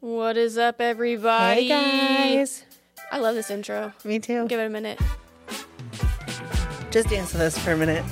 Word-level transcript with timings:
What 0.00 0.36
is 0.36 0.56
up, 0.56 0.80
everybody? 0.80 1.68
Hey 1.68 2.34
guys. 2.36 2.64
I 3.12 3.18
love 3.18 3.34
this 3.34 3.50
intro. 3.50 3.92
Me 4.04 4.18
too. 4.18 4.46
Give 4.48 4.60
it 4.60 4.64
a 4.66 4.70
minute. 4.70 4.98
Just 6.90 7.08
dance 7.08 7.32
with 7.32 7.42
us 7.42 7.58
for 7.58 7.72
a 7.72 7.76
minute. 7.76 8.04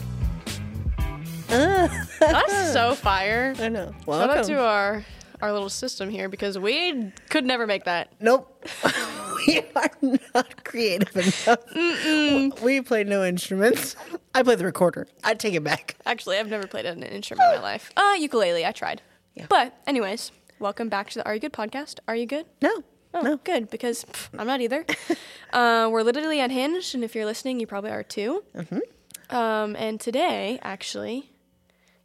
That's 1.49 2.73
so 2.73 2.95
fire. 2.97 3.55
I 3.59 3.69
know. 3.69 3.87
Shout 3.87 4.07
Welcome. 4.07 4.39
out 4.39 4.45
to 4.45 4.61
our 4.63 5.05
our 5.41 5.53
little 5.53 5.71
system 5.71 6.11
here 6.11 6.29
because 6.29 6.59
we 6.59 7.13
could 7.31 7.45
never 7.45 7.67
make 7.67 7.85
that. 7.85 8.13
nope. 8.21 8.67
we 9.47 9.63
are 9.77 9.91
not 10.35 10.65
creative 10.65 11.17
enough. 11.17 12.61
We 12.63 12.81
play 12.83 13.05
no 13.05 13.25
instruments. 13.25 13.97
I 14.35 14.43
play 14.43 14.57
the 14.57 14.65
recorder. 14.65 15.07
I 15.25 15.35
take 15.35 15.55
it 15.55 15.65
back. 15.65 15.97
Actually, 16.05 16.39
I've 16.39 16.49
never 16.49 16.67
played 16.67 16.87
an 16.87 17.03
instrument 17.03 17.55
in 17.55 17.61
my 17.61 17.63
life. 17.73 17.91
Uh, 17.97 18.17
ukulele. 18.19 18.67
I 18.67 18.73
tried. 18.73 19.01
Yeah. 19.35 19.47
But 19.49 19.75
anyways, 19.87 20.33
welcome 20.59 20.89
back 20.89 21.11
to 21.11 21.19
the 21.19 21.27
Are 21.27 21.35
You 21.35 21.41
Good 21.41 21.53
podcast. 21.53 21.99
Are 22.09 22.17
you 22.17 22.27
good? 22.27 22.47
No. 22.63 22.83
Oh, 23.15 23.23
No. 23.23 23.37
good 23.39 23.71
because 23.71 24.05
pff, 24.05 24.29
I'm 24.39 24.47
not 24.47 24.61
either. 24.61 24.85
uh, 25.53 25.89
we're 25.91 26.03
literally 26.03 26.41
unhinged, 26.41 26.95
and 26.95 27.03
if 27.05 27.15
you're 27.15 27.25
listening, 27.27 27.59
you 27.61 27.67
probably 27.67 27.91
are 27.91 28.03
too. 28.03 28.45
Mm-hmm. 28.55 29.35
Um, 29.37 29.77
and 29.77 30.01
today, 30.01 30.59
actually, 30.63 31.31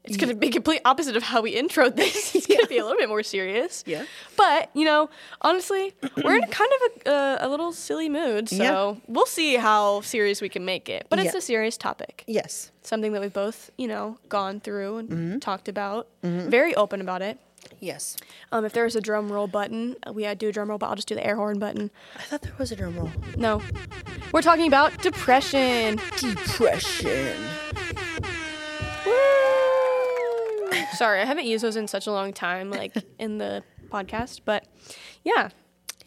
it's 0.04 0.18
going 0.18 0.30
to 0.30 0.36
be 0.36 0.50
complete 0.50 0.82
opposite 0.86 1.16
of 1.16 1.24
how 1.24 1.42
we 1.42 1.56
introed 1.56 1.96
this. 1.96 2.36
It's 2.36 2.48
going 2.48 2.60
to 2.60 2.68
be 2.68 2.78
a 2.78 2.84
little 2.84 2.98
bit 2.98 3.08
more 3.10 3.24
serious. 3.24 3.84
Yeah. 3.86 4.06
But 4.38 4.70
you 4.74 4.84
know, 4.86 5.10
honestly, 5.42 5.94
we're 6.24 6.36
in 6.38 6.48
kind 6.48 6.72
of 6.76 7.06
a, 7.06 7.10
uh, 7.10 7.38
a 7.42 7.50
little 7.50 7.72
silly 7.74 8.10
mood, 8.10 8.50
so 8.50 8.56
Yeah. 8.56 8.96
we'll 9.08 9.26
see 9.26 9.56
how 9.56 10.02
serious 10.02 10.42
we 10.42 10.50
can 10.50 10.66
make 10.66 10.90
it. 10.90 11.08
But 11.10 11.20
it's 11.20 11.34
Yeah. 11.34 11.38
a 11.40 11.42
serious 11.42 11.78
topic, 11.78 12.24
Yes. 12.28 12.72
something 12.82 13.12
that 13.14 13.22
we've 13.22 13.32
both, 13.34 13.72
you 13.78 13.88
know, 13.88 14.18
gone 14.30 14.60
through 14.60 14.98
and 14.98 15.10
Mm-hmm. 15.10 15.40
talked 15.40 15.68
about. 15.70 16.08
Very 16.22 16.76
open 16.76 17.00
about 17.02 17.22
it. 17.22 17.38
Yes. 17.80 18.16
Um, 18.52 18.66
if 18.66 18.74
was 18.76 18.96
a 18.96 19.02
drum 19.02 19.32
roll 19.32 19.48
button, 19.48 19.96
we 20.14 20.26
uh, 20.26 20.34
do 20.34 20.50
a 20.50 20.52
drum 20.52 20.70
roll, 20.70 20.78
but 20.78 20.88
I'll 20.88 20.96
just 20.96 21.08
do 21.08 21.16
the 21.16 21.26
air 21.26 21.36
horn 21.36 21.60
button. 21.60 21.92
I 22.18 22.22
thought 22.24 22.42
there 22.42 22.54
was 22.58 22.72
a 22.72 22.76
drum 22.76 22.96
roll. 22.96 23.12
No. 23.38 23.62
We're 24.32 24.42
talking 24.42 24.68
about 24.68 25.02
depression. 25.02 26.00
Depression. 26.18 27.36
Sorry, 30.96 31.22
I 31.22 31.26
haven't 31.26 31.46
used 31.46 31.64
those 31.64 31.76
in 31.76 31.88
such 31.88 32.08
a 32.08 32.12
long 32.12 32.34
time, 32.34 32.70
like 32.70 32.94
in 33.20 33.38
the 33.38 33.64
podcast. 33.90 34.42
But 34.46 34.66
yeah, 35.24 35.50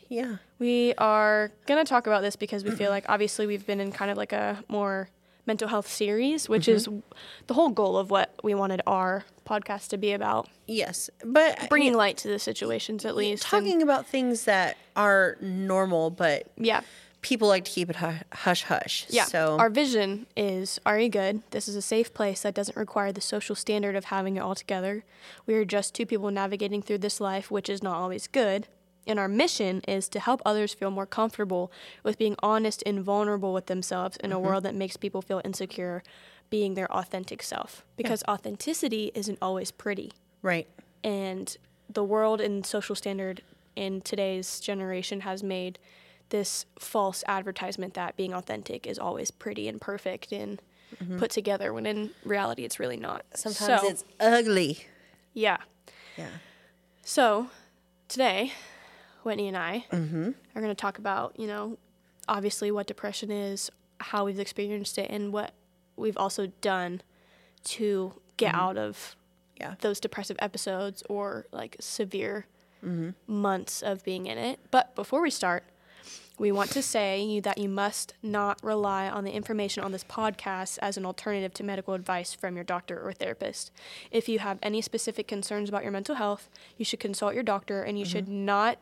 Yeah. 0.09 0.37
we 0.59 0.95
are 0.97 1.51
going 1.67 1.85
to 1.85 1.89
talk 1.89 2.07
about 2.07 2.23
this 2.23 2.37
because 2.37 2.65
we 2.65 2.70
feel 2.70 2.91
like 2.91 3.05
obviously 3.09 3.47
we've 3.47 3.67
been 3.67 3.81
in 3.81 3.91
kind 3.93 4.11
of 4.11 4.17
like 4.17 4.33
a 4.33 4.63
more 4.69 5.09
mental 5.47 5.69
health 5.69 5.89
series, 5.89 6.48
which 6.48 6.66
mm-hmm. 6.66 6.97
is 6.97 7.02
the 7.47 7.55
whole 7.55 7.70
goal 7.70 7.97
of 7.97 8.11
what 8.11 8.34
we 8.42 8.55
wanted 8.55 8.83
our 8.86 9.25
podcast 9.47 9.89
to 9.89 9.97
be 9.97 10.12
about 10.12 10.48
Yes. 10.66 11.11
But 11.25 11.62
uh, 11.62 11.66
bringing 11.69 11.94
light 11.94 12.16
to 12.19 12.28
the 12.28 12.39
situations 12.39 13.05
at 13.05 13.16
least. 13.16 13.44
and- 13.44 13.50
talking 13.50 13.83
about 13.83 14.06
things 14.06 14.44
that 14.44 14.77
are 14.94 15.36
normal, 15.41 16.11
but 16.11 16.50
yeah. 16.56 16.80
people 17.22 17.48
like 17.48 17.64
to 17.64 17.70
keep 17.70 17.91
it 17.91 17.97
hush 18.33 18.64
hush. 18.64 19.06
Yeah. 19.08 19.24
So 19.24 19.56
Our 19.58 19.70
vision 19.70 20.27
is 20.36 20.80
Are 20.84 20.98
you 20.98 21.08
good? 21.08 21.42
This 21.50 21.69
is 21.69 21.77
a 21.77 21.83
safe 21.83 22.12
place 22.12 22.42
that 22.42 22.55
doesn't 22.55 22.77
require 22.77 23.12
the 23.12 23.20
social 23.20 23.55
standard 23.55 23.97
of 23.97 24.06
having 24.06 24.36
it 24.36 24.41
all 24.41 24.55
together. 24.55 25.05
We 25.47 25.55
are 25.55 25.64
just 25.64 25.94
two 25.94 26.06
people 26.06 26.30
navigating 26.30 26.83
through 26.83 26.98
this 26.98 27.20
life, 27.20 27.50
which 27.50 27.69
is 27.69 27.83
not 27.83 27.97
always 27.97 28.27
good. 28.27 28.67
And 29.07 29.19
our 29.19 29.29
mission 29.29 29.83
is 29.87 30.09
to 30.11 30.21
help 30.21 30.43
others 30.45 30.75
feel 30.75 30.91
more 30.91 31.07
comfortable 31.07 31.71
with 32.03 32.19
being 32.19 32.37
honest 32.43 32.83
and 32.85 33.03
vulnerable 33.03 33.53
with 33.53 33.67
themselves 33.67 34.17
in 34.19 34.33
a 34.33 34.35
mm-hmm. 34.37 34.47
world 34.47 34.65
that 34.65 34.75
makes 34.75 34.97
people 34.97 35.23
feel 35.23 35.41
insecure 35.45 36.03
being 36.51 36.75
their 36.75 36.91
authentic 36.93 37.43
self. 37.43 37.85
Because 37.97 38.23
authenticity 38.29 39.13
isn't 39.15 39.39
always 39.41 39.71
pretty 39.71 40.13
right. 40.43 40.67
and 41.03 41.57
the 41.93 42.05
world 42.05 42.41
and 42.41 42.65
social 42.67 42.95
standard 42.95 43.43
in 43.75 44.01
today's 44.01 44.61
generation 44.61 45.20
has 45.20 45.43
made 45.43 45.79
this 46.31 46.67
false 46.79 47.23
advertisement 47.29 47.95
that 47.95 48.17
being 48.17 48.33
authentic 48.35 48.87
is 48.87 48.98
always 48.98 49.31
pretty 49.31 49.69
and 49.69 49.81
perfect 49.81 50.33
and 50.33 50.61
mm-hmm. 51.01 51.19
put 51.19 51.30
together 51.30 51.73
when 51.73 51.86
in 51.86 52.11
reality 52.25 52.64
it's 52.64 52.80
really 52.80 52.97
not 52.97 53.25
Sometimes 53.35 53.80
So, 53.83 53.89
it's 53.89 54.05
ugly. 54.19 54.86
yeah 55.35 55.59
Yeah. 56.17 56.29
so 57.03 57.48
today 58.09 58.53
whitney 59.27 59.48
and 59.48 59.57
i 59.57 59.85
mm-hmm. 59.92 60.31
are 60.55 60.61
going 60.63 60.69
to 60.69 60.75
talk 60.75 60.98
about 60.98 61.39
you 61.39 61.47
know 61.47 61.77
obviously 62.29 62.70
what 62.70 62.87
depression 62.87 63.31
is 63.31 63.70
how 64.01 64.25
we've 64.25 64.39
experienced 64.41 64.98
it 64.98 65.11
and 65.11 65.33
what 65.33 65.53
we've 65.97 66.17
also 66.17 66.47
done 66.61 67.03
to 67.65 68.13
get 68.36 68.53
mm-hmm. 68.53 68.61
out 68.61 68.79
of 68.79 69.17
Yeah. 69.59 69.75
those 69.81 70.01
depressive 70.01 70.36
episodes 70.41 71.03
or 71.09 71.47
like 71.53 71.77
severe 71.81 72.47
mm-hmm. 72.85 73.11
months 73.27 73.83
of 73.83 74.05
being 74.05 74.27
in 74.27 74.39
it. 74.39 74.61
But 74.70 74.95
before 74.95 75.23
we 75.23 75.31
start, 75.31 75.65
we 76.39 76.53
want 76.53 76.70
to 76.73 76.83
say 76.83 77.23
you 77.23 77.41
that 77.41 77.57
you 77.57 77.69
must 77.69 78.13
not 78.23 78.63
rely 78.63 79.09
on 79.09 79.25
the 79.25 79.31
information 79.33 79.83
on 79.83 79.92
this 79.92 80.05
podcast 80.05 80.79
as 80.83 80.98
an 80.98 81.07
alternative 81.07 81.55
to 81.55 81.65
medical 81.65 81.95
advice 81.95 82.35
from 82.35 82.55
your 82.55 82.65
doctor 82.65 83.01
or 83.01 83.13
therapist. 83.15 83.73
If 84.11 84.29
you 84.29 84.41
have 84.41 84.59
any 84.63 84.83
specific 84.83 85.27
concerns 85.27 85.70
about 85.70 85.83
your 85.83 85.92
mental 85.92 86.17
health, 86.17 86.51
you 86.77 86.85
should 86.85 87.01
consult 87.01 87.33
your 87.33 87.42
doctor 87.42 87.83
and 87.83 87.98
you 87.98 88.05
should 88.05 88.29
not 88.29 88.79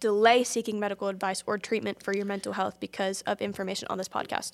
delay 0.00 0.44
seeking 0.44 0.78
medical 0.80 1.08
advice 1.08 1.42
or 1.46 1.58
treatment 1.58 2.02
for 2.02 2.14
your 2.14 2.24
mental 2.24 2.52
health 2.52 2.78
because 2.80 3.22
of 3.22 3.40
information 3.40 3.86
on 3.90 3.98
this 3.98 4.08
podcast. 4.08 4.52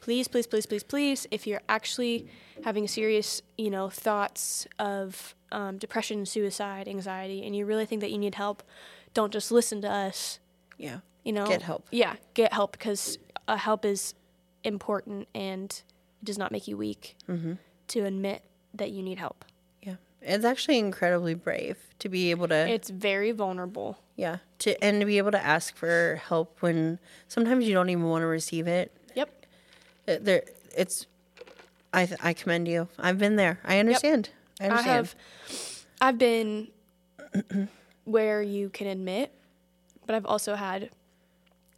Please, 0.00 0.28
please, 0.28 0.46
please, 0.46 0.66
please, 0.66 0.82
please, 0.82 1.26
if 1.30 1.46
you're 1.46 1.62
actually 1.68 2.26
having 2.64 2.86
serious, 2.88 3.42
you 3.56 3.70
know, 3.70 3.88
thoughts 3.88 4.66
of 4.78 5.34
um, 5.52 5.78
depression, 5.78 6.26
suicide, 6.26 6.88
anxiety, 6.88 7.44
and 7.44 7.54
you 7.56 7.66
really 7.66 7.86
think 7.86 8.00
that 8.00 8.10
you 8.10 8.18
need 8.18 8.34
help, 8.34 8.62
don't 9.14 9.32
just 9.32 9.50
listen 9.50 9.80
to 9.82 9.90
us. 9.90 10.38
Yeah. 10.78 10.98
You 11.24 11.32
know, 11.32 11.46
Get 11.46 11.62
help. 11.62 11.86
Yeah, 11.90 12.14
get 12.34 12.52
help 12.52 12.72
because 12.72 13.18
uh, 13.46 13.56
help 13.56 13.84
is 13.84 14.14
important 14.64 15.28
and 15.34 15.70
it 15.70 16.24
does 16.24 16.38
not 16.38 16.50
make 16.52 16.66
you 16.68 16.76
weak 16.76 17.16
to 17.88 18.04
admit 18.04 18.42
that 18.74 18.90
you 18.90 19.02
need 19.02 19.18
help. 19.18 19.44
It's 20.22 20.44
actually 20.44 20.78
incredibly 20.78 21.34
brave 21.34 21.78
to 22.00 22.08
be 22.08 22.30
able 22.30 22.48
to 22.48 22.68
It's 22.68 22.90
very 22.90 23.32
vulnerable. 23.32 23.98
yeah, 24.16 24.38
to 24.60 24.82
and 24.84 25.00
to 25.00 25.06
be 25.06 25.18
able 25.18 25.30
to 25.30 25.42
ask 25.42 25.76
for 25.76 26.20
help 26.28 26.60
when 26.60 26.98
sometimes 27.28 27.66
you 27.66 27.74
don't 27.74 27.88
even 27.90 28.04
want 28.04 28.22
to 28.22 28.26
receive 28.26 28.66
it. 28.66 28.92
Yep. 29.14 29.46
Uh, 30.06 30.16
there 30.20 30.42
it's 30.76 31.06
I 31.92 32.06
th- 32.06 32.20
I 32.22 32.32
commend 32.32 32.68
you. 32.68 32.88
I've 32.98 33.18
been 33.18 33.36
there. 33.36 33.58
I 33.64 33.78
understand. 33.78 34.30
I 34.60 34.64
I 34.64 34.68
understand. 34.68 34.96
have 34.96 35.14
I've 36.00 36.18
been 36.18 36.68
where 38.04 38.42
you 38.42 38.68
can 38.70 38.86
admit, 38.86 39.32
but 40.06 40.14
I've 40.14 40.26
also 40.26 40.54
had 40.54 40.90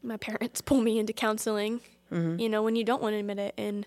my 0.02 0.16
parents 0.16 0.60
pull 0.64 0.80
me 0.80 0.98
into 0.98 1.12
counseling, 1.12 1.80
mm-hmm. 2.10 2.38
you 2.38 2.48
know, 2.48 2.62
when 2.62 2.76
you 2.76 2.84
don't 2.84 3.02
want 3.02 3.14
to 3.14 3.18
admit 3.18 3.38
it. 3.38 3.54
And 3.56 3.86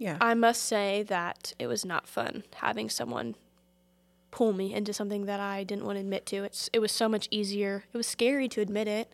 yeah. 0.00 0.16
I 0.20 0.34
must 0.34 0.64
say 0.64 1.04
that 1.04 1.52
it 1.58 1.66
was 1.68 1.84
not 1.84 2.08
fun 2.08 2.42
having 2.56 2.88
someone 2.88 3.36
pull 4.30 4.52
me 4.52 4.72
into 4.72 4.92
something 4.92 5.26
that 5.26 5.40
I 5.40 5.62
didn't 5.62 5.84
want 5.84 5.96
to 5.96 6.00
admit 6.00 6.24
to. 6.26 6.42
It's 6.44 6.70
it 6.72 6.78
was 6.78 6.90
so 6.90 7.08
much 7.08 7.28
easier. 7.30 7.84
It 7.92 7.96
was 7.96 8.06
scary 8.06 8.48
to 8.48 8.60
admit 8.62 8.88
it, 8.88 9.12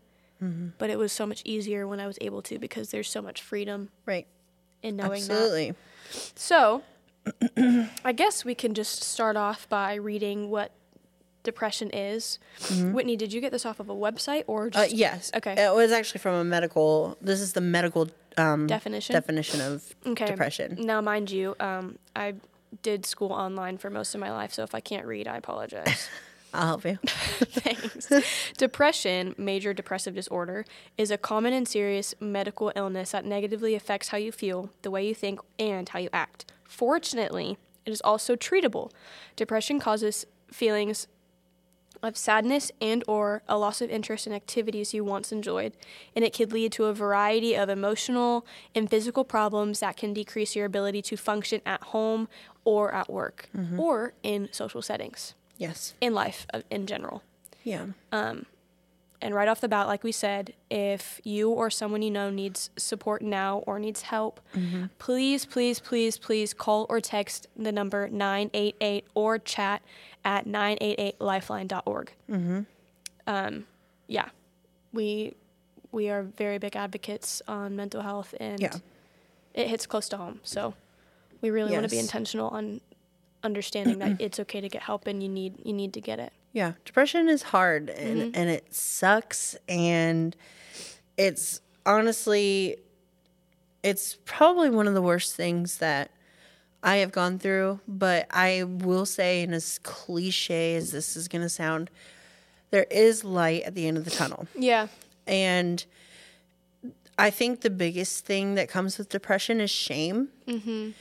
but 0.78 0.88
it 0.88 0.98
was 0.98 1.12
so 1.12 1.26
much 1.26 1.42
easier 1.44 1.86
when 1.88 1.98
I 1.98 2.06
was 2.06 2.18
able 2.20 2.40
to 2.42 2.58
because 2.58 2.90
there's 2.90 3.10
so 3.10 3.20
much 3.20 3.42
freedom 3.42 3.88
right. 4.06 4.26
in 4.82 4.96
knowing 4.96 5.22
that. 5.26 5.32
Absolutely. 5.32 5.74
So, 6.36 6.82
I 8.04 8.12
guess 8.14 8.44
we 8.44 8.54
can 8.54 8.72
just 8.72 9.02
start 9.02 9.36
off 9.36 9.68
by 9.68 9.94
reading 9.94 10.50
what 10.50 10.70
depression 11.42 11.90
is. 11.90 12.38
Whitney, 12.70 13.16
did 13.16 13.32
you 13.32 13.40
get 13.40 13.50
this 13.50 13.66
off 13.66 13.80
of 13.80 13.88
a 13.88 13.94
website 13.94 14.44
or 14.46 14.66
Uh, 14.66 14.70
just 14.70 14.94
yes. 14.94 15.30
Okay. 15.34 15.54
It 15.56 15.74
was 15.74 15.90
actually 15.90 16.20
from 16.20 16.34
a 16.34 16.44
medical. 16.44 17.16
This 17.20 17.40
is 17.40 17.54
the 17.54 17.60
medical 17.60 18.08
um, 18.36 18.66
definition? 18.66 19.14
definition 19.14 19.60
of 19.60 19.94
okay. 20.06 20.26
depression. 20.26 20.76
Now, 20.80 21.00
mind 21.00 21.30
you, 21.30 21.56
um, 21.60 21.98
I 22.14 22.34
did 22.82 23.06
school 23.06 23.32
online 23.32 23.78
for 23.78 23.90
most 23.90 24.14
of 24.14 24.20
my 24.20 24.30
life, 24.30 24.52
so 24.52 24.62
if 24.62 24.74
I 24.74 24.80
can't 24.80 25.06
read, 25.06 25.28
I 25.28 25.36
apologize. 25.36 26.08
I'll 26.54 26.66
help 26.66 26.84
you. 26.84 26.98
Thanks. 27.04 28.10
Depression, 28.56 29.34
major 29.36 29.74
depressive 29.74 30.14
disorder, 30.14 30.64
is 30.96 31.10
a 31.10 31.18
common 31.18 31.52
and 31.52 31.68
serious 31.68 32.14
medical 32.18 32.72
illness 32.74 33.10
that 33.10 33.24
negatively 33.24 33.74
affects 33.74 34.08
how 34.08 34.16
you 34.16 34.32
feel, 34.32 34.70
the 34.82 34.90
way 34.90 35.06
you 35.06 35.14
think, 35.14 35.40
and 35.58 35.88
how 35.88 35.98
you 35.98 36.08
act. 36.12 36.50
Fortunately, 36.64 37.58
it 37.84 37.90
is 37.90 38.00
also 38.02 38.36
treatable. 38.36 38.90
Depression 39.34 39.78
causes 39.78 40.24
feelings 40.50 41.08
of 42.06 42.16
sadness 42.16 42.70
and 42.80 43.02
or 43.06 43.42
a 43.48 43.58
loss 43.58 43.80
of 43.80 43.90
interest 43.90 44.26
in 44.26 44.32
activities 44.32 44.94
you 44.94 45.04
once 45.04 45.32
enjoyed 45.32 45.72
and 46.14 46.24
it 46.24 46.32
could 46.36 46.52
lead 46.52 46.72
to 46.72 46.84
a 46.84 46.94
variety 46.94 47.54
of 47.56 47.68
emotional 47.68 48.46
and 48.74 48.88
physical 48.88 49.24
problems 49.24 49.80
that 49.80 49.96
can 49.96 50.14
decrease 50.14 50.54
your 50.56 50.64
ability 50.66 51.02
to 51.02 51.16
function 51.16 51.60
at 51.66 51.82
home 51.84 52.28
or 52.64 52.92
at 52.94 53.08
work 53.10 53.48
or 53.76 54.12
in 54.22 54.48
social 54.52 54.82
settings 54.82 55.34
Yes. 55.58 55.94
in 56.00 56.12
life 56.14 56.46
uh, 56.54 56.62
in 56.70 56.86
general 56.86 57.22
Yeah. 57.64 57.86
And 59.22 59.34
right 59.34 59.48
off 59.48 59.60
the 59.60 59.68
bat, 59.68 59.86
like 59.86 60.04
we 60.04 60.12
said, 60.12 60.52
if 60.70 61.20
you 61.24 61.50
or 61.50 61.70
someone 61.70 62.02
you 62.02 62.10
know 62.10 62.30
needs 62.30 62.70
support 62.76 63.22
now 63.22 63.58
or 63.66 63.78
needs 63.78 64.02
help, 64.02 64.40
please, 64.98 65.44
please, 65.46 65.80
please, 65.80 66.18
please 66.18 66.52
call 66.54 66.86
or 66.88 67.00
text 67.00 67.46
the 67.56 67.72
number 67.72 68.08
988 68.08 69.04
or 69.14 69.38
chat 69.38 69.82
at 70.24 70.46
988lifeline.org. 70.46 72.12
um, 73.26 73.66
yeah, 74.08 74.28
we 74.92 75.34
we 75.92 76.08
are 76.10 76.22
very 76.22 76.58
big 76.58 76.76
advocates 76.76 77.40
on 77.48 77.74
mental 77.76 78.02
health, 78.02 78.34
and 78.38 78.60
Yeah. 78.60 78.74
it 79.54 79.68
hits 79.68 79.86
close 79.86 80.08
to 80.10 80.16
home. 80.16 80.40
So 80.42 80.74
we 81.40 81.50
really 81.50 81.72
want 81.72 81.84
to 81.84 81.88
be 81.90 81.98
intentional 81.98 82.48
on 82.48 82.80
understanding 83.42 83.98
that 84.00 84.16
it's 84.20 84.38
okay 84.40 84.60
to 84.60 84.68
get 84.68 84.82
help 84.82 85.06
and 85.06 85.22
you 85.22 85.28
need 85.28 85.54
you 85.64 85.72
need 85.72 85.92
to 85.94 86.00
get 86.00 86.18
it. 86.18 86.32
Yeah, 86.56 86.72
depression 86.86 87.28
is 87.28 87.42
hard 87.42 87.90
and 87.90 88.18
mm-hmm. 88.18 88.30
and 88.32 88.48
it 88.48 88.74
sucks 88.74 89.58
and 89.68 90.34
it's 91.18 91.60
honestly 91.84 92.78
it's 93.82 94.16
probably 94.24 94.70
one 94.70 94.88
of 94.88 94.94
the 94.94 95.02
worst 95.02 95.36
things 95.36 95.76
that 95.76 96.12
I 96.82 96.96
have 96.96 97.12
gone 97.12 97.38
through, 97.38 97.80
but 97.86 98.26
I 98.30 98.62
will 98.62 99.04
say 99.04 99.42
and 99.42 99.54
as 99.54 99.78
cliche 99.80 100.76
as 100.76 100.92
this 100.92 101.14
is 101.14 101.28
going 101.28 101.42
to 101.42 101.50
sound, 101.50 101.90
there 102.70 102.86
is 102.90 103.22
light 103.22 103.64
at 103.64 103.74
the 103.74 103.86
end 103.86 103.98
of 103.98 104.06
the 104.06 104.10
tunnel. 104.10 104.48
Yeah. 104.58 104.86
And 105.26 105.84
I 107.18 107.28
think 107.28 107.60
the 107.60 107.70
biggest 107.70 108.24
thing 108.24 108.54
that 108.54 108.70
comes 108.70 108.96
with 108.96 109.10
depression 109.10 109.60
is 109.60 109.70
shame. 109.70 110.28
Mm-hmm. 110.48 110.92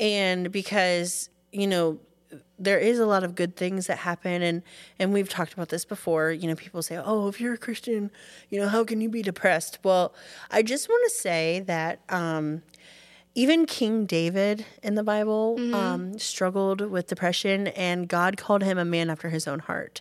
And 0.00 0.50
because, 0.50 1.28
you 1.52 1.66
know, 1.66 1.98
there 2.64 2.78
is 2.78 2.98
a 2.98 3.06
lot 3.06 3.22
of 3.24 3.34
good 3.34 3.56
things 3.56 3.86
that 3.86 3.98
happen 3.98 4.42
and 4.42 4.62
and 4.98 5.12
we've 5.12 5.28
talked 5.28 5.52
about 5.52 5.68
this 5.68 5.84
before. 5.84 6.32
You 6.32 6.48
know 6.48 6.54
people 6.56 6.82
say 6.82 6.96
oh 6.96 7.28
if 7.28 7.40
you're 7.40 7.54
a 7.54 7.58
christian 7.58 8.10
you 8.50 8.60
know 8.60 8.68
how 8.68 8.82
can 8.84 9.00
you 9.00 9.08
be 9.08 9.22
depressed? 9.22 9.78
Well 9.82 10.14
i 10.50 10.62
just 10.62 10.88
want 10.88 11.02
to 11.10 11.14
say 11.16 11.60
that 11.66 12.00
um 12.08 12.62
even 13.36 13.66
king 13.66 14.06
david 14.06 14.64
in 14.82 14.94
the 14.94 15.02
bible 15.02 15.56
um 15.74 16.18
struggled 16.18 16.80
with 16.80 17.06
depression 17.08 17.66
and 17.68 18.08
god 18.08 18.36
called 18.36 18.62
him 18.62 18.78
a 18.78 18.84
man 18.84 19.10
after 19.10 19.28
his 19.28 19.48
own 19.48 19.58
heart 19.58 20.00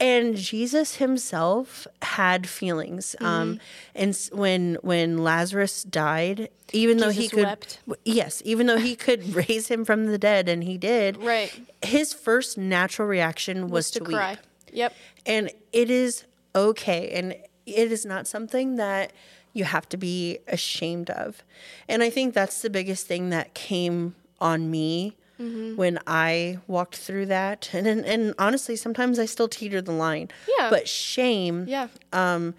and 0.00 0.34
jesus 0.36 0.96
himself 0.96 1.86
had 2.02 2.48
feelings 2.48 3.14
um 3.20 3.60
and 3.94 4.16
when 4.32 4.76
when 4.82 5.18
lazarus 5.18 5.82
died 5.84 6.48
even 6.72 6.96
though 6.96 7.10
he 7.10 7.28
could 7.28 7.44
wept. 7.44 7.80
yes 8.04 8.40
even 8.44 8.66
though 8.66 8.78
he 8.78 8.96
could 8.96 9.34
raise 9.48 9.68
him 9.68 9.84
from 9.84 10.06
the 10.06 10.18
dead 10.18 10.48
and 10.48 10.64
he 10.64 10.78
did 10.78 11.16
Right. 11.18 11.52
his 11.82 12.12
first 12.12 12.56
natural 12.56 13.06
reaction 13.06 13.68
was, 13.68 13.90
to, 13.92 14.00
cry. 14.00 14.30
weep 14.32 14.38
Yep. 14.72 14.94
and 15.26 15.50
it 15.72 15.90
is 15.90 16.24
okay 16.54 17.10
and 17.10 17.32
it 17.66 17.92
is 17.92 18.06
not 18.06 18.26
something 18.26 18.76
that 18.76 19.12
you 19.52 19.64
have 19.64 19.88
to 19.90 19.96
be 19.96 20.38
ashamed 20.48 21.10
of 21.10 21.42
and 21.88 22.02
i 22.02 22.08
think 22.10 22.34
that's 22.34 22.62
the 22.62 22.70
biggest 22.70 23.06
thing 23.06 23.30
that 23.30 23.52
came 23.54 24.14
on 24.40 24.70
me 24.70 25.16
Mm-hmm. 25.40 25.76
when 25.76 25.98
i 26.06 26.58
walked 26.66 26.96
through 26.96 27.26
that. 27.26 27.70
And, 27.72 27.86
and 27.86 28.04
and 28.04 28.34
honestly 28.38 28.76
sometimes 28.76 29.18
i 29.18 29.24
still 29.26 29.48
teeter 29.48 29.80
the 29.80 29.92
line. 29.92 30.28
Yeah. 30.58 30.68
but 30.70 30.86
shame 30.88 31.64
Yeah. 31.66 31.88
Um, 32.12 32.54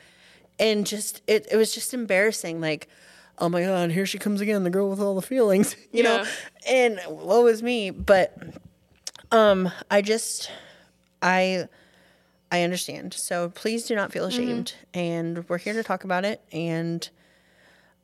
and 0.59 0.85
just 0.85 1.21
it, 1.27 1.47
it 1.51 1.57
was 1.57 1.73
just 1.73 1.93
embarrassing. 1.93 2.59
Like 2.59 2.87
oh 3.37 3.49
my 3.49 3.61
god 3.63 3.91
here 3.91 4.05
she 4.05 4.17
comes 4.19 4.41
again 4.41 4.63
the 4.63 4.69
girl 4.69 4.89
with 4.89 4.99
all 4.99 5.15
the 5.15 5.21
feelings 5.21 5.75
you 5.91 6.03
know? 6.03 6.25
And 6.67 6.99
what 7.07 7.43
was 7.43 7.61
me. 7.61 7.89
But 7.91 8.35
um 9.31 9.71
i 9.89 10.01
just 10.01 10.51
i 11.21 11.67
i 12.51 12.63
understand. 12.63 13.13
So 13.13 13.49
please 13.49 13.85
do 13.85 13.95
not 13.95 14.11
feel 14.11 14.25
ashamed. 14.25 14.73
And 14.93 15.47
we're 15.47 15.57
here 15.59 15.73
to 15.73 15.83
talk 15.83 16.03
about 16.03 16.25
it. 16.25 16.41
And 16.51 17.07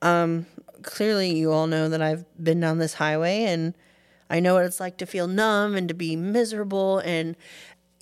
um 0.01 0.45
clearly 0.83 1.35
you 1.35 1.51
all 1.51 1.65
know 1.65 1.89
that 1.89 2.03
i've 2.03 2.23
been 2.41 2.59
down 2.59 2.77
this 2.77 2.93
highway 2.93 3.41
and 3.45 3.73
i 4.29 4.39
know 4.39 4.55
what 4.55 4.65
it's 4.65 4.79
like 4.79 4.97
to 4.97 5.05
feel 5.05 5.27
numb 5.27 5.75
and 5.75 5.87
to 5.87 5.93
be 5.93 6.15
miserable 6.15 6.99
and 6.99 7.35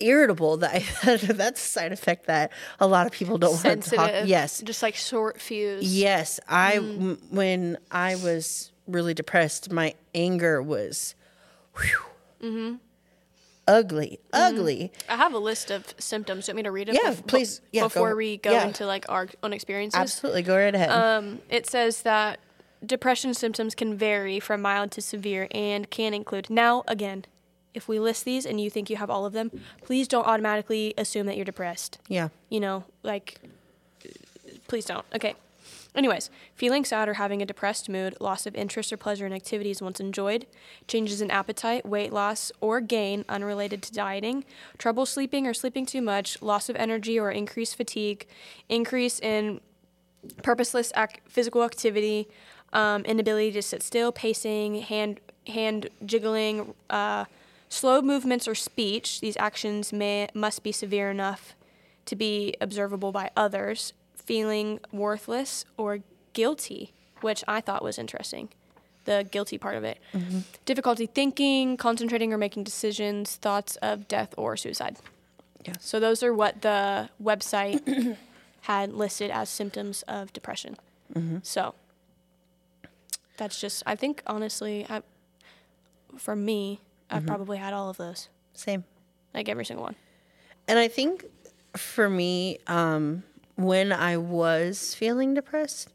irritable 0.00 0.56
that 0.58 0.74
I, 1.04 1.16
that's 1.16 1.64
a 1.64 1.68
side 1.68 1.92
effect 1.92 2.26
that 2.26 2.52
a 2.80 2.86
lot 2.86 3.06
of 3.06 3.12
people 3.12 3.38
don't 3.38 3.52
want 3.52 3.62
to 3.62 3.68
Sensitive. 3.68 3.98
talk 3.98 4.12
yes 4.26 4.60
Just 4.62 4.82
like 4.82 4.94
short 4.94 5.40
fuse. 5.40 5.96
Yes, 5.96 6.40
I 6.48 6.76
mm. 6.76 7.00
m- 7.00 7.18
when 7.30 7.78
I 7.90 8.16
was 8.16 8.72
really 8.86 9.14
depressed, 9.14 9.72
my 9.72 9.94
anger 10.14 10.62
was 10.62 11.14
whew, 11.78 11.98
mm-hmm. 12.42 12.74
ugly, 13.66 14.20
mm-hmm. 14.32 14.56
ugly. 14.56 14.92
I 15.08 15.16
have 15.16 15.34
a 15.34 15.38
list 15.38 15.70
of 15.70 15.94
symptoms. 15.98 16.46
Do 16.46 16.50
you 16.50 16.54
want 16.54 16.56
me 16.56 16.62
to 16.64 16.72
read 16.72 16.88
it? 16.90 16.94
Yeah, 16.94 17.12
bef- 17.12 17.26
please. 17.26 17.60
Yeah, 17.72 17.82
go 17.82 17.86
before 17.88 18.08
ahead. 18.08 18.16
we 18.16 18.36
go 18.36 18.52
Yeah. 18.52 18.66
into 18.66 18.86
like 18.86 19.06
our 19.08 19.28
own 19.42 19.52
experiences. 19.52 19.98
Absolutely, 19.98 20.42
go 20.42 20.56
right 20.56 20.74
ahead. 20.74 20.90
Um, 20.90 21.40
it 21.48 21.66
says 21.66 22.02
that 22.02 22.38
depression 22.84 23.34
symptoms 23.34 23.74
can 23.74 23.96
vary 23.96 24.38
from 24.40 24.62
mild 24.62 24.90
to 24.92 25.00
severe 25.02 25.48
and 25.52 25.90
can 25.90 26.12
include. 26.14 26.50
Now, 26.50 26.84
again, 26.86 27.24
if 27.74 27.88
we 27.88 27.98
list 27.98 28.24
these 28.24 28.46
and 28.46 28.60
you 28.60 28.70
think 28.70 28.88
you 28.90 28.96
have 28.96 29.10
all 29.10 29.26
of 29.26 29.32
them, 29.32 29.50
please 29.82 30.08
don't 30.08 30.26
automatically 30.26 30.94
assume 30.96 31.26
that 31.26 31.36
you're 31.36 31.44
depressed. 31.44 31.98
yeah, 32.08 32.28
You 32.48 32.60
know, 32.60 32.84
like, 33.02 33.40
please 34.68 34.84
don't. 34.86 35.04
Okay. 35.14 35.34
Anyways, 35.94 36.28
feeling 36.54 36.84
sad 36.84 37.08
or 37.08 37.14
having 37.14 37.40
a 37.40 37.46
depressed 37.46 37.88
mood, 37.88 38.16
loss 38.20 38.46
of 38.46 38.54
interest 38.54 38.92
or 38.92 38.98
pleasure 38.98 39.26
in 39.26 39.32
activities 39.32 39.80
once 39.80 39.98
enjoyed, 39.98 40.44
changes 40.86 41.22
in 41.22 41.30
appetite, 41.30 41.86
weight 41.86 42.12
loss 42.12 42.52
or 42.60 42.82
gain 42.82 43.24
unrelated 43.30 43.80
to 43.82 43.92
dieting, 43.94 44.44
trouble 44.76 45.06
sleeping 45.06 45.46
or 45.46 45.54
sleeping 45.54 45.86
too 45.86 46.02
much, 46.02 46.42
loss 46.42 46.68
of 46.68 46.76
energy 46.76 47.18
or 47.18 47.30
increased 47.30 47.76
fatigue, 47.76 48.26
increase 48.68 49.18
in 49.20 49.58
purposeless 50.42 50.92
ac- 50.96 51.20
physical 51.26 51.62
activity, 51.62 52.28
um, 52.76 53.04
inability 53.06 53.52
to 53.52 53.62
sit 53.62 53.82
still, 53.82 54.12
pacing, 54.12 54.82
hand 54.82 55.18
hand 55.48 55.88
jiggling, 56.04 56.74
uh, 56.90 57.24
slow 57.68 58.02
movements 58.02 58.46
or 58.46 58.54
speech. 58.54 59.20
These 59.20 59.36
actions 59.38 59.92
may 59.92 60.28
must 60.34 60.62
be 60.62 60.72
severe 60.72 61.10
enough 61.10 61.56
to 62.04 62.14
be 62.14 62.54
observable 62.60 63.10
by 63.10 63.30
others. 63.36 63.94
Feeling 64.14 64.80
worthless 64.92 65.64
or 65.76 66.00
guilty, 66.32 66.92
which 67.20 67.42
I 67.48 67.60
thought 67.60 67.82
was 67.82 67.98
interesting. 67.98 68.50
The 69.04 69.26
guilty 69.30 69.56
part 69.56 69.76
of 69.76 69.84
it. 69.84 69.98
Difficulty 70.64 71.06
thinking, 71.06 71.76
concentrating, 71.76 72.32
or 72.32 72.38
making 72.38 72.64
decisions. 72.64 73.36
Thoughts 73.36 73.76
of 73.76 74.08
death 74.08 74.34
or 74.36 74.56
suicide. 74.56 74.96
Yeah. 75.64 75.74
So 75.78 75.98
those 76.00 76.22
are 76.24 76.34
what 76.34 76.62
the 76.62 77.08
website 77.22 78.16
had 78.62 78.92
listed 78.92 79.30
as 79.30 79.48
symptoms 79.48 80.02
of 80.08 80.32
depression. 80.32 80.76
So 81.42 81.74
that's 83.36 83.60
just, 83.60 83.82
I 83.86 83.96
think, 83.96 84.22
honestly, 84.26 84.86
I, 84.88 85.02
for 86.16 86.36
me, 86.36 86.80
I've 87.10 87.18
mm-hmm. 87.18 87.28
probably 87.28 87.58
had 87.58 87.72
all 87.72 87.90
of 87.90 87.96
those, 87.96 88.28
same. 88.54 88.84
like 89.34 89.48
every 89.48 89.64
single 89.64 89.84
one. 89.84 89.96
And 90.66 90.78
I 90.78 90.88
think 90.88 91.24
for 91.76 92.08
me, 92.08 92.58
um, 92.66 93.22
when 93.54 93.92
I 93.92 94.16
was 94.16 94.94
feeling 94.94 95.34
depressed, 95.34 95.92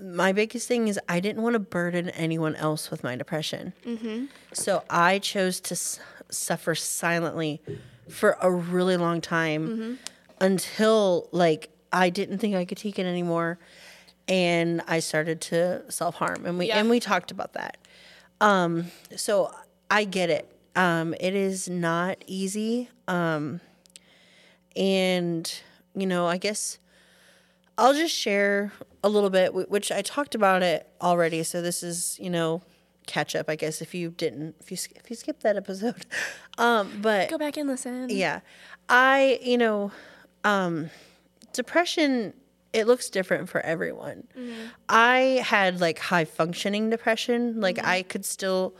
my 0.00 0.32
biggest 0.32 0.68
thing 0.68 0.88
is 0.88 0.98
I 1.08 1.20
didn't 1.20 1.42
want 1.42 1.54
to 1.54 1.58
burden 1.58 2.10
anyone 2.10 2.54
else 2.56 2.90
with 2.90 3.02
my 3.02 3.16
depression. 3.16 3.72
Mm-hmm. 3.84 4.26
So 4.52 4.82
I 4.90 5.18
chose 5.18 5.60
to 5.60 5.74
s- 5.74 6.00
suffer 6.28 6.74
silently 6.74 7.62
for 8.08 8.36
a 8.40 8.50
really 8.50 8.96
long 8.96 9.20
time 9.20 9.68
mm-hmm. 9.68 9.94
until 10.40 11.28
like 11.32 11.70
I 11.92 12.10
didn't 12.10 12.38
think 12.38 12.54
I 12.54 12.64
could 12.64 12.78
take 12.78 12.98
it 12.98 13.06
anymore, 13.06 13.58
and 14.28 14.82
I 14.88 14.98
started 15.00 15.40
to 15.42 15.90
self 15.90 16.16
harm. 16.16 16.44
And 16.46 16.58
we 16.58 16.66
Yeah. 16.68 16.78
and 16.78 16.90
we 16.90 17.00
talked 17.00 17.30
about 17.30 17.52
that. 17.54 17.78
Um, 18.40 18.90
so 19.16 19.54
I 19.90 20.04
get 20.04 20.30
it. 20.30 20.50
Um, 20.74 21.14
it 21.20 21.34
is 21.34 21.68
not 21.68 22.18
easy. 22.26 22.90
Um, 23.08 23.60
and 24.74 25.60
you 25.94 26.06
know, 26.06 26.26
I 26.26 26.36
guess 26.36 26.78
I'll 27.78 27.94
just 27.94 28.14
share 28.14 28.72
a 29.02 29.08
little 29.08 29.30
bit, 29.30 29.54
which 29.54 29.90
I 29.92 30.02
talked 30.02 30.34
about 30.34 30.62
it 30.62 30.88
already. 31.00 31.42
So 31.42 31.62
this 31.62 31.82
is, 31.82 32.18
you 32.20 32.30
know, 32.30 32.62
catch 33.06 33.34
up. 33.36 33.48
I 33.48 33.56
guess 33.56 33.80
if 33.80 33.94
you 33.94 34.10
didn't, 34.10 34.56
if 34.60 34.70
you 34.70 34.76
if 34.96 35.08
you 35.10 35.16
skipped 35.16 35.42
that 35.42 35.56
episode, 35.56 36.04
um, 36.58 36.90
but 37.00 37.30
Go 37.30 37.38
back 37.38 37.56
and 37.56 37.68
listen. 37.68 38.08
yeah, 38.10 38.40
I 38.88 39.38
you 39.42 39.56
know, 39.58 39.92
um, 40.44 40.90
depression. 41.52 42.34
It 42.76 42.86
looks 42.86 43.08
different 43.08 43.48
for 43.48 43.62
everyone. 43.62 44.24
Mm-hmm. 44.38 44.66
I 44.90 45.42
had 45.42 45.80
like 45.80 45.98
high 45.98 46.26
functioning 46.26 46.90
depression. 46.90 47.58
Like 47.58 47.76
mm-hmm. 47.76 47.86
I 47.88 48.02
could 48.02 48.26
still 48.26 48.74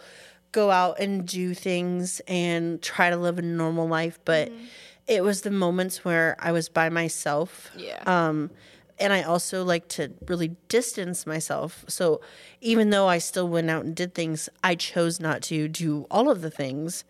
go 0.53 0.71
out 0.71 1.01
and 1.01 1.27
do 1.27 1.55
things 1.55 2.21
and 2.29 2.83
try 2.83 3.09
to 3.09 3.17
live 3.17 3.39
a 3.39 3.43
normal 3.43 3.89
life, 3.89 4.19
but 4.27 4.51
mm-hmm. 4.51 4.65
it 5.07 5.25
was 5.25 5.41
the 5.41 5.51
moments 5.51 6.05
where 6.05 6.37
I 6.39 6.53
was 6.53 6.69
by 6.69 6.91
myself. 6.91 7.71
Yeah. 7.75 8.03
Um, 8.07 8.51
and 8.99 9.15
I 9.15 9.23
also 9.23 9.65
like 9.65 9.89
to 9.89 10.13
really 10.27 10.57
distance 10.69 11.27
myself. 11.27 11.83
So 11.89 12.21
even 12.61 12.91
though 12.91 13.07
I 13.07 13.17
still 13.17 13.49
went 13.49 13.71
out 13.71 13.87
and 13.87 13.97
did 13.97 14.15
things, 14.15 14.51
I 14.63 14.75
chose 14.75 15.21
not 15.21 15.41
to 15.45 15.69
do 15.69 16.07
all 16.11 16.31
of 16.31 16.43
the 16.43 16.51
things. 16.51 17.05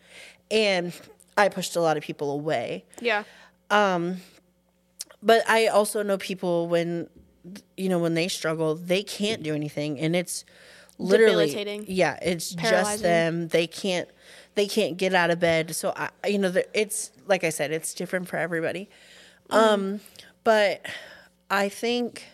And 0.53 0.93
I 1.37 1.49
pushed 1.49 1.75
a 1.75 1.81
lot 1.81 1.97
of 1.97 2.05
people 2.05 2.31
away. 2.31 2.85
Yeah. 3.01 3.25
Um, 3.71 4.19
But 5.27 5.43
I 5.49 5.67
also 5.67 6.03
know 6.03 6.17
people 6.17 6.69
when 6.69 7.09
you 7.77 7.89
know 7.89 7.99
when 7.99 8.15
they 8.15 8.29
struggle, 8.29 8.75
they 8.77 9.03
can't 9.03 9.43
do 9.43 9.55
anything 9.55 9.99
and 10.01 10.17
it's 10.17 10.45
literally 10.99 11.47
Debilitating. 11.49 11.85
Yeah, 11.89 12.19
it's 12.23 12.55
just 12.55 13.03
them. 13.03 13.49
They 13.49 13.67
can't 13.67 14.09
they 14.55 14.67
can't 14.67 14.97
get 14.97 15.15
out 15.15 15.31
of 15.31 15.39
bed. 15.41 15.75
So 15.77 15.93
I 15.97 16.11
you 16.29 16.39
know 16.39 16.49
the- 16.51 16.67
it's 16.79 17.11
like 17.27 17.43
I 17.45 17.51
said, 17.51 17.73
it's 17.73 17.93
different 17.93 18.29
for 18.29 18.37
everybody. 18.37 18.89
Um, 19.51 20.01
but 20.45 20.87
I 21.51 21.69
think, 21.69 22.25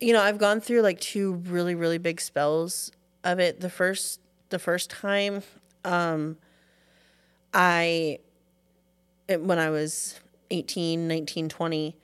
you 0.00 0.12
know, 0.12 0.20
I've 0.22 0.38
gone 0.38 0.60
through 0.60 0.80
like 0.82 1.00
two 1.00 1.34
really, 1.34 1.74
really 1.74 1.98
big 1.98 2.20
spells 2.20 2.90
of 3.24 3.38
it. 3.38 3.60
The 3.60 3.70
first, 3.70 4.20
the 4.50 4.58
first 4.58 4.90
time, 4.90 5.42
um, 5.84 6.36
I, 7.54 8.18
when 9.28 9.58
I 9.58 9.70
was 9.70 10.20
18, 10.50 11.06
19, 11.08 11.48
20, 11.48 11.96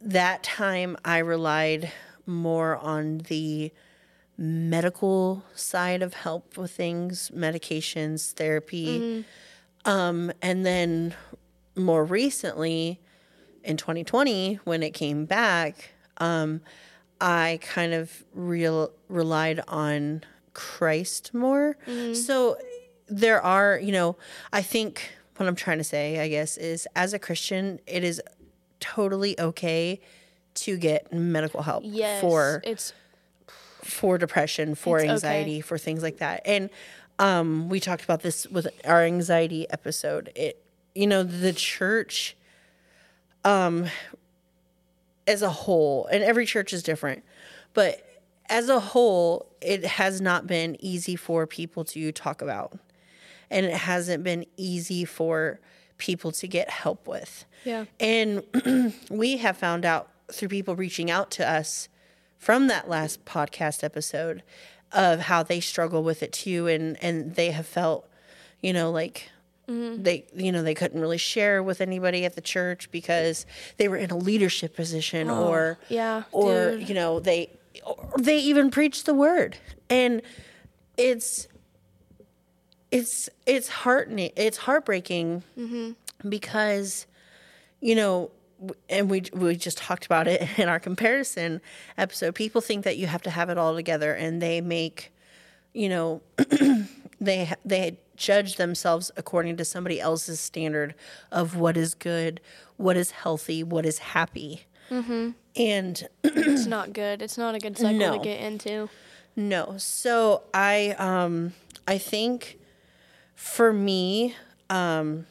that 0.00 0.42
time 0.42 0.96
I 1.04 1.18
relied 1.18 1.92
more 2.26 2.76
on 2.76 3.18
the 3.28 3.72
medical 4.36 5.44
side 5.54 6.02
of 6.02 6.14
help 6.14 6.56
with 6.56 6.70
things, 6.72 7.30
medications, 7.34 8.32
therapy. 8.32 9.24
Um, 9.84 10.32
and 10.42 10.64
then 10.66 11.14
more 11.76 12.04
recently, 12.04 13.00
in 13.62 13.76
2020, 13.76 14.56
when 14.64 14.82
it 14.82 14.90
came 14.90 15.24
back, 15.24 15.90
um, 16.18 16.60
I 17.20 17.58
kind 17.62 17.94
of 17.94 18.24
real 18.34 18.92
relied 19.08 19.60
on 19.68 20.22
Christ 20.52 21.32
more. 21.32 21.76
So 22.14 22.56
there 23.08 23.40
are, 23.40 23.78
you 23.78 23.92
know, 23.92 24.16
I 24.52 24.62
think 24.62 25.12
what 25.36 25.48
I'm 25.48 25.56
trying 25.56 25.78
to 25.78 25.84
say, 25.84 26.20
I 26.20 26.28
guess, 26.28 26.56
is 26.56 26.86
as 26.94 27.12
a 27.12 27.18
Christian, 27.18 27.80
it 27.86 28.04
is 28.04 28.20
totally 28.80 29.38
okay 29.40 30.00
to 30.54 30.76
get 30.76 31.12
medical 31.12 31.62
help 31.62 31.82
Yes. 31.86 32.20
for 32.20 32.62
it's 32.64 32.92
for 33.82 34.16
depression, 34.18 34.74
for 34.74 34.98
It's 34.98 35.04
okay. 35.04 35.12
anxiety, 35.12 35.60
for 35.60 35.76
things 35.76 36.02
like 36.02 36.18
that. 36.18 36.42
And 36.46 36.70
um, 37.18 37.68
we 37.68 37.80
talked 37.80 38.02
about 38.04 38.22
this 38.22 38.46
with 38.46 38.68
our 38.84 39.02
anxiety 39.02 39.68
episode. 39.70 40.30
It, 40.34 40.62
you 40.94 41.06
know, 41.06 41.22
the 41.22 41.52
church, 41.52 42.36
um, 43.44 43.86
as 45.26 45.42
a 45.42 45.50
whole, 45.50 46.06
and 46.06 46.22
every 46.22 46.46
church 46.46 46.72
is 46.72 46.82
different, 46.82 47.24
but 47.74 48.00
as 48.48 48.68
a 48.68 48.78
whole, 48.80 49.46
it 49.60 49.84
has 49.84 50.20
not 50.20 50.46
been 50.46 50.76
easy 50.80 51.16
for 51.16 51.46
people 51.46 51.84
to 51.84 52.12
talk 52.12 52.42
about, 52.42 52.78
and 53.50 53.66
it 53.66 53.74
hasn't 53.74 54.24
been 54.24 54.46
easy 54.56 55.04
for 55.04 55.60
people 55.98 56.32
to 56.32 56.48
get 56.48 56.70
help 56.70 57.06
with. 57.06 57.44
yeah. 57.64 57.84
And 58.00 58.42
we 59.10 59.36
have 59.38 59.56
found 59.56 59.84
out 59.84 60.08
through 60.32 60.48
people 60.48 60.74
reaching 60.74 61.10
out 61.10 61.30
to 61.32 61.48
us 61.48 61.88
from 62.38 62.66
that 62.68 62.88
last 62.88 63.24
podcast 63.24 63.84
episode 63.84 64.42
of 64.92 65.20
how 65.20 65.42
they 65.42 65.60
struggle 65.60 66.02
with 66.02 66.22
it 66.22 66.32
too 66.32 66.66
and 66.66 67.02
and 67.02 67.34
they 67.34 67.50
have 67.50 67.66
felt 67.66 68.08
you 68.60 68.72
know 68.72 68.90
like 68.90 69.30
mm-hmm. 69.68 70.02
they 70.02 70.24
you 70.34 70.52
know 70.52 70.62
they 70.62 70.74
couldn't 70.74 71.00
really 71.00 71.18
share 71.18 71.62
with 71.62 71.80
anybody 71.80 72.24
at 72.24 72.34
the 72.34 72.40
church 72.40 72.90
because 72.90 73.44
they 73.76 73.88
were 73.88 73.96
in 73.96 74.10
a 74.10 74.16
leadership 74.16 74.76
position 74.76 75.28
oh, 75.28 75.48
or 75.48 75.78
yeah, 75.88 76.22
or 76.32 76.72
dude. 76.72 76.88
you 76.88 76.94
know 76.94 77.18
they 77.18 77.50
or 77.84 78.14
they 78.18 78.38
even 78.38 78.70
preach 78.70 79.04
the 79.04 79.14
word 79.14 79.56
and 79.90 80.22
it's 80.96 81.48
it's 82.94 83.28
it's 83.44 83.68
heartening 83.68 84.30
it's 84.36 84.56
heartbreaking 84.56 85.42
because 86.28 87.06
you 87.80 87.94
know 87.94 88.30
and 88.88 89.10
we 89.10 89.24
we 89.32 89.56
just 89.56 89.76
talked 89.78 90.06
about 90.06 90.26
it 90.28 90.40
in 90.58 90.68
our 90.68 90.78
comparison 90.80 91.60
episode 91.98 92.34
people 92.34 92.60
think 92.60 92.84
that 92.84 92.96
you 92.96 93.06
have 93.06 93.22
to 93.22 93.30
have 93.30 93.50
it 93.50 93.58
all 93.58 93.74
together 93.74 94.14
and 94.14 94.40
they 94.40 94.60
make 94.60 95.12
you 95.72 95.88
know 95.88 96.22
they 97.20 97.52
they 97.64 97.98
judge 98.16 98.56
themselves 98.56 99.10
according 99.16 99.56
to 99.56 99.64
somebody 99.64 100.00
else's 100.00 100.38
standard 100.38 100.94
of 101.32 101.56
what 101.56 101.76
is 101.76 101.94
good 101.94 102.40
what 102.76 102.96
is 102.96 103.10
healthy 103.10 103.62
what 103.64 103.84
is 103.84 103.98
happy 103.98 104.62
and 105.56 106.06
it's 106.22 106.66
not 106.66 106.92
good. 106.92 107.20
It's 107.22 107.36
not 107.38 107.54
a 107.56 107.58
good 107.58 107.76
cycle 107.76 107.98
No. 107.98 108.18
to 108.18 108.22
get 108.22 108.38
into. 108.40 108.88
No. 109.34 109.74
So 109.78 110.42
I 110.52 110.90
um 110.98 111.52
I 111.88 111.98
think 111.98 112.58
for 113.34 113.72
me 113.72 114.34
um 114.70 115.26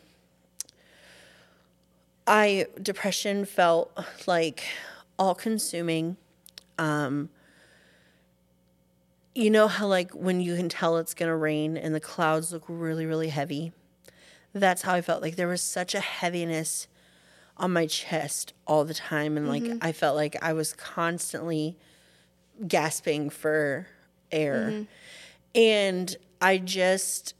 I 2.25 2.67
depression 2.81 3.45
felt 3.45 3.91
like 4.27 4.63
all 5.19 5.36
consuming. 5.36 6.17
Um 6.77 7.29
you 9.36 9.50
know 9.50 9.67
how 9.67 9.88
like 9.88 10.12
when 10.12 10.39
you 10.41 10.55
can 10.55 10.69
tell 10.69 10.98
it's 10.98 11.13
going 11.15 11.29
to 11.29 11.36
rain 11.36 11.75
and 11.75 11.93
the 11.95 12.00
clouds 12.00 12.53
look 12.53 12.63
really 12.67 13.05
really 13.05 13.29
heavy. 13.29 13.72
That's 14.53 14.83
how 14.83 14.93
I 14.93 15.01
felt 15.01 15.22
like 15.22 15.36
there 15.36 15.48
was 15.48 15.62
such 15.62 15.95
a 15.95 16.00
heaviness 16.00 16.88
on 17.57 17.72
my 17.74 17.88
chest 17.88 18.53
all 18.67 18.86
the 18.86 18.93
time 18.93 19.38
and 19.38 19.48
like 19.48 19.63
I 19.81 19.91
felt 19.91 20.15
like 20.15 20.36
I 20.41 20.53
was 20.53 20.74
constantly 20.74 21.75
gasping 22.67 23.29
for 23.29 23.88
air. 24.31 24.86
And 25.55 26.15
I 26.41 26.57
just, 26.57 27.36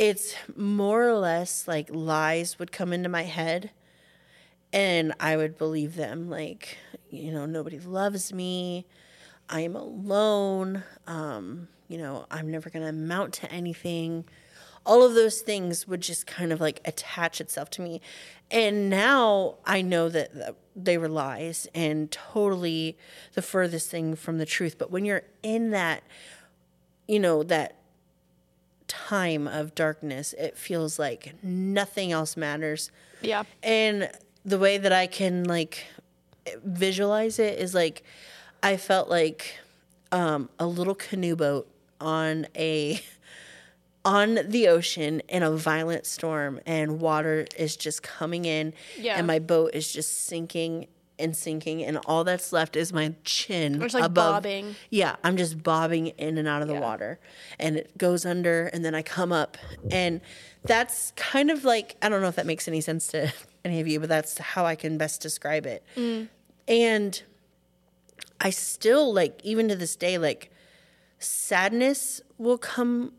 it's 0.00 0.34
more 0.56 1.06
or 1.06 1.12
less 1.12 1.68
like 1.68 1.94
lies 1.94 2.58
would 2.58 2.72
come 2.72 2.94
into 2.94 3.10
my 3.10 3.24
head 3.24 3.70
and 4.72 5.12
I 5.20 5.36
would 5.36 5.58
believe 5.58 5.94
them. 5.94 6.30
Like, 6.30 6.78
you 7.10 7.30
know, 7.30 7.44
nobody 7.44 7.78
loves 7.78 8.32
me. 8.32 8.86
I 9.50 9.60
am 9.60 9.76
alone. 9.76 10.84
Um, 11.06 11.68
you 11.86 11.98
know, 11.98 12.24
I'm 12.30 12.50
never 12.50 12.70
going 12.70 12.82
to 12.82 12.88
amount 12.88 13.34
to 13.34 13.52
anything. 13.52 14.24
All 14.86 15.04
of 15.04 15.12
those 15.12 15.42
things 15.42 15.86
would 15.86 16.00
just 16.00 16.26
kind 16.26 16.50
of 16.50 16.62
like 16.62 16.80
attach 16.86 17.38
itself 17.38 17.68
to 17.72 17.82
me. 17.82 18.00
And 18.50 18.88
now 18.88 19.56
I 19.66 19.82
know 19.82 20.08
that 20.08 20.34
that 20.34 20.56
they 20.74 20.96
were 20.96 21.10
lies 21.10 21.68
and 21.74 22.10
totally 22.10 22.96
the 23.34 23.42
furthest 23.42 23.90
thing 23.90 24.16
from 24.16 24.38
the 24.38 24.46
truth. 24.46 24.78
But 24.78 24.90
when 24.90 25.04
you're 25.04 25.24
in 25.42 25.72
that, 25.72 26.04
you 27.06 27.20
know, 27.20 27.42
that 27.42 27.79
time 28.90 29.46
of 29.46 29.74
darkness, 29.74 30.32
it 30.34 30.58
feels 30.58 30.98
like 30.98 31.34
nothing 31.42 32.10
else 32.12 32.36
matters. 32.36 32.90
Yeah. 33.22 33.44
And 33.62 34.10
the 34.44 34.58
way 34.58 34.76
that 34.78 34.92
I 34.92 35.06
can 35.06 35.44
like 35.44 35.86
visualize 36.64 37.38
it 37.38 37.58
is 37.58 37.74
like 37.74 38.02
I 38.62 38.76
felt 38.76 39.08
like 39.08 39.54
um, 40.12 40.50
a 40.58 40.66
little 40.66 40.94
canoe 40.96 41.36
boat 41.36 41.68
on 42.00 42.46
a 42.56 43.00
on 44.04 44.38
the 44.48 44.66
ocean 44.68 45.20
in 45.28 45.42
a 45.42 45.50
violent 45.52 46.06
storm 46.06 46.58
and 46.66 47.00
water 47.00 47.46
is 47.56 47.76
just 47.76 48.02
coming 48.02 48.44
in 48.46 48.72
Yeah. 48.98 49.16
and 49.18 49.26
my 49.26 49.38
boat 49.38 49.72
is 49.74 49.92
just 49.92 50.22
sinking 50.24 50.86
and 51.20 51.36
sinking 51.36 51.84
and 51.84 51.98
all 52.06 52.24
that's 52.24 52.52
left 52.52 52.74
is 52.76 52.92
my 52.92 53.14
chin 53.24 53.80
It's 53.82 53.94
like 53.94 54.04
above 54.04 54.42
bobbing. 54.42 54.74
yeah, 54.90 55.16
I'm 55.22 55.36
just 55.36 55.62
bobbing 55.62 56.08
in 56.08 56.38
and 56.38 56.48
out 56.48 56.62
of 56.62 56.68
the 56.68 56.74
Yeah. 56.74 56.80
water 56.80 57.20
and 57.58 57.76
it 57.76 57.96
goes 57.98 58.24
under 58.26 58.66
and 58.66 58.84
then 58.84 58.94
I 58.94 59.02
come 59.02 59.32
up 59.32 59.56
and 59.90 60.20
that's 60.64 61.12
kind 61.16 61.50
of 61.50 61.64
like 61.64 61.96
I 62.02 62.08
don't 62.08 62.20
know 62.22 62.28
if 62.28 62.36
that 62.36 62.46
makes 62.46 62.66
any 62.66 62.80
sense 62.80 63.06
to 63.08 63.32
any 63.64 63.80
of 63.80 63.86
you, 63.86 64.00
but 64.00 64.08
that's 64.08 64.38
how 64.38 64.64
I 64.66 64.74
can 64.74 64.98
best 64.98 65.20
describe 65.20 65.66
it. 65.66 65.84
Mm. 65.96 66.28
And 66.66 67.22
I 68.40 68.50
still 68.50 69.12
like 69.12 69.40
even 69.44 69.68
to 69.68 69.76
this 69.76 69.96
day 69.96 70.16
like 70.18 70.50
sadness 71.18 72.20
will 72.38 72.58
come 72.58 73.12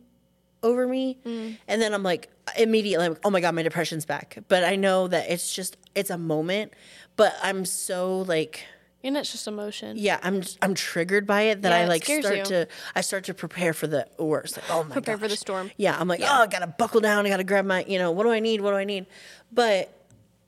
over 0.63 0.87
me 0.87 1.19
mm. 1.25 1.57
and 1.67 1.81
then 1.81 1.93
I'm 1.93 2.03
like 2.03 2.29
immediately 2.57 3.09
like, 3.09 3.17
oh 3.23 3.29
my 3.29 3.41
god 3.41 3.55
my 3.55 3.63
depression's 3.63 4.05
back. 4.05 4.37
But 4.47 4.63
I 4.63 4.75
know 4.75 5.07
that 5.07 5.29
it's 5.29 5.53
just 5.53 5.77
it's 5.95 6.09
a 6.09 6.17
moment, 6.17 6.73
but 7.15 7.33
I'm 7.43 7.65
so 7.65 8.19
like 8.21 8.65
And 9.03 9.17
it's 9.17 9.31
just 9.31 9.47
emotion. 9.47 9.97
yeah, 9.97 10.19
I'm 10.23 10.43
I'm 10.61 10.73
triggered 10.73 11.25
by 11.27 11.41
it 11.43 11.61
that 11.63 11.71
Yeah, 11.71 11.77
I 11.79 11.85
like 11.85 12.05
start 12.05 12.37
you. 12.37 12.43
to 12.45 12.67
I 12.95 13.01
start 13.01 13.23
to 13.25 13.33
prepare 13.33 13.73
for 13.73 13.87
the 13.87 14.07
worst. 14.19 14.57
Like, 14.57 14.65
oh 14.69 14.83
my 14.83 14.93
Prepare 14.93 15.17
for 15.17 15.27
the 15.27 15.35
storm. 15.35 15.71
Yeah, 15.77 15.97
I'm 15.99 16.07
like, 16.07 16.21
oh, 16.21 16.25
I 16.43 16.47
gotta 16.47 16.67
buckle 16.67 17.01
down. 17.01 17.25
I 17.25 17.29
gotta 17.29 17.43
grab 17.43 17.65
my, 17.65 17.83
you 17.87 17.97
know, 17.99 18.11
what 18.11 18.23
do 18.23 18.31
I 18.31 18.39
need? 18.39 18.61
What 18.61 18.71
do 18.71 18.77
I 18.77 18.83
need? 18.85 19.05
But 19.51 19.91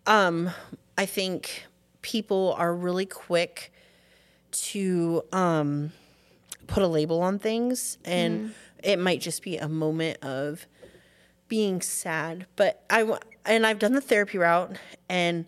um, 0.06 0.50
I 0.98 1.06
think 1.06 1.66
people 2.02 2.54
are 2.58 2.74
really 2.76 3.06
quick 3.06 3.72
to 4.52 5.24
um 5.32 5.92
put 6.68 6.84
a 6.84 6.88
label 6.88 7.22
on 7.22 7.40
things, 7.40 7.98
and 8.06 8.40
Mm. 8.50 8.52
it 8.84 9.00
might 9.00 9.20
just 9.22 9.42
be 9.44 9.58
a 9.58 9.68
moment 9.68 10.24
of 10.24 10.66
being 11.54 11.82
sad. 11.84 12.48
But 12.56 12.84
I 12.90 13.20
and 13.46 13.68
I've 13.68 13.78
done 13.78 13.94
the 13.94 14.02
therapy 14.02 14.40
route, 14.40 14.76
and 15.08 15.46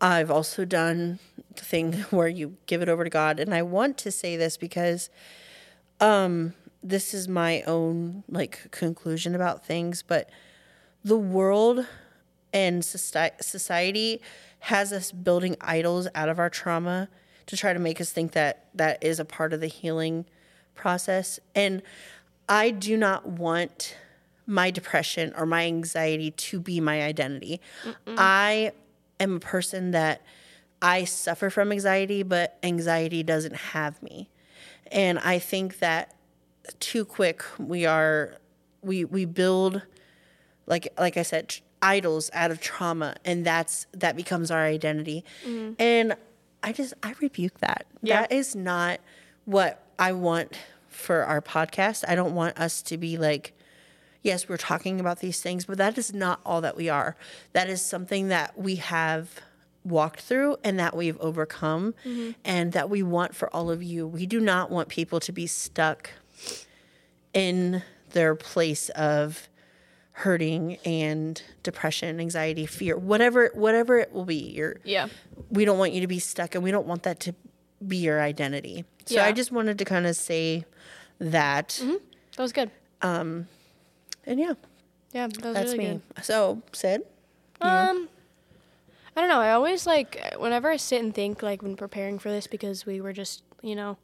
I've 0.00 0.28
also 0.28 0.64
done 0.64 1.20
the 1.54 1.64
thing 1.64 1.92
where 2.10 2.26
you 2.26 2.56
give 2.66 2.82
it 2.82 2.88
over 2.88 3.04
to 3.04 3.10
God. 3.10 3.38
And 3.38 3.54
I 3.54 3.62
want 3.62 3.96
to 3.98 4.10
say 4.10 4.36
this 4.36 4.56
because 4.56 5.08
um, 6.00 6.54
this 6.82 7.14
is 7.14 7.28
my 7.28 7.62
own 7.62 8.24
like 8.28 8.72
conclusion 8.72 9.36
about 9.36 9.64
things, 9.64 10.02
but 10.02 10.28
the 11.04 11.16
world 11.16 11.86
and 12.52 12.84
society 12.84 14.20
has 14.58 14.92
us 14.92 15.12
building 15.12 15.56
idols 15.60 16.08
out 16.12 16.28
of 16.28 16.40
our 16.40 16.50
trauma 16.50 17.08
to 17.46 17.56
try 17.56 17.72
to 17.72 17.78
make 17.78 18.00
us 18.00 18.10
think 18.10 18.32
that 18.32 18.66
that 18.74 19.00
is 19.00 19.20
a 19.20 19.24
part 19.24 19.52
of 19.52 19.60
the 19.60 19.68
healing 19.68 20.24
process. 20.74 21.38
And 21.54 21.82
I 22.48 22.70
do 22.70 22.96
not 22.96 23.28
want 23.28 23.94
my 24.50 24.70
depression 24.70 25.32
or 25.36 25.46
my 25.46 25.64
anxiety 25.64 26.32
to 26.32 26.60
be 26.60 26.80
my 26.80 27.02
identity. 27.02 27.60
I 28.06 28.72
am 29.20 29.36
a 29.36 29.40
person 29.40 29.92
that 29.92 30.22
I 30.82 31.04
suffer 31.04 31.50
from 31.50 31.72
anxiety, 31.72 32.22
but 32.22 32.58
anxiety 32.62 33.22
doesn't 33.22 33.54
have 33.56 34.02
me. 34.02 34.28
And 34.90 35.18
I 35.20 35.38
think 35.38 35.78
that 35.78 36.14
too 36.80 37.04
quick 37.04 37.44
we 37.58 37.86
are 37.86 38.36
we 38.82 39.04
we 39.04 39.24
build 39.24 39.82
like 40.66 40.88
like 40.98 41.16
I 41.16 41.22
said 41.22 41.56
idols 41.82 42.30
out 42.32 42.50
of 42.50 42.60
trauma 42.60 43.16
and 43.24 43.44
that's 43.44 43.86
that 43.92 44.16
becomes 44.16 44.50
our 44.50 44.64
identity. 44.64 45.24
Mm. 45.46 45.76
And 45.78 46.16
I 46.62 46.72
just 46.72 46.94
I 47.02 47.14
rebuke 47.20 47.58
that. 47.60 47.86
Yeah. 48.02 48.22
That 48.22 48.32
is 48.32 48.56
not 48.56 49.00
what 49.44 49.86
I 49.98 50.12
want 50.12 50.58
for 50.88 51.24
our 51.24 51.40
podcast. 51.40 52.04
I 52.08 52.14
don't 52.14 52.34
want 52.34 52.58
us 52.58 52.82
to 52.82 52.98
be 52.98 53.16
like 53.16 53.54
yes, 54.22 54.48
we're 54.48 54.56
talking 54.56 55.00
about 55.00 55.20
these 55.20 55.40
things, 55.40 55.64
but 55.64 55.78
that 55.78 55.96
is 55.98 56.12
not 56.12 56.40
all 56.44 56.60
that 56.60 56.76
we 56.76 56.88
are. 56.88 57.16
That 57.52 57.68
is 57.68 57.82
something 57.82 58.28
that 58.28 58.58
we 58.58 58.76
have 58.76 59.40
walked 59.84 60.20
through 60.20 60.56
and 60.62 60.78
that 60.78 60.94
we've 60.94 61.18
overcome 61.20 61.94
mm-hmm. 62.04 62.32
and 62.44 62.72
that 62.72 62.90
we 62.90 63.02
want 63.02 63.34
for 63.34 63.54
all 63.54 63.70
of 63.70 63.82
you. 63.82 64.06
We 64.06 64.26
do 64.26 64.40
not 64.40 64.70
want 64.70 64.88
people 64.88 65.20
to 65.20 65.32
be 65.32 65.46
stuck 65.46 66.10
in 67.32 67.82
their 68.10 68.34
place 68.34 68.88
of 68.90 69.48
hurting 70.12 70.76
and 70.84 71.42
depression, 71.62 72.20
anxiety, 72.20 72.66
fear, 72.66 72.96
whatever 72.98 73.50
whatever 73.54 73.98
it 73.98 74.12
will 74.12 74.26
be. 74.26 74.34
You're 74.34 74.76
Yeah. 74.84 75.08
we 75.48 75.64
don't 75.64 75.78
want 75.78 75.92
you 75.92 76.02
to 76.02 76.06
be 76.06 76.18
stuck 76.18 76.54
and 76.54 76.62
we 76.62 76.70
don't 76.70 76.86
want 76.86 77.04
that 77.04 77.20
to 77.20 77.34
be 77.86 77.96
your 77.96 78.20
identity. 78.20 78.84
So 79.06 79.20
I 79.20 79.32
just 79.32 79.50
wanted 79.50 79.78
to 79.78 79.84
kind 79.84 80.06
of 80.06 80.14
say 80.14 80.64
that 81.18 81.80
mm-hmm. 81.82 81.96
That 82.36 82.42
was 82.42 82.52
good. 82.52 82.70
Um, 83.02 83.48
and 84.26 84.38
yeah, 84.40 84.54
Yeah, 85.12 85.26
that 85.26 85.54
that's 85.54 85.72
really 85.72 85.78
me. 85.78 86.00
good. 86.14 86.24
So, 86.24 86.62
Sid, 86.72 87.02
Um, 87.60 88.08
I 89.16 89.20
don't 89.20 89.28
know. 89.28 89.40
I 89.40 89.52
always 89.52 89.86
like 89.86 90.20
whenever 90.38 90.70
I 90.70 90.76
sit 90.76 91.02
and 91.02 91.14
think, 91.14 91.42
like 91.42 91.62
when 91.62 91.76
preparing 91.76 92.18
for 92.18 92.30
this, 92.30 92.46
because 92.46 92.86
we 92.86 93.00
were 93.00 93.12
just, 93.12 93.42
you 93.62 93.74
know, 93.74 93.96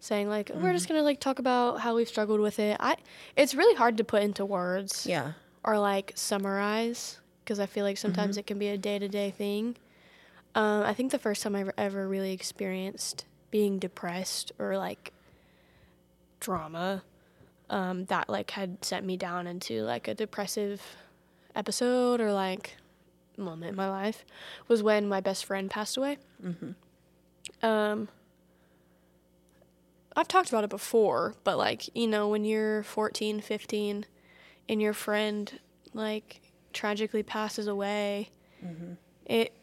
saying 0.00 0.28
like 0.28 0.50
we're 0.54 0.72
just 0.72 0.88
gonna 0.88 1.02
like 1.02 1.20
talk 1.20 1.38
about 1.38 1.80
how 1.80 1.94
we've 1.94 2.08
struggled 2.08 2.40
with 2.40 2.58
it. 2.58 2.76
I, 2.80 2.96
it's 3.36 3.54
really 3.54 3.76
hard 3.76 3.96
to 3.98 4.04
put 4.04 4.22
into 4.22 4.44
words 4.44 5.06
yeah. 5.06 5.32
or 5.62 5.78
like 5.78 6.12
summarize 6.16 7.18
because 7.44 7.60
I 7.60 7.66
feel 7.66 7.84
like 7.84 7.98
sometimes 7.98 8.36
it 8.36 8.46
can 8.46 8.58
be 8.58 8.68
a 8.68 8.76
day 8.78 8.98
to 8.98 9.08
day 9.08 9.30
thing. 9.30 9.76
Um, 10.54 10.82
I 10.82 10.92
think 10.92 11.12
the 11.12 11.18
first 11.18 11.42
time 11.42 11.54
I 11.54 11.60
ever, 11.60 11.74
ever 11.78 12.08
really 12.08 12.32
experienced 12.32 13.24
being 13.50 13.78
depressed 13.78 14.52
or 14.58 14.76
like 14.76 15.12
drama 16.40 17.02
um, 17.72 18.04
that 18.04 18.28
like 18.28 18.52
had 18.52 18.84
sent 18.84 19.04
me 19.04 19.16
down 19.16 19.48
into 19.48 19.82
like 19.82 20.06
a 20.06 20.14
depressive 20.14 20.80
episode 21.56 22.20
or 22.20 22.32
like 22.32 22.76
moment 23.36 23.70
in 23.70 23.76
my 23.76 23.88
life 23.88 24.24
was 24.68 24.82
when 24.82 25.08
my 25.08 25.20
best 25.20 25.44
friend 25.44 25.70
passed 25.70 25.96
away. 25.96 26.18
Um, 27.62 28.08
I've 30.14 30.28
talked 30.28 30.50
about 30.50 30.64
it 30.64 30.70
before, 30.70 31.34
but 31.44 31.56
like, 31.56 31.88
you 31.96 32.06
know, 32.06 32.28
when 32.28 32.44
you're 32.44 32.82
14, 32.82 33.40
15 33.40 34.04
and 34.68 34.82
your 34.82 34.92
friend 34.92 35.58
like 35.94 36.40
tragically 36.74 37.22
passes 37.22 37.66
away, 37.66 38.30
it 39.26 39.54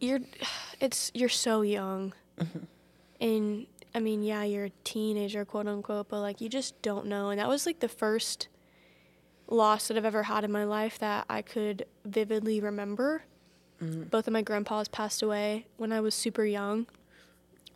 you're 0.00 0.20
it's 0.80 1.12
you're 1.14 1.28
so 1.28 1.62
young. 1.62 2.12
And 3.20 3.66
I 3.94 4.00
mean, 4.00 4.22
yeah, 4.22 4.44
you're 4.44 4.66
a 4.66 4.72
teenager, 4.84 5.44
quote 5.44 5.66
unquote, 5.66 6.08
but 6.08 6.20
like 6.20 6.40
you 6.40 6.48
just 6.48 6.80
don't 6.82 7.06
know. 7.06 7.30
And 7.30 7.40
that 7.40 7.48
was 7.48 7.66
like 7.66 7.80
the 7.80 7.88
first 7.88 8.48
loss 9.48 9.88
that 9.88 9.96
I've 9.96 10.04
ever 10.04 10.24
had 10.24 10.44
in 10.44 10.52
my 10.52 10.64
life 10.64 10.98
that 11.00 11.26
I 11.28 11.42
could 11.42 11.86
vividly 12.04 12.60
remember. 12.60 13.24
Both 14.10 14.26
of 14.26 14.32
my 14.32 14.42
grandpas 14.42 14.88
passed 14.88 15.22
away 15.22 15.66
when 15.76 15.90
I 15.90 16.00
was 16.00 16.14
super 16.14 16.44
young. 16.44 16.86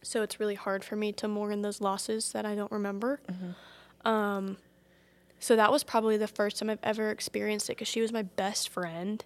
So 0.03 0.23
it's 0.23 0.39
really 0.39 0.55
hard 0.55 0.85
for 0.85 0.97
me 0.97 1.13
to 1.13 1.27
mourn 1.27 1.63
those 1.63 1.81
losses 1.81 2.33
that 2.33 2.45
I 2.45 2.55
don't 2.55 2.71
remember. 2.71 3.21
Um, 4.05 4.59
so 5.41 5.57
that 5.57 5.73
was 5.73 5.83
probably 5.83 6.17
the 6.19 6.29
first 6.29 6.59
time 6.59 6.69
I've 6.71 6.79
ever 6.83 7.11
experienced 7.11 7.71
it 7.71 7.73
because 7.73 7.89
she 7.89 8.03
was 8.03 8.13
my 8.13 8.23
best 8.23 8.69
friend. 8.69 9.25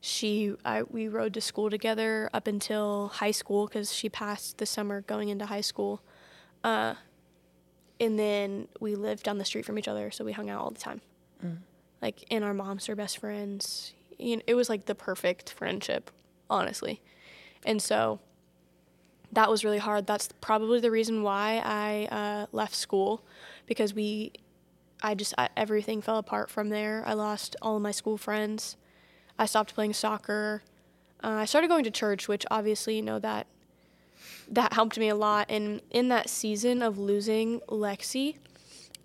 She, 0.00 0.54
I, 0.64 0.84
we 0.84 1.08
rode 1.08 1.34
to 1.34 1.40
school 1.40 1.70
together 1.70 2.30
up 2.32 2.46
until 2.46 3.08
high 3.08 3.32
school 3.32 3.66
because 3.66 3.92
she 3.92 4.08
passed 4.08 4.58
the 4.58 4.66
summer 4.66 5.00
going 5.02 5.28
into 5.28 5.46
high 5.46 5.60
school. 5.60 6.02
Uh, 6.62 6.94
and 8.00 8.18
then 8.18 8.68
we 8.80 8.94
lived 8.94 9.24
down 9.24 9.38
the 9.38 9.44
street 9.44 9.64
from 9.64 9.78
each 9.78 9.88
other, 9.88 10.10
so 10.10 10.24
we 10.24 10.32
hung 10.32 10.48
out 10.50 10.60
all 10.60 10.70
the 10.70 10.78
time. 10.78 11.00
Like, 12.00 12.24
and 12.30 12.44
our 12.44 12.54
moms 12.54 12.88
were 12.88 12.94
best 12.94 13.18
friends. 13.18 13.92
You 14.18 14.36
know, 14.36 14.42
it 14.46 14.54
was 14.54 14.68
like 14.68 14.86
the 14.86 14.94
perfect 14.94 15.50
friendship, 15.50 16.10
honestly. 16.48 17.00
And 17.66 17.82
so 17.82 18.20
that 19.32 19.50
was 19.50 19.64
really 19.64 19.78
hard. 19.78 20.06
That's 20.06 20.28
probably 20.40 20.78
the 20.80 20.92
reason 20.92 21.22
why 21.24 21.60
I 21.64 22.14
uh, 22.14 22.46
left 22.52 22.74
school 22.76 23.24
because 23.66 23.94
we, 23.94 24.32
I 25.02 25.14
just, 25.14 25.34
I, 25.36 25.48
everything 25.56 26.02
fell 26.02 26.18
apart 26.18 26.50
from 26.50 26.68
there. 26.68 27.02
I 27.04 27.14
lost 27.14 27.56
all 27.60 27.76
of 27.76 27.82
my 27.82 27.90
school 27.90 28.16
friends. 28.16 28.76
I 29.38 29.46
stopped 29.46 29.74
playing 29.74 29.94
soccer. 29.94 30.62
Uh, 31.22 31.28
I 31.28 31.44
started 31.44 31.68
going 31.68 31.84
to 31.84 31.90
church, 31.90 32.28
which 32.28 32.44
obviously, 32.50 32.96
you 32.96 33.02
know, 33.02 33.18
that 33.18 33.46
that 34.50 34.72
helped 34.72 34.98
me 34.98 35.08
a 35.08 35.14
lot. 35.14 35.46
And 35.48 35.80
in 35.90 36.08
that 36.08 36.28
season 36.28 36.82
of 36.82 36.98
losing 36.98 37.60
Lexi, 37.68 38.36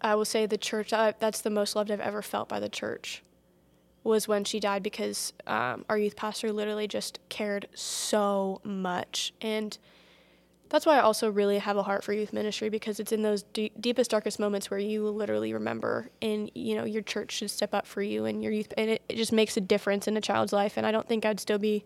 I 0.02 0.16
will 0.16 0.26
say 0.26 0.46
the 0.46 0.58
church, 0.58 0.94
uh, 0.94 1.14
that's 1.20 1.42
the 1.42 1.50
most 1.50 1.76
loved 1.76 1.92
I've 1.92 2.00
ever 2.00 2.22
felt 2.22 2.50
by 2.50 2.60
the 2.60 2.70
church, 2.70 3.24
was 4.04 4.28
when 4.28 4.44
she 4.44 4.60
died 4.60 4.84
because 4.84 5.34
um, 5.48 5.86
our 5.90 5.98
youth 5.98 6.16
pastor 6.16 6.52
literally 6.52 6.88
just 6.88 7.20
cared 7.30 7.68
so 7.74 8.62
much. 8.64 9.34
And 9.42 9.78
that's 10.74 10.88
why 10.88 10.98
I 10.98 11.02
also 11.02 11.30
really 11.30 11.60
have 11.60 11.78
a 11.78 11.84
heart 11.84 12.04
for 12.04 12.14
youth 12.14 12.34
ministry 12.34 12.68
because 12.68 13.00
it's 13.00 13.12
in 13.12 13.22
those 13.22 13.44
de- 13.44 13.72
deepest, 13.80 14.10
darkest 14.10 14.40
moments 14.40 14.72
where 14.72 14.80
you 14.80 15.08
literally 15.08 15.54
remember, 15.54 16.10
and 16.20 16.50
you 16.56 16.74
know 16.74 16.84
your 16.84 17.04
church 17.04 17.34
should 17.34 17.52
step 17.52 17.76
up 17.76 17.86
for 17.86 18.02
you 18.02 18.26
and 18.26 18.42
your 18.42 18.52
youth, 18.52 18.74
and 18.76 18.90
it, 18.90 19.04
it 19.08 19.16
just 19.16 19.32
makes 19.32 19.56
a 19.56 19.62
difference 19.62 20.08
in 20.08 20.18
a 20.18 20.22
child's 20.22 20.52
life. 20.52 20.76
And 20.76 20.84
I 20.88 20.92
don't 20.92 21.08
think 21.08 21.26
I'd 21.26 21.40
still 21.40 21.60
be 21.60 21.86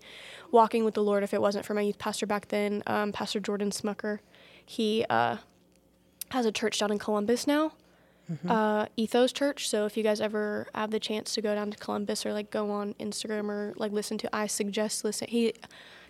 walking 0.51 0.85
with 0.85 0.93
the 0.93 1.03
Lord 1.03 1.21
if 1.21 1.33
it 1.33 1.41
wasn't 1.41 1.65
for 1.65 1.73
my 1.73 1.81
youth 1.81 1.97
pastor 1.99 2.25
back 2.25 2.47
then, 2.47 2.81
um, 2.87 3.11
Pastor 3.11 3.41
Jordan 3.41 3.71
Smucker. 3.71 4.19
He 4.65 5.05
uh, 5.09 5.35
has 6.29 6.45
a 6.45 6.51
church 6.53 6.79
down 6.79 6.89
in 6.89 6.97
Columbus 6.97 7.45
now, 7.45 7.73
uh, 8.47 8.85
Ethos 8.95 9.33
Church. 9.33 9.67
So 9.67 9.85
if 9.85 9.97
you 9.97 10.03
guys 10.03 10.21
ever 10.21 10.67
have 10.73 10.91
the 10.91 10.99
chance 11.01 11.33
to 11.33 11.41
go 11.41 11.53
down 11.53 11.71
to 11.71 11.77
Columbus 11.77 12.25
or 12.25 12.31
like 12.31 12.51
go 12.51 12.71
on 12.71 12.93
Instagram 13.01 13.49
or 13.49 13.73
like 13.75 13.91
listen 13.91 14.17
to, 14.19 14.33
I 14.33 14.47
suggest 14.47 15.03
listen. 15.03 15.27
He 15.27 15.53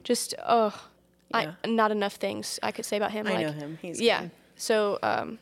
just 0.04 0.36
oh, 0.48 0.90
Yeah. 1.30 1.54
I 1.64 1.68
not 1.68 1.92
enough 1.92 2.14
things 2.16 2.60
I 2.64 2.72
could 2.72 2.86
say 2.86 2.98
about 2.98 3.12
him. 3.12 3.28
I 3.28 3.34
like, 3.34 3.46
know 3.48 3.52
him. 3.52 3.80
He's 3.82 4.00
yeah. 4.00 4.22
good. 4.22 4.32
So 4.56 5.00
um, 5.04 5.40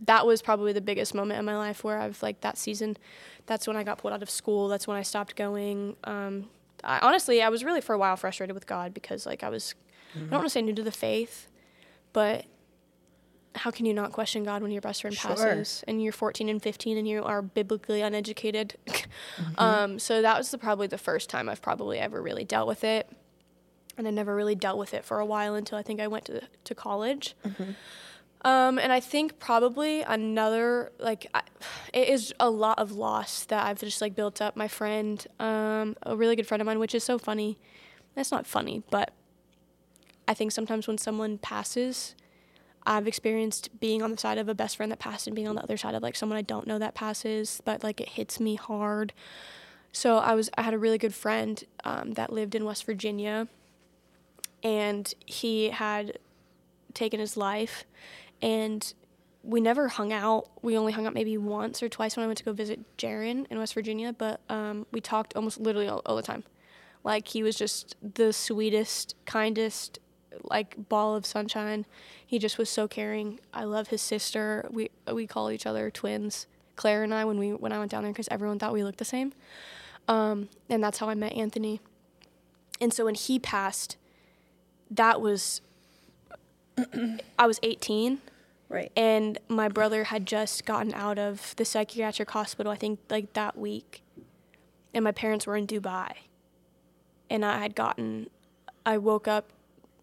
that 0.00 0.26
was 0.26 0.42
probably 0.42 0.72
the 0.72 0.80
biggest 0.80 1.14
moment 1.14 1.38
in 1.38 1.44
my 1.44 1.56
life 1.56 1.84
where 1.84 1.98
I've 1.98 2.22
like 2.22 2.40
that 2.42 2.58
season. 2.58 2.96
That's 3.46 3.66
when 3.66 3.76
I 3.76 3.84
got 3.84 3.98
pulled 3.98 4.14
out 4.14 4.22
of 4.22 4.30
school. 4.30 4.68
That's 4.68 4.86
when 4.86 4.96
I 4.96 5.02
stopped 5.02 5.36
going. 5.36 5.96
Um, 6.04 6.48
I, 6.82 6.98
honestly, 7.00 7.42
I 7.42 7.48
was 7.48 7.64
really 7.64 7.80
for 7.80 7.94
a 7.94 7.98
while 7.98 8.16
frustrated 8.16 8.54
with 8.54 8.66
God 8.66 8.94
because 8.94 9.26
like 9.26 9.42
I 9.42 9.48
was, 9.48 9.74
I 10.14 10.20
don't 10.20 10.30
want 10.30 10.44
to 10.44 10.50
say 10.50 10.62
new 10.62 10.74
to 10.74 10.82
the 10.82 10.92
faith, 10.92 11.48
but 12.12 12.44
how 13.56 13.70
can 13.70 13.86
you 13.86 13.94
not 13.94 14.12
question 14.12 14.44
God 14.44 14.62
when 14.62 14.72
your 14.72 14.80
best 14.80 15.02
friend 15.02 15.16
Sure. 15.16 15.34
passes 15.34 15.84
and 15.86 16.02
you're 16.02 16.12
14 16.12 16.48
and 16.48 16.62
15 16.62 16.98
and 16.98 17.06
you 17.06 17.22
are 17.22 17.42
biblically 17.42 18.02
uneducated? 18.02 18.74
um, 19.58 19.98
so 19.98 20.22
that 20.22 20.36
was 20.36 20.50
the, 20.50 20.58
probably 20.58 20.86
the 20.86 20.98
first 20.98 21.30
time 21.30 21.48
I've 21.48 21.62
probably 21.62 21.98
ever 21.98 22.20
really 22.20 22.44
dealt 22.44 22.68
with 22.68 22.84
it. 22.84 23.08
And 23.96 24.08
I 24.08 24.10
never 24.10 24.34
really 24.34 24.54
dealt 24.54 24.78
with 24.78 24.92
it 24.94 25.04
for 25.04 25.20
a 25.20 25.26
while 25.26 25.54
until 25.54 25.78
I 25.78 25.82
think 25.82 26.00
I 26.00 26.06
went 26.08 26.24
to, 26.26 26.42
to 26.64 26.74
college. 26.74 27.34
Um, 28.44 28.78
and 28.78 28.92
I 28.92 29.00
think 29.00 29.38
probably 29.38 30.02
another 30.02 30.92
like 30.98 31.26
I, 31.32 31.40
it 31.94 32.08
is 32.08 32.34
a 32.38 32.50
lot 32.50 32.78
of 32.78 32.92
loss 32.92 33.44
that 33.46 33.64
I've 33.66 33.80
just 33.80 34.02
like 34.02 34.14
built 34.14 34.42
up. 34.42 34.54
My 34.54 34.68
friend, 34.68 35.26
um, 35.40 35.96
a 36.02 36.14
really 36.14 36.36
good 36.36 36.46
friend 36.46 36.60
of 36.60 36.66
mine, 36.66 36.78
which 36.78 36.94
is 36.94 37.02
so 37.02 37.16
funny. 37.18 37.56
That's 38.14 38.30
not 38.30 38.46
funny, 38.46 38.82
but 38.90 39.12
I 40.28 40.34
think 40.34 40.52
sometimes 40.52 40.86
when 40.86 40.98
someone 40.98 41.38
passes, 41.38 42.14
I've 42.86 43.06
experienced 43.08 43.80
being 43.80 44.02
on 44.02 44.10
the 44.10 44.18
side 44.18 44.36
of 44.36 44.48
a 44.48 44.54
best 44.54 44.76
friend 44.76 44.92
that 44.92 44.98
passed 44.98 45.26
and 45.26 45.34
being 45.34 45.48
on 45.48 45.54
the 45.54 45.62
other 45.62 45.78
side 45.78 45.94
of 45.94 46.02
like 46.02 46.14
someone 46.14 46.38
I 46.38 46.42
don't 46.42 46.66
know 46.66 46.78
that 46.78 46.94
passes, 46.94 47.62
but 47.64 47.82
like 47.82 47.98
it 47.98 48.10
hits 48.10 48.38
me 48.38 48.56
hard. 48.56 49.14
So 49.90 50.18
I 50.18 50.34
was 50.34 50.50
I 50.58 50.62
had 50.62 50.74
a 50.74 50.78
really 50.78 50.98
good 50.98 51.14
friend 51.14 51.64
um, 51.84 52.12
that 52.12 52.30
lived 52.30 52.54
in 52.54 52.66
West 52.66 52.84
Virginia, 52.84 53.48
and 54.64 55.12
he 55.24 55.70
had 55.70 56.18
taken 56.94 57.20
his 57.20 57.36
life, 57.36 57.84
and 58.42 58.92
we 59.42 59.60
never 59.60 59.88
hung 59.88 60.12
out. 60.12 60.48
We 60.62 60.76
only 60.76 60.92
hung 60.92 61.06
out 61.06 61.14
maybe 61.14 61.36
once 61.36 61.82
or 61.82 61.88
twice 61.88 62.16
when 62.16 62.24
I 62.24 62.26
went 62.26 62.38
to 62.38 62.44
go 62.44 62.52
visit 62.52 62.80
Jaron 62.96 63.46
in 63.50 63.58
West 63.58 63.74
Virginia, 63.74 64.12
but 64.12 64.40
um, 64.48 64.86
we 64.90 65.00
talked 65.00 65.36
almost 65.36 65.60
literally 65.60 65.86
all, 65.86 66.02
all 66.06 66.16
the 66.16 66.22
time. 66.22 66.42
Like 67.04 67.28
he 67.28 67.42
was 67.42 67.54
just 67.54 67.94
the 68.02 68.32
sweetest, 68.32 69.14
kindest, 69.26 69.98
like 70.42 70.88
ball 70.88 71.14
of 71.14 71.26
sunshine. 71.26 71.84
He 72.26 72.38
just 72.38 72.56
was 72.56 72.70
so 72.70 72.88
caring. 72.88 73.38
I 73.52 73.64
love 73.64 73.88
his 73.88 74.00
sister. 74.00 74.66
We 74.70 74.90
we 75.12 75.26
call 75.26 75.50
each 75.50 75.66
other 75.66 75.90
twins 75.90 76.46
Claire 76.76 77.02
and 77.02 77.14
I 77.14 77.24
when 77.24 77.38
we 77.38 77.52
when 77.52 77.72
I 77.72 77.78
went 77.78 77.90
down 77.90 78.02
there 78.02 78.12
because 78.12 78.28
everyone 78.30 78.58
thought 78.58 78.72
we 78.72 78.84
looked 78.84 78.98
the 78.98 79.04
same. 79.04 79.32
Um, 80.08 80.48
and 80.68 80.82
that's 80.82 80.98
how 80.98 81.08
I 81.08 81.14
met 81.14 81.32
Anthony. 81.32 81.80
And 82.80 82.92
so 82.92 83.04
when 83.04 83.14
he 83.14 83.38
passed, 83.38 83.96
that 84.96 85.20
was 85.20 85.60
I 87.38 87.46
was 87.46 87.60
18 87.62 88.18
Right. 88.68 88.90
and 88.96 89.38
my 89.48 89.68
brother 89.68 90.04
had 90.04 90.26
just 90.26 90.64
gotten 90.64 90.92
out 90.94 91.18
of 91.18 91.54
the 91.56 91.64
psychiatric 91.64 92.30
hospital 92.30 92.72
i 92.72 92.76
think 92.76 92.98
like 93.08 93.32
that 93.34 93.56
week. 93.56 94.02
And 94.92 95.04
my 95.04 95.12
parents 95.12 95.46
were 95.46 95.56
in 95.56 95.66
dubai. 95.66 96.10
And 97.30 97.44
i 97.44 97.58
had 97.58 97.74
gotten 97.76 98.28
i 98.84 98.98
woke 98.98 99.28
up 99.28 99.50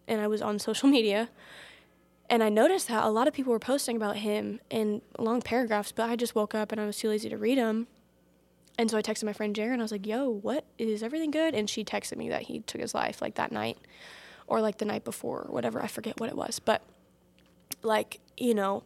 and 0.07 0.21
i 0.21 0.27
was 0.27 0.41
on 0.41 0.59
social 0.69 0.87
media. 0.87 1.29
And 2.29 2.41
i 2.43 2.49
noticed 2.49 2.87
that 2.87 3.03
a 3.03 3.09
lot 3.09 3.27
of 3.27 3.33
people 3.33 3.51
were 3.51 3.59
posting 3.59 3.97
about 3.97 4.17
him 4.17 4.61
in 4.69 5.01
long 5.19 5.41
paragraphs 5.41 5.91
but 5.91 6.09
i 6.09 6.15
just 6.15 6.33
woke 6.35 6.55
up 6.55 6.71
and 6.71 6.79
i 6.79 6.85
was 6.85 6.97
too 6.97 7.09
lazy 7.09 7.27
to 7.29 7.37
read 7.37 7.57
them 7.57 7.87
and 8.77 8.89
so 8.89 8.97
i 8.97 9.01
texted 9.01 9.25
my 9.25 9.33
friend 9.33 9.53
Jaren. 9.53 9.79
i 9.79 9.81
was 9.81 9.91
like 9.91 10.05
yo 10.05 10.29
what? 10.29 10.63
Is 10.77 11.03
everything 11.03 11.31
good? 11.31 11.53
And 11.55 11.69
she 11.69 11.83
texted 11.83 12.15
me 12.15 12.29
that 12.29 12.43
he 12.43 12.61
took 12.61 12.79
his 12.79 12.93
life 12.93 13.21
like 13.21 13.35
that 13.35 13.51
night 13.51 13.77
or 14.47 14.61
like 14.61 14.77
the 14.77 14.85
night 14.85 15.03
before 15.03 15.41
or 15.47 15.51
whatever. 15.51 15.81
I 15.81 15.87
forget 15.87 16.19
what 16.19 16.29
it 16.29 16.35
was. 16.35 16.59
But 16.59 16.81
like 17.83 18.19
you 18.37 18.53
know 18.53 18.83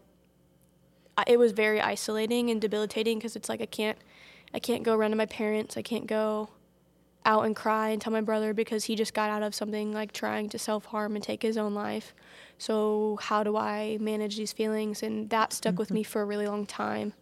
I- 1.18 1.24
it 1.28 1.38
was 1.40 1.52
very 1.52 1.82
isolating 1.82 2.50
and 2.50 2.62
debilitating 2.62 3.18
because 3.18 3.36
it's 3.36 3.50
like 3.50 3.62
i 3.62 3.66
can't 3.66 3.98
i 4.54 4.60
can't 4.60 4.84
go 4.84 4.96
run 4.96 5.12
to 5.12 5.18
my 5.18 5.26
parents. 5.26 5.76
I 5.78 5.82
can't 5.82 6.08
go 6.08 6.50
out 7.26 7.46
and 7.46 7.56
cry 7.56 7.90
and 7.90 8.00
tell 8.00 8.14
my 8.14 8.22
brother 8.22 8.54
because 8.54 8.84
he 8.86 8.96
just 8.96 9.14
got 9.16 9.32
out 9.32 9.42
of 9.42 9.56
something 9.56 9.92
like 9.92 10.12
trying 10.12 10.48
to 10.50 10.60
self-harm 10.60 11.16
and 11.16 11.24
take 11.24 11.42
his 11.42 11.58
own 11.58 11.74
life. 11.74 12.14
So 12.60 13.18
how 13.20 13.44
do 13.44 13.58
i 13.58 13.98
manage 14.00 14.38
these 14.38 14.54
feelings? 14.54 15.02
And 15.02 15.30
that 15.32 15.52
stuck 15.52 15.80
with 15.80 15.90
me 15.92 16.04
for 16.04 16.22
a 16.22 16.26
really 16.26 16.48
long 16.48 16.66
time. 16.68 17.14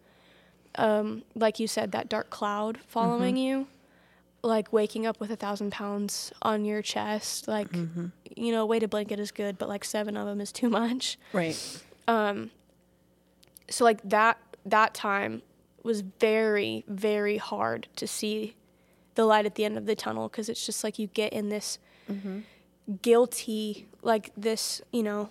Um, 0.76 1.22
like 1.34 1.58
you 1.58 1.66
said 1.66 1.92
that 1.92 2.08
dark 2.10 2.28
cloud 2.30 2.78
following 2.86 3.36
you 3.38 3.66
like 4.44 4.72
waking 4.72 5.06
up 5.06 5.18
with 5.20 5.30
a 5.30 5.36
thousand 5.36 5.72
pounds 5.72 6.32
on 6.42 6.64
your 6.64 6.82
chest 6.82 7.48
like 7.48 7.70
mm-hmm. 7.70 8.06
you 8.36 8.52
know 8.52 8.62
a 8.62 8.66
weighted 8.66 8.90
blanket 8.90 9.18
is 9.18 9.32
good 9.32 9.56
but 9.56 9.68
like 9.68 9.84
seven 9.84 10.16
of 10.16 10.26
them 10.26 10.40
is 10.40 10.52
too 10.52 10.68
much. 10.68 11.18
Right. 11.32 11.82
Um, 12.06 12.50
so 13.70 13.84
like 13.84 14.00
that 14.04 14.38
that 14.66 14.94
time 14.94 15.42
was 15.82 16.02
very 16.02 16.84
very 16.86 17.38
hard 17.38 17.88
to 17.96 18.06
see 18.06 18.54
the 19.14 19.24
light 19.24 19.46
at 19.46 19.54
the 19.54 19.64
end 19.64 19.78
of 19.78 19.86
the 19.86 19.94
tunnel 19.94 20.28
because 20.28 20.48
it's 20.48 20.64
just 20.64 20.84
like 20.84 20.98
you 20.98 21.06
get 21.08 21.32
in 21.32 21.48
this 21.48 21.78
mm-hmm. 22.10 22.40
guilty 23.00 23.86
like 24.02 24.30
this 24.36 24.82
you 24.92 25.02
know 25.02 25.30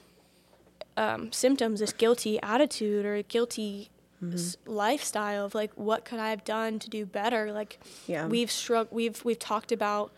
um, 0.97 1.31
symptoms 1.31 1.79
this 1.79 1.93
guilty 1.93 2.41
attitude 2.41 3.05
or 3.05 3.21
guilty 3.23 3.89
Mm-hmm. 4.23 4.35
s- 4.35 4.57
lifestyle 4.65 5.45
of 5.45 5.53
like 5.55 5.71
what 5.75 6.05
could 6.05 6.19
i 6.19 6.29
have 6.29 6.43
done 6.43 6.79
to 6.79 6.89
do 6.89 7.05
better 7.05 7.51
like 7.51 7.79
Yeah. 8.07 8.27
we've 8.27 8.51
struck 8.51 8.91
we've 8.91 9.23
we've 9.25 9.39
talked 9.39 9.71
about 9.71 10.11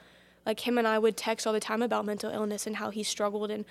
like 0.45 0.59
him 0.67 0.77
and 0.77 0.87
I 0.87 0.99
would 0.99 1.17
text 1.17 1.47
all 1.47 1.53
the 1.53 1.59
time 1.59 1.81
about 1.81 2.05
mental 2.05 2.29
illness 2.29 2.67
and 2.67 2.75
how 2.75 2.91
he 2.91 3.01
struggled 3.01 3.49
and 3.49 3.65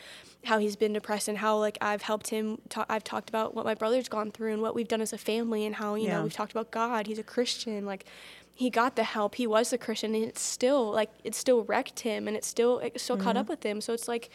how 0.44 0.58
he's 0.58 0.74
been 0.74 0.92
depressed 0.92 1.28
and 1.28 1.38
how 1.38 1.56
like 1.56 1.78
I've 1.80 2.02
helped 2.02 2.30
him. 2.30 2.58
Ta- 2.68 2.84
I've 2.88 3.04
talked 3.04 3.28
about 3.28 3.54
what 3.54 3.64
my 3.64 3.74
brother's 3.74 4.08
gone 4.08 4.32
through 4.32 4.54
and 4.54 4.60
what 4.60 4.74
we've 4.74 4.88
done 4.88 5.00
as 5.00 5.12
a 5.12 5.18
family 5.18 5.64
and 5.66 5.76
how 5.76 5.94
you 5.94 6.08
Yeah. 6.08 6.16
know 6.16 6.22
we've 6.24 6.32
talked 6.32 6.50
about 6.50 6.72
God. 6.72 7.06
He's 7.06 7.20
a 7.20 7.22
Christian. 7.22 7.86
Like 7.86 8.06
he 8.52 8.70
got 8.70 8.96
the 8.96 9.04
help. 9.04 9.36
He 9.36 9.46
was 9.46 9.72
a 9.72 9.78
Christian 9.78 10.16
and 10.16 10.24
it's 10.24 10.42
still 10.42 10.90
like 10.90 11.10
it 11.22 11.36
still 11.36 11.62
wrecked 11.62 12.00
him 12.00 12.26
and 12.26 12.36
it 12.36 12.44
still 12.44 12.80
it 12.80 13.00
still 13.00 13.16
caught 13.16 13.36
mm-hmm. 13.36 13.38
up 13.38 13.48
with 13.48 13.62
him. 13.64 13.80
So 13.80 13.92
it's 13.92 14.08
like 14.08 14.28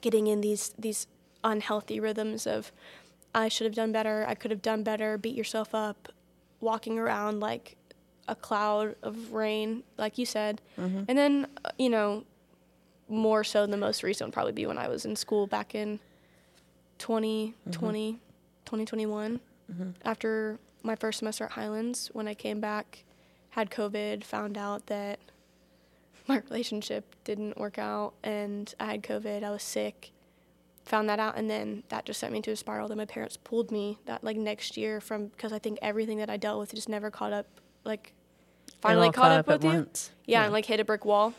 getting 0.00 0.26
in 0.26 0.40
these 0.40 0.74
these 0.78 1.06
unhealthy 1.44 2.00
rhythms 2.00 2.44
of 2.44 2.72
I 3.34 3.48
should 3.48 3.64
have 3.64 3.74
done 3.74 3.92
better. 3.92 4.24
I 4.28 4.34
could 4.34 4.50
have 4.50 4.62
done 4.62 4.82
better. 4.82 5.18
Beat 5.18 5.36
yourself 5.36 5.74
up. 5.74 6.12
Walking 6.60 6.98
around 6.98 7.40
like 7.40 7.76
a 8.28 8.34
cloud 8.34 8.94
of 9.02 9.32
rain, 9.32 9.82
like 9.98 10.18
you 10.18 10.26
said. 10.26 10.60
Mm-hmm. 10.78 11.04
And 11.08 11.18
then, 11.18 11.46
uh, 11.64 11.70
you 11.78 11.88
know, 11.88 12.24
more 13.08 13.42
so 13.42 13.66
the 13.66 13.76
most 13.76 14.02
recent 14.02 14.28
would 14.28 14.34
probably 14.34 14.52
be 14.52 14.66
when 14.66 14.78
I 14.78 14.88
was 14.88 15.04
in 15.04 15.16
school 15.16 15.46
back 15.46 15.74
in 15.74 15.98
2020, 16.98 17.52
mm-hmm. 17.52 17.70
2021. 17.70 19.40
Mm-hmm. 19.72 19.90
After 20.04 20.58
my 20.82 20.94
first 20.94 21.18
semester 21.18 21.44
at 21.44 21.52
Highlands, 21.52 22.10
when 22.12 22.28
I 22.28 22.34
came 22.34 22.60
back, 22.60 23.04
had 23.50 23.70
COVID, 23.70 24.22
found 24.22 24.56
out 24.56 24.86
that 24.86 25.18
my 26.28 26.38
relationship 26.38 27.16
didn't 27.24 27.58
work 27.58 27.78
out 27.78 28.14
and 28.22 28.72
I 28.78 28.92
had 28.92 29.02
COVID, 29.02 29.42
I 29.42 29.50
was 29.50 29.62
sick. 29.62 30.12
Found 30.90 31.08
that 31.08 31.20
out, 31.20 31.36
and 31.36 31.48
then 31.48 31.84
that 31.88 32.04
just 32.04 32.18
sent 32.18 32.32
me 32.32 32.38
into 32.38 32.50
a 32.50 32.56
spiral. 32.56 32.88
That 32.88 32.96
my 32.96 33.04
parents 33.04 33.36
pulled 33.36 33.70
me 33.70 33.98
that 34.06 34.24
like 34.24 34.36
next 34.36 34.76
year 34.76 35.00
from 35.00 35.28
because 35.28 35.52
I 35.52 35.60
think 35.60 35.78
everything 35.80 36.18
that 36.18 36.28
I 36.28 36.36
dealt 36.36 36.58
with 36.58 36.74
just 36.74 36.88
never 36.88 37.12
caught 37.12 37.32
up. 37.32 37.46
Like 37.84 38.12
finally 38.80 39.06
all 39.06 39.12
caught, 39.12 39.30
up, 39.30 39.48
at 39.48 39.54
with 39.60 39.64
you. 39.64 39.70
once. 39.70 40.10
Yeah, 40.26 40.42
and 40.42 40.52
like 40.52 40.66
hit 40.66 40.80
a 40.80 40.84
brick 40.84 41.04
wall, 41.04 41.32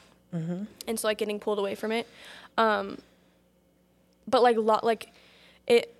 and 0.87 0.97
so 0.97 1.05
like 1.05 1.17
getting 1.17 1.37
pulled 1.37 1.59
away 1.59 1.75
from 1.75 1.91
it. 1.91 2.07
Um, 2.57 2.99
but 4.25 4.41
like 4.41 4.55
lot 4.55 4.85
like 4.85 5.11
it. 5.67 5.95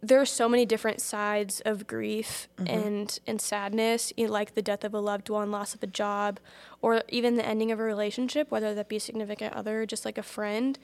There 0.00 0.20
are 0.20 0.26
so 0.26 0.48
many 0.48 0.64
different 0.64 1.00
sides 1.00 1.60
of 1.64 1.88
grief 1.88 2.46
and 2.68 3.18
and 3.26 3.40
sadness, 3.40 4.12
you 4.16 4.26
know, 4.28 4.32
like 4.32 4.54
the 4.54 4.62
death 4.62 4.84
of 4.84 4.94
a 4.94 5.00
loved 5.00 5.28
one, 5.28 5.50
loss 5.50 5.74
of 5.74 5.82
a 5.82 5.88
job, 5.88 6.38
or 6.80 7.02
even 7.08 7.34
the 7.34 7.44
ending 7.44 7.72
of 7.72 7.80
a 7.80 7.82
relationship, 7.82 8.52
whether 8.52 8.74
that 8.76 8.88
be 8.88 8.94
a 8.96 9.00
significant 9.00 9.54
other, 9.54 9.86
just 9.86 10.04
like 10.04 10.18
a 10.18 10.22
friend. 10.22 10.78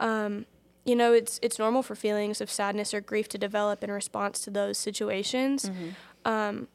Um, 0.00 0.44
you 0.84 0.94
know, 0.96 1.12
it's 1.12 1.38
it's 1.42 1.58
normal 1.58 1.82
for 1.82 1.94
feelings 1.94 2.40
of 2.40 2.50
sadness 2.50 2.92
or 2.92 3.00
grief 3.00 3.28
to 3.30 3.38
develop 3.38 3.82
in 3.82 3.90
response 3.90 4.40
to 4.40 4.50
those 4.50 4.76
situations. 4.78 5.70
Um, 6.24 6.68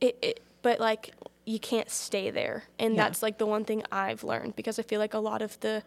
it, 0.00 0.16
it 0.22 0.40
but 0.62 0.78
like 0.80 1.10
you 1.44 1.58
can't 1.58 1.90
stay 1.90 2.30
there. 2.30 2.64
And 2.78 2.94
Yeah. 2.94 3.04
that's 3.04 3.22
like 3.22 3.38
the 3.38 3.46
one 3.46 3.64
thing 3.64 3.82
i've 3.90 4.22
learned 4.24 4.54
because 4.56 4.78
i 4.78 4.82
feel 4.82 5.00
like 5.00 5.14
a 5.14 5.18
lot 5.18 5.42
of 5.42 5.58
the 5.60 5.82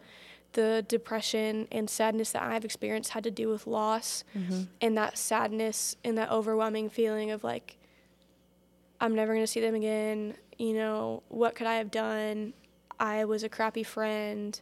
the 0.52 0.84
depression 0.88 1.66
and 1.72 1.88
sadness 1.90 2.32
that 2.32 2.42
i've 2.42 2.64
experienced 2.64 3.10
had 3.10 3.24
to 3.24 3.30
do 3.30 3.48
with 3.48 3.66
loss 3.66 4.22
and 4.80 4.96
that 4.96 5.18
sadness 5.18 5.96
and 6.04 6.16
that 6.16 6.30
overwhelming 6.30 6.88
feeling 6.88 7.30
of 7.30 7.42
like 7.44 7.76
i'm 9.00 9.14
never 9.14 9.32
going 9.32 9.42
to 9.42 9.46
see 9.46 9.60
them 9.60 9.74
again. 9.74 10.34
You 10.58 10.74
know 10.74 11.22
what 11.28 11.54
could 11.54 11.66
i 11.66 11.76
have 11.76 11.90
done? 11.90 12.52
I 12.98 13.24
was 13.26 13.42
a 13.42 13.48
crappy 13.48 13.82
friend 13.82 14.58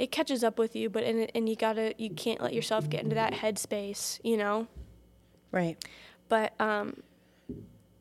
it 0.00 0.10
catches 0.10 0.42
up 0.42 0.58
with 0.58 0.74
you 0.74 0.88
but 0.88 1.02
and, 1.04 1.30
and 1.34 1.48
you 1.48 1.56
gotta 1.56 1.94
you 1.98 2.10
can't 2.10 2.40
let 2.40 2.52
yourself 2.54 2.88
get 2.88 3.02
into 3.02 3.14
that 3.14 3.32
headspace 3.34 4.18
you 4.24 4.36
know 4.36 4.66
Right. 5.52 5.76
but 6.28 6.54
um, 6.60 7.02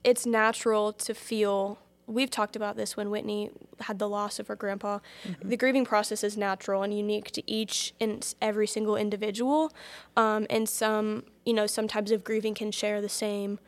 it's 0.03 0.25
natural 0.25 0.93
to 0.93 1.13
feel. 1.13 1.79
We've 2.05 2.29
talked 2.29 2.55
about 2.55 2.75
this 2.75 2.95
when 2.97 3.09
Whitney 3.09 3.51
had 3.81 3.99
the 3.99 4.07
loss 4.09 4.39
of 4.39 4.47
her 4.47 4.55
grandpa. 4.55 4.99
The 5.43 5.57
grieving 5.57 5.85
process 5.85 6.23
is 6.23 6.37
natural 6.37 6.81
and 6.83 6.91
unique 6.95 7.31
to 7.31 7.51
each 7.51 7.93
and 7.99 8.33
every 8.41 8.65
single 8.65 8.95
individual. 8.95 9.71
Um, 10.15 10.47
and 10.49 10.67
some, 10.69 11.23
you 11.45 11.53
know, 11.53 11.67
some 11.67 11.87
types 11.87 12.11
of 12.11 12.23
grieving 12.23 12.53
can 12.55 12.71
share 12.71 13.01
the 13.01 13.09
same 13.09 13.59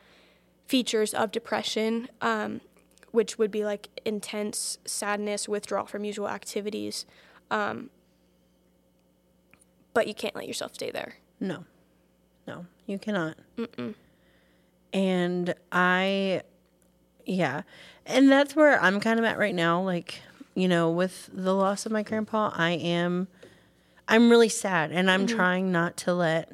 features 0.65 1.13
of 1.13 1.31
depression, 1.31 2.07
um, 2.21 2.61
which 3.11 3.37
would 3.37 3.51
be 3.51 3.63
like 3.65 3.89
intense 4.05 4.77
sadness, 4.85 5.47
withdrawal 5.49 5.85
from 5.85 6.03
usual 6.03 6.27
activities. 6.29 7.05
Um, 7.51 7.89
but 9.93 10.07
you 10.07 10.13
can't 10.13 10.35
let 10.35 10.47
yourself 10.47 10.73
stay 10.73 10.91
there. 10.91 11.15
No, 11.39 11.65
no, 12.47 12.65
you 12.85 12.97
cannot. 12.99 13.35
And 14.93 15.53
I, 15.71 16.41
yeah, 17.25 17.61
and 18.05 18.29
that's 18.29 18.55
where 18.55 18.81
I'm 18.81 18.99
kind 18.99 19.19
of 19.19 19.25
at 19.25 19.37
right 19.37 19.55
now. 19.55 19.81
Like, 19.81 20.21
you 20.53 20.67
know, 20.67 20.89
with 20.91 21.29
the 21.31 21.53
loss 21.55 21.85
of 21.85 21.91
my 21.91 22.03
grandpa, 22.03 22.51
I 22.53 22.71
am, 22.71 23.27
I'm 24.07 24.29
really 24.29 24.49
sad, 24.49 24.91
and 24.91 25.09
I'm 25.09 25.27
trying 25.27 25.71
not 25.71 25.95
to 25.97 26.13
let 26.13 26.51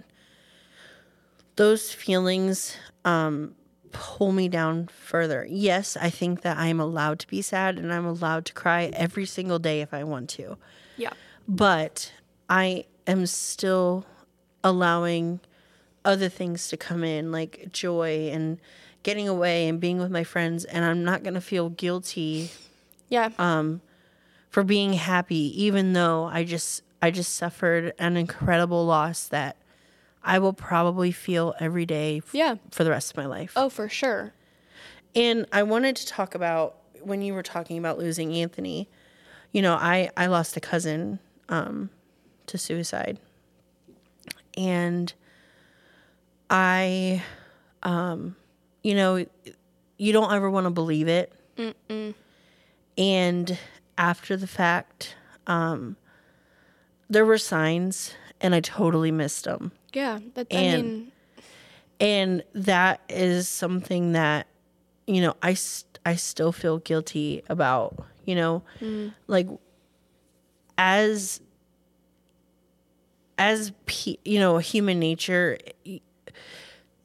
those 1.56 1.92
feelings 1.92 2.78
um, 3.06 3.56
pull 3.92 4.32
me 4.32 4.48
down 4.48 4.88
further. 4.88 5.48
Yes, 5.50 5.98
I 6.00 6.12
think 6.12 6.42
that 6.42 6.58
I 6.58 6.68
am 6.68 6.80
allowed 6.80 7.18
to 7.20 7.28
be 7.28 7.42
sad, 7.42 7.80
and 7.80 7.92
I'm 7.92 8.06
allowed 8.06 8.46
to 8.46 8.54
cry 8.54 8.92
every 8.94 9.26
single 9.26 9.58
day 9.58 9.82
if 9.82 9.94
I 9.94 10.04
want 10.04 10.30
to 10.32 10.58
Yeah. 10.98 11.14
but 11.48 12.12
I 12.50 12.86
am 13.08 13.26
still 13.26 14.06
allowing 14.64 15.40
other 16.06 16.30
things 16.30 16.68
to 16.70 16.78
come 16.78 17.04
in, 17.04 17.32
like 17.32 17.72
joy 17.72 18.30
and 18.32 18.60
getting 19.04 19.28
away 19.28 19.68
and 19.68 19.80
being 19.80 19.98
with 20.00 20.12
my 20.12 20.24
friends. 20.24 20.66
And 20.66 20.84
I'm 20.86 21.04
not 21.04 21.24
going 21.24 21.34
to 21.34 21.42
feel 21.42 21.70
guilty 21.70 22.52
Yeah. 23.10 23.30
Um, 23.40 23.82
for 24.50 24.64
being 24.64 24.94
happy, 24.94 25.64
even 25.64 25.94
though 25.94 26.26
I 26.26 26.44
just 26.44 26.82
I 27.02 27.12
just 27.12 27.36
suffered 27.36 27.94
an 28.00 28.18
incredible 28.18 28.86
loss 28.86 29.28
that 29.28 29.56
I 30.24 30.40
will 30.40 30.54
probably 30.54 31.12
feel 31.12 31.54
every 31.60 31.86
day 31.86 32.18
f- 32.18 32.34
yeah. 32.34 32.56
for 32.72 32.84
the 32.84 32.90
rest 32.90 33.12
of 33.12 33.18
my 33.18 33.26
life. 33.28 33.54
Oh, 33.56 33.70
for 33.70 33.88
sure. 33.88 34.34
And 35.16 35.46
I 35.54 35.64
wanted 35.64 35.96
to 35.98 36.06
talk 36.08 36.34
about 36.36 36.76
when 37.02 37.22
you 37.22 37.34
were 37.34 37.44
talking 37.44 37.78
about 37.78 37.98
losing 38.00 38.34
Anthony. 38.34 38.90
You 39.52 39.62
know, 39.62 39.76
I 39.76 40.10
I 40.18 40.26
lost 40.28 40.58
a 40.58 40.60
cousin 40.60 41.20
um, 41.50 41.90
to 42.48 42.58
suicide, 42.58 43.18
and 44.58 45.14
I, 46.50 47.24
um, 47.84 48.36
you 48.84 48.96
know, 48.96 49.26
you 49.98 50.14
don't 50.14 50.32
ever 50.34 50.50
want 50.50 50.66
to 50.66 50.70
believe 50.72 51.08
it. 51.08 51.32
And 52.98 53.58
after 53.98 54.36
the 54.38 54.48
fact, 54.48 55.16
um, 55.46 55.98
there 57.10 57.26
were 57.26 57.38
signs, 57.38 58.14
and 58.42 58.56
I 58.56 58.60
totally 58.60 59.12
missed 59.12 59.44
them. 59.46 59.72
Yeah, 59.94 60.20
that 60.36 60.48
I 60.52 60.56
And- 60.56 60.84
mean, 60.84 61.12
and 62.00 62.44
that 62.54 63.02
is 63.10 63.48
something 63.50 64.12
that 64.12 64.46
you 65.08 65.20
know 65.22 65.36
i 65.42 65.54
st- 65.56 65.98
i 66.06 66.16
still 66.16 66.52
feel 66.52 66.78
guilty 66.78 67.42
about 67.50 67.96
you 68.26 68.36
know 68.36 68.62
like 69.26 69.48
as 70.78 71.42
as 73.38 73.72
pe- 73.86 74.18
you 74.26 74.40
know 74.40 74.58
human 74.58 75.00
nature 75.00 75.58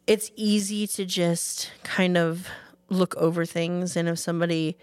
it's 0.06 0.30
easy 0.36 0.86
to 0.86 1.04
just 1.04 1.70
kind 1.84 2.16
of 2.16 2.48
look 2.88 3.14
over 3.16 3.44
things 3.44 3.96
and 3.96 4.08
if 4.08 4.18
somebody 4.18 4.76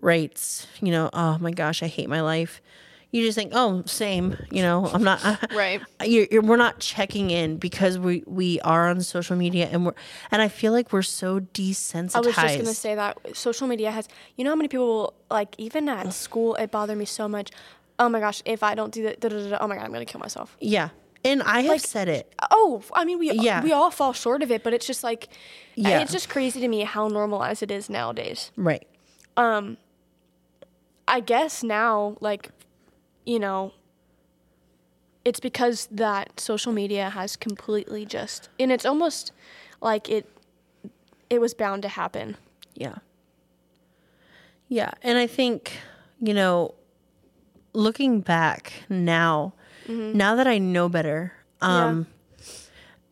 writes 0.00 0.66
you 0.80 0.90
know 0.90 1.08
oh 1.12 1.38
my 1.38 1.50
gosh 1.50 1.82
i 1.82 1.86
hate 1.86 2.08
my 2.08 2.20
life 2.20 2.60
you 3.10 3.22
just 3.22 3.36
think 3.38 3.52
oh 3.54 3.82
same 3.86 4.36
you 4.50 4.60
know 4.60 4.86
i'm 4.92 5.04
not 5.04 5.20
Right. 5.54 5.80
you're, 6.04 6.26
you're, 6.30 6.42
we're 6.42 6.56
not 6.56 6.80
checking 6.80 7.30
in 7.30 7.58
because 7.58 7.96
we 7.98 8.24
we 8.26 8.60
are 8.60 8.88
on 8.88 9.00
social 9.02 9.36
media 9.36 9.68
and 9.70 9.86
we're 9.86 9.94
and 10.32 10.42
i 10.42 10.48
feel 10.48 10.72
like 10.72 10.92
we're 10.92 11.02
so 11.02 11.38
desensitized 11.40 12.16
I 12.16 12.20
was 12.20 12.34
just 12.34 12.58
gonna 12.58 12.74
say 12.74 12.94
that 12.96 13.16
uh, 13.24 13.32
social 13.32 13.68
media 13.68 13.92
has. 13.92 14.08
You 14.36 14.44
know 14.44 14.50
how 14.50 14.56
many 14.56 14.68
people 14.68 14.86
will, 14.86 15.14
like 15.30 15.54
even 15.58 15.88
at 15.88 16.12
school 16.12 16.56
it 16.56 16.70
bothered 16.72 16.98
me 16.98 17.04
so 17.04 17.28
much. 17.28 17.50
Oh 17.98 18.08
my 18.08 18.20
gosh, 18.20 18.42
if 18.44 18.62
I 18.62 18.74
don't 18.74 18.92
do 18.92 19.04
that, 19.04 19.20
da, 19.20 19.28
da, 19.28 19.36
da, 19.38 19.50
da, 19.50 19.58
oh 19.60 19.68
my 19.68 19.76
god, 19.76 19.84
I'm 19.84 19.92
gonna 19.92 20.04
kill 20.04 20.20
myself. 20.20 20.56
yeah 20.60 20.88
and 21.26 21.42
i 21.42 21.62
have 21.62 21.80
said 21.80 22.06
it 22.08 22.34
Oh, 22.50 22.82
I 22.92 23.04
mean 23.06 23.18
we 23.18 23.30
Yeah. 23.32 23.62
we 23.62 23.72
all 23.72 23.90
fall 23.90 24.12
short 24.12 24.42
of 24.42 24.50
it, 24.50 24.62
but 24.62 24.74
it's 24.74 24.86
just 24.86 25.02
like 25.02 25.28
Yeah. 25.74 26.00
it's 26.00 26.12
just 26.12 26.28
crazy 26.28 26.60
to 26.60 26.68
me 26.68 26.80
how 26.82 27.08
normalized 27.08 27.62
it 27.62 27.70
is 27.70 27.88
nowadays. 27.88 28.50
right 28.56 28.86
Um. 29.36 29.76
I 31.06 31.20
guess 31.20 31.62
now, 31.62 32.16
like, 32.20 32.48
you 33.26 33.38
know, 33.38 33.72
it's 35.24 35.38
because 35.38 35.86
that 35.90 36.40
social 36.40 36.72
media 36.72 37.10
has 37.10 37.36
completely 37.36 38.06
just, 38.06 38.48
and 38.58 38.72
it's 38.72 38.86
almost 38.86 39.30
like 39.82 40.08
it, 40.08 40.26
it 41.28 41.42
was 41.42 41.52
bound 41.52 41.82
to 41.82 41.88
happen. 41.88 42.36
Yeah. 42.74 42.96
Yeah. 44.68 44.92
And 45.02 45.18
I 45.18 45.26
think, 45.26 45.78
you 46.20 46.32
know, 46.32 46.74
looking 47.74 48.20
back 48.20 48.72
now, 48.88 49.52
now 49.86 50.34
that 50.36 50.46
I 50.46 50.58
know 50.58 50.88
better, 50.88 51.32
um, 51.60 52.06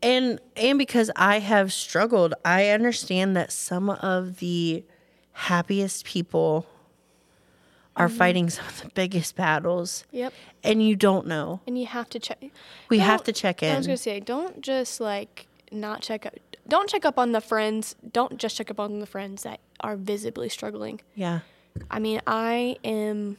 and 0.02 0.40
and 0.56 0.78
because 0.78 1.10
I 1.16 1.38
have 1.40 1.72
struggled, 1.72 2.34
I 2.44 2.68
understand 2.68 3.36
that 3.36 3.52
some 3.52 3.90
of 3.90 4.38
the 4.38 4.84
happiest 5.32 6.04
people 6.04 6.66
are 7.96 8.08
fighting 8.08 8.48
some 8.56 8.66
of 8.66 8.80
the 8.82 8.88
biggest 8.94 9.36
battles. 9.36 10.04
Yep. 10.10 10.32
And 10.64 10.82
you 10.82 10.96
don't 10.96 11.26
know. 11.26 11.60
And 11.66 11.78
you 11.78 11.86
have 11.86 12.08
to 12.10 12.18
check. 12.18 12.42
We 12.88 12.98
have 12.98 13.18
Don't- 13.20 13.26
to 13.26 13.32
check 13.32 13.62
in. 13.62 13.74
I 13.74 13.76
was 13.78 13.86
gonna 13.86 13.96
say, 13.96 14.18
don't 14.20 14.60
just 14.62 15.00
like 15.00 15.46
not 15.70 16.00
check 16.02 16.24
up. 16.26 16.34
Don't 16.68 16.88
check 16.88 17.04
up 17.04 17.18
on 17.18 17.32
the 17.32 17.40
friends. 17.40 17.94
Don't 18.12 18.38
just 18.38 18.56
check 18.56 18.70
up 18.70 18.78
on 18.80 19.00
the 19.00 19.06
friends 19.06 19.42
that 19.42 19.60
are 19.80 19.96
visibly 19.96 20.48
struggling. 20.48 21.00
Yeah. 21.14 21.40
I 21.90 21.98
mean, 21.98 22.20
I 22.26 22.76
am 22.84 23.38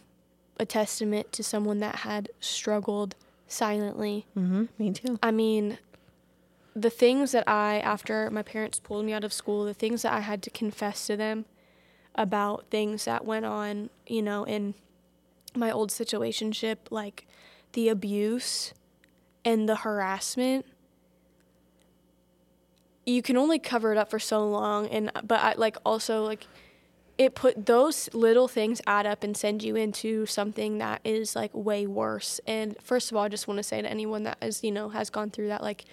a 0.64 0.66
testament 0.66 1.32
to 1.34 1.44
someone 1.44 1.80
that 1.80 1.98
had 1.98 2.30
struggled 2.40 3.16
silently. 3.48 4.26
hmm 4.34 4.64
Me 4.80 4.92
too. 4.92 5.20
I 5.22 5.30
mean, 5.30 5.78
the 6.76 6.90
things 6.90 7.34
that 7.34 7.48
I, 7.48 7.80
after 7.80 8.32
my 8.32 8.42
parents 8.42 8.80
pulled 8.80 9.06
me 9.06 9.14
out 9.14 9.24
of 9.24 9.32
school, 9.32 9.66
the 9.66 9.74
things 9.76 10.02
that 10.02 10.14
I 10.14 10.22
had 10.22 10.42
to 10.44 10.50
confess 10.50 11.06
to 11.08 11.18
them 11.18 11.46
about 12.16 12.66
things 12.72 13.06
that 13.06 13.26
went 13.26 13.46
on, 13.46 13.90
you 14.08 14.22
know, 14.22 14.46
in 14.46 14.74
my 15.56 15.70
old 15.70 15.92
situationship, 15.92 16.78
like 16.90 17.28
the 17.74 17.90
abuse 17.90 18.74
and 19.44 19.68
the 19.68 19.76
harassment. 19.78 20.66
You 23.06 23.22
can 23.22 23.36
only 23.36 23.60
cover 23.60 23.92
it 23.92 23.98
up 23.98 24.10
for 24.10 24.20
so 24.20 24.48
long, 24.50 24.88
and 24.88 25.12
but 25.24 25.42
I 25.42 25.54
like 25.58 25.76
also 25.86 26.24
like 26.24 26.48
it 27.18 27.36
put 27.36 27.68
those 27.68 28.10
little 28.14 28.48
things 28.48 28.82
add 28.88 29.06
up 29.06 29.24
and 29.24 29.38
send 29.38 29.62
you 29.62 29.76
into 29.76 30.26
something 30.26 30.80
that 30.80 31.00
is 31.04 31.36
like 31.36 31.52
way 31.54 31.86
worse. 31.86 32.40
And 32.48 32.76
first 32.82 33.12
of 33.12 33.18
all, 33.18 33.24
I 33.24 33.30
just 33.30 33.48
want 33.48 33.60
to 33.60 33.64
say 33.64 33.82
to 33.82 33.90
anyone 33.90 34.24
that 34.24 34.38
is, 34.42 34.64
you 34.64 34.72
know, 34.72 34.90
has 34.90 35.10
gone 35.10 35.30
through 35.30 35.50
that, 35.50 35.62
like 35.62 35.86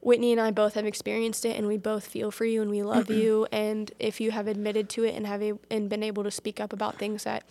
Whitney 0.00 0.32
and 0.32 0.40
I 0.40 0.50
both 0.50 0.74
have 0.74 0.84
experienced 0.84 1.44
it 1.44 1.56
and 1.56 1.66
we 1.66 1.78
both 1.78 2.06
feel 2.06 2.30
for 2.30 2.44
you 2.44 2.60
and 2.60 2.70
we 2.70 2.82
love 2.82 3.10
you. 3.10 3.46
And 3.50 3.90
if 3.98 4.20
you 4.20 4.30
have 4.30 4.46
admitted 4.46 4.88
to 4.90 5.04
it 5.04 5.14
and 5.14 5.26
have 5.26 5.42
a, 5.42 5.54
and 5.70 5.88
been 5.88 6.02
able 6.02 6.22
to 6.24 6.30
speak 6.30 6.60
up 6.60 6.72
about 6.72 6.98
things 6.98 7.24
that 7.24 7.44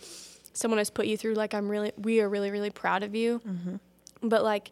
someone 0.52 0.78
has 0.78 0.88
put 0.88 1.06
you 1.06 1.16
through, 1.16 1.34
like 1.34 1.54
I'm 1.54 1.68
really, 1.68 1.92
we 1.98 2.20
are 2.20 2.28
really, 2.28 2.50
really 2.50 2.70
proud 2.70 3.02
of 3.02 3.14
you. 3.14 3.40
Mm-hmm. 3.40 4.28
But 4.28 4.44
like, 4.44 4.70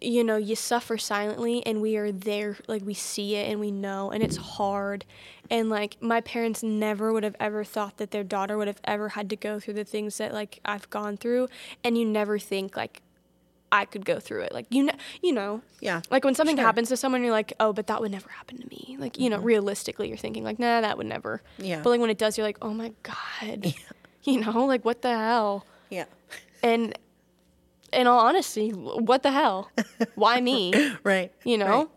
you 0.00 0.22
know, 0.22 0.36
you 0.36 0.54
suffer 0.54 0.98
silently 0.98 1.64
and 1.66 1.80
we 1.80 1.96
are 1.96 2.12
there, 2.12 2.58
like 2.68 2.82
we 2.84 2.94
see 2.94 3.36
it 3.36 3.50
and 3.50 3.58
we 3.58 3.70
know, 3.70 4.10
and 4.10 4.22
it's 4.22 4.36
hard. 4.36 5.04
And 5.50 5.68
like, 5.70 5.96
my 6.00 6.20
parents 6.20 6.62
never 6.62 7.12
would 7.12 7.24
have 7.24 7.36
ever 7.38 7.64
thought 7.64 7.98
that 7.98 8.10
their 8.10 8.24
daughter 8.24 8.56
would 8.56 8.66
have 8.68 8.80
ever 8.84 9.10
had 9.10 9.28
to 9.30 9.36
go 9.36 9.60
through 9.60 9.74
the 9.74 9.84
things 9.84 10.18
that 10.18 10.32
like 10.32 10.60
I've 10.64 10.88
gone 10.90 11.16
through. 11.16 11.48
And 11.82 11.96
you 11.98 12.04
never 12.04 12.38
think 12.38 12.76
like 12.76 13.02
I 13.70 13.84
could 13.84 14.04
go 14.04 14.20
through 14.20 14.42
it. 14.42 14.52
Like, 14.52 14.66
you 14.70 14.84
know, 14.84 14.92
you 15.22 15.32
know, 15.32 15.60
Yeah. 15.80 16.00
like 16.10 16.24
when 16.24 16.34
something 16.34 16.56
Sure. 16.56 16.64
happens 16.64 16.88
to 16.90 16.96
someone, 16.96 17.22
you're 17.22 17.32
like, 17.32 17.52
oh, 17.58 17.72
but 17.72 17.88
that 17.88 18.00
would 18.00 18.12
never 18.12 18.28
happen 18.30 18.58
to 18.58 18.68
me. 18.68 18.96
Like, 19.00 19.18
you 19.18 19.28
know, 19.28 19.36
mm-hmm. 19.38 19.46
realistically, 19.46 20.08
you're 20.08 20.16
thinking 20.16 20.44
like, 20.44 20.58
nah, 20.58 20.80
that 20.80 20.96
would 20.96 21.06
never. 21.06 21.42
Yeah. 21.58 21.80
But 21.82 21.90
like 21.90 22.00
when 22.00 22.10
it 22.10 22.18
does, 22.18 22.38
you're 22.38 22.46
like, 22.46 22.58
oh 22.62 22.72
my 22.72 22.92
god, 23.02 23.64
Yeah. 23.66 23.72
you 24.24 24.40
know, 24.44 24.64
like 24.64 24.84
what 24.84 25.02
the 25.02 25.16
hell? 25.16 25.66
Yeah. 25.90 26.04
And 26.62 26.96
in 27.92 28.06
all 28.06 28.20
honesty, 28.20 28.70
what 28.70 29.22
the 29.22 29.30
hell? 29.32 29.70
Why 30.14 30.40
me? 30.40 30.72
Right. 31.02 31.32
You 31.44 31.58
know? 31.58 31.78
Right. 31.78 31.88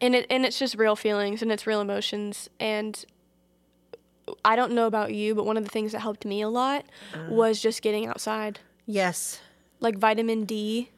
And 0.00 0.14
it 0.14 0.26
and 0.30 0.46
it's 0.46 0.58
just 0.58 0.76
real 0.76 0.96
feelings 0.96 1.42
and 1.42 1.52
it's 1.52 1.66
real 1.66 1.80
emotions 1.80 2.48
and 2.58 3.04
I 4.44 4.54
don't 4.56 4.72
know 4.72 4.86
about 4.86 5.12
you, 5.12 5.34
but 5.34 5.44
one 5.44 5.56
of 5.56 5.64
the 5.64 5.70
things 5.70 5.92
that 5.92 6.00
helped 6.00 6.24
me 6.24 6.40
a 6.40 6.48
lot 6.48 6.84
Uh-huh. 7.14 7.24
was 7.34 7.60
just 7.60 7.82
getting 7.82 8.06
outside. 8.06 8.60
Yes. 8.86 9.40
Like 9.80 9.98
vitamin 9.98 10.44
D, 10.44 10.90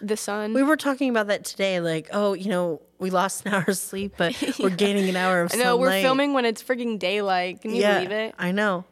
the 0.00 0.16
sun. 0.16 0.54
We 0.54 0.62
were 0.62 0.76
talking 0.76 1.10
about 1.10 1.26
that 1.28 1.44
today. 1.44 1.80
Like, 1.80 2.08
oh, 2.12 2.32
you 2.32 2.48
know, 2.48 2.80
we 2.98 3.10
lost 3.10 3.44
an 3.46 3.52
hour's 3.54 3.80
sleep, 3.80 4.14
but 4.16 4.34
we're 4.58 4.70
gaining 4.70 5.08
an 5.08 5.16
hour 5.16 5.42
of 5.42 5.52
I 5.52 5.56
sunlight. 5.56 5.78
we're 5.78 6.02
filming 6.02 6.32
when 6.32 6.44
it's 6.44 6.62
freaking 6.62 6.98
daylight. 6.98 7.60
Can 7.60 7.72
you 7.74 7.82
yeah, 7.82 7.96
believe 7.98 8.12
it? 8.12 8.34
I 8.38 8.52
know. 8.52 8.84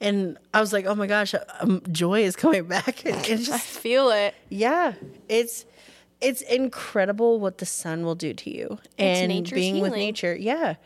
And 0.00 0.36
I 0.52 0.60
was 0.60 0.72
like, 0.72 0.84
oh 0.86 0.94
my 0.96 1.06
gosh, 1.06 1.34
um, 1.60 1.80
joy 1.92 2.22
is 2.24 2.34
coming 2.36 2.64
back. 2.64 3.04
And 3.06 3.24
it's 3.26 3.48
I 3.50 3.58
feel 3.58 4.10
it. 4.10 4.34
yeah, 4.48 4.94
it's 5.28 5.64
it's 6.22 6.40
incredible 6.42 7.38
what 7.40 7.58
the 7.58 7.66
sun 7.66 8.04
will 8.04 8.14
do 8.14 8.32
to 8.32 8.50
you 8.50 8.78
and 8.98 9.50
being 9.50 9.80
with 9.80 9.92
nature. 9.92 10.34
Yeah, 10.34 10.76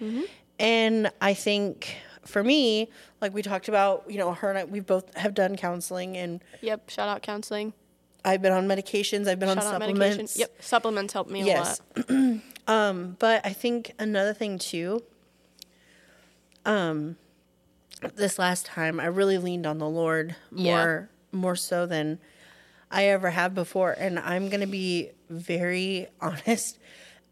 and 0.58 1.10
I 1.20 1.34
think 1.34 1.96
for 2.24 2.42
me, 2.42 2.88
like 3.20 3.32
we 3.34 3.42
talked 3.42 3.68
about, 3.68 4.04
you 4.08 4.18
know, 4.18 4.32
her 4.32 4.48
and 4.50 4.58
I, 4.58 4.64
we 4.64 4.80
both 4.80 5.14
have 5.16 5.34
done 5.34 5.56
counseling, 5.56 6.16
and 6.16 6.42
Yep. 6.62 6.90
Shout 6.90 7.08
out 7.08 7.22
counseling. 7.22 7.72
I've 8.24 8.42
been 8.42 8.52
on 8.52 8.66
medications. 8.66 9.28
I've 9.28 9.38
been 9.38 9.48
Shout 9.50 9.58
on 9.58 9.80
supplements. 9.80 10.36
Yep. 10.36 10.56
Supplements 10.60 11.12
help 11.12 11.28
me 11.30 11.48
a 11.52 11.62
lot. 11.62 11.80
Um, 12.68 13.14
but 13.20 13.46
I 13.46 13.52
think 13.52 13.92
another 13.96 14.34
thing 14.34 14.58
too, 14.58 15.04
um, 16.64 17.16
this 18.16 18.38
last 18.38 18.66
time 18.66 18.98
I 19.00 19.06
really 19.06 19.38
leaned 19.38 19.66
on 19.66 19.78
the 19.78 19.88
Lord 19.88 20.34
Yeah. 20.50 20.74
more 20.74 21.08
more 21.32 21.56
so 21.56 21.86
than 21.86 22.18
I 22.96 23.04
ever 23.08 23.30
have 23.30 23.54
before, 23.54 23.92
and 23.92 24.18
I'm 24.18 24.48
gonna 24.48 24.66
be 24.66 25.10
very 25.28 26.08
honest. 26.20 26.78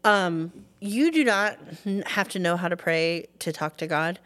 Um, 0.03 0.51
you 0.79 1.11
do 1.11 1.23
not 1.23 1.57
have 2.05 2.29
to 2.29 2.39
know 2.39 2.55
how 2.57 2.67
to 2.67 2.77
pray 2.77 3.25
to 3.39 3.51
talk 3.51 3.77
to 3.77 3.87
God. 3.87 4.19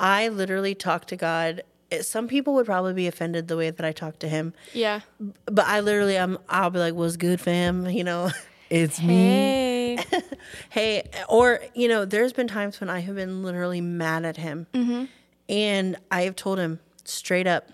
I 0.00 0.28
literally 0.28 0.74
talk 0.74 1.06
to 1.06 1.16
God. 1.16 1.62
Eh, 1.92 2.02
some 2.02 2.26
people 2.26 2.54
would 2.54 2.66
probably 2.66 2.92
be 2.94 3.06
offended 3.06 3.46
the 3.46 3.56
way 3.56 3.70
that 3.70 3.86
I 3.86 3.92
talk 3.92 4.18
to 4.18 4.28
Him, 4.28 4.52
Yeah. 4.74 5.00
but 5.46 5.66
I 5.66 5.78
literally, 5.78 6.18
I'm, 6.18 6.38
I'll 6.48 6.70
be 6.70 6.80
like, 6.80 6.94
"What's 6.94 7.16
good, 7.16 7.40
fam?" 7.40 7.88
You 7.98 8.02
know, 8.02 8.30
it's 8.68 9.00
me 9.00 9.14
Hey. 9.14 9.98
hey 10.70 11.02
or 11.28 11.60
you 11.74 11.86
know 11.88 12.04
there's 12.06 12.32
been 12.32 12.48
times 12.48 12.80
when 12.80 12.88
i 12.88 13.00
have 13.00 13.14
been 13.14 13.42
literally 13.42 13.82
mad 13.82 14.24
at 14.24 14.38
him 14.38 14.66
mm-hmm. 14.72 15.04
and 15.48 15.96
i 16.10 16.22
have 16.22 16.34
told 16.34 16.58
him 16.58 16.80
straight 17.04 17.46
up 17.46 17.68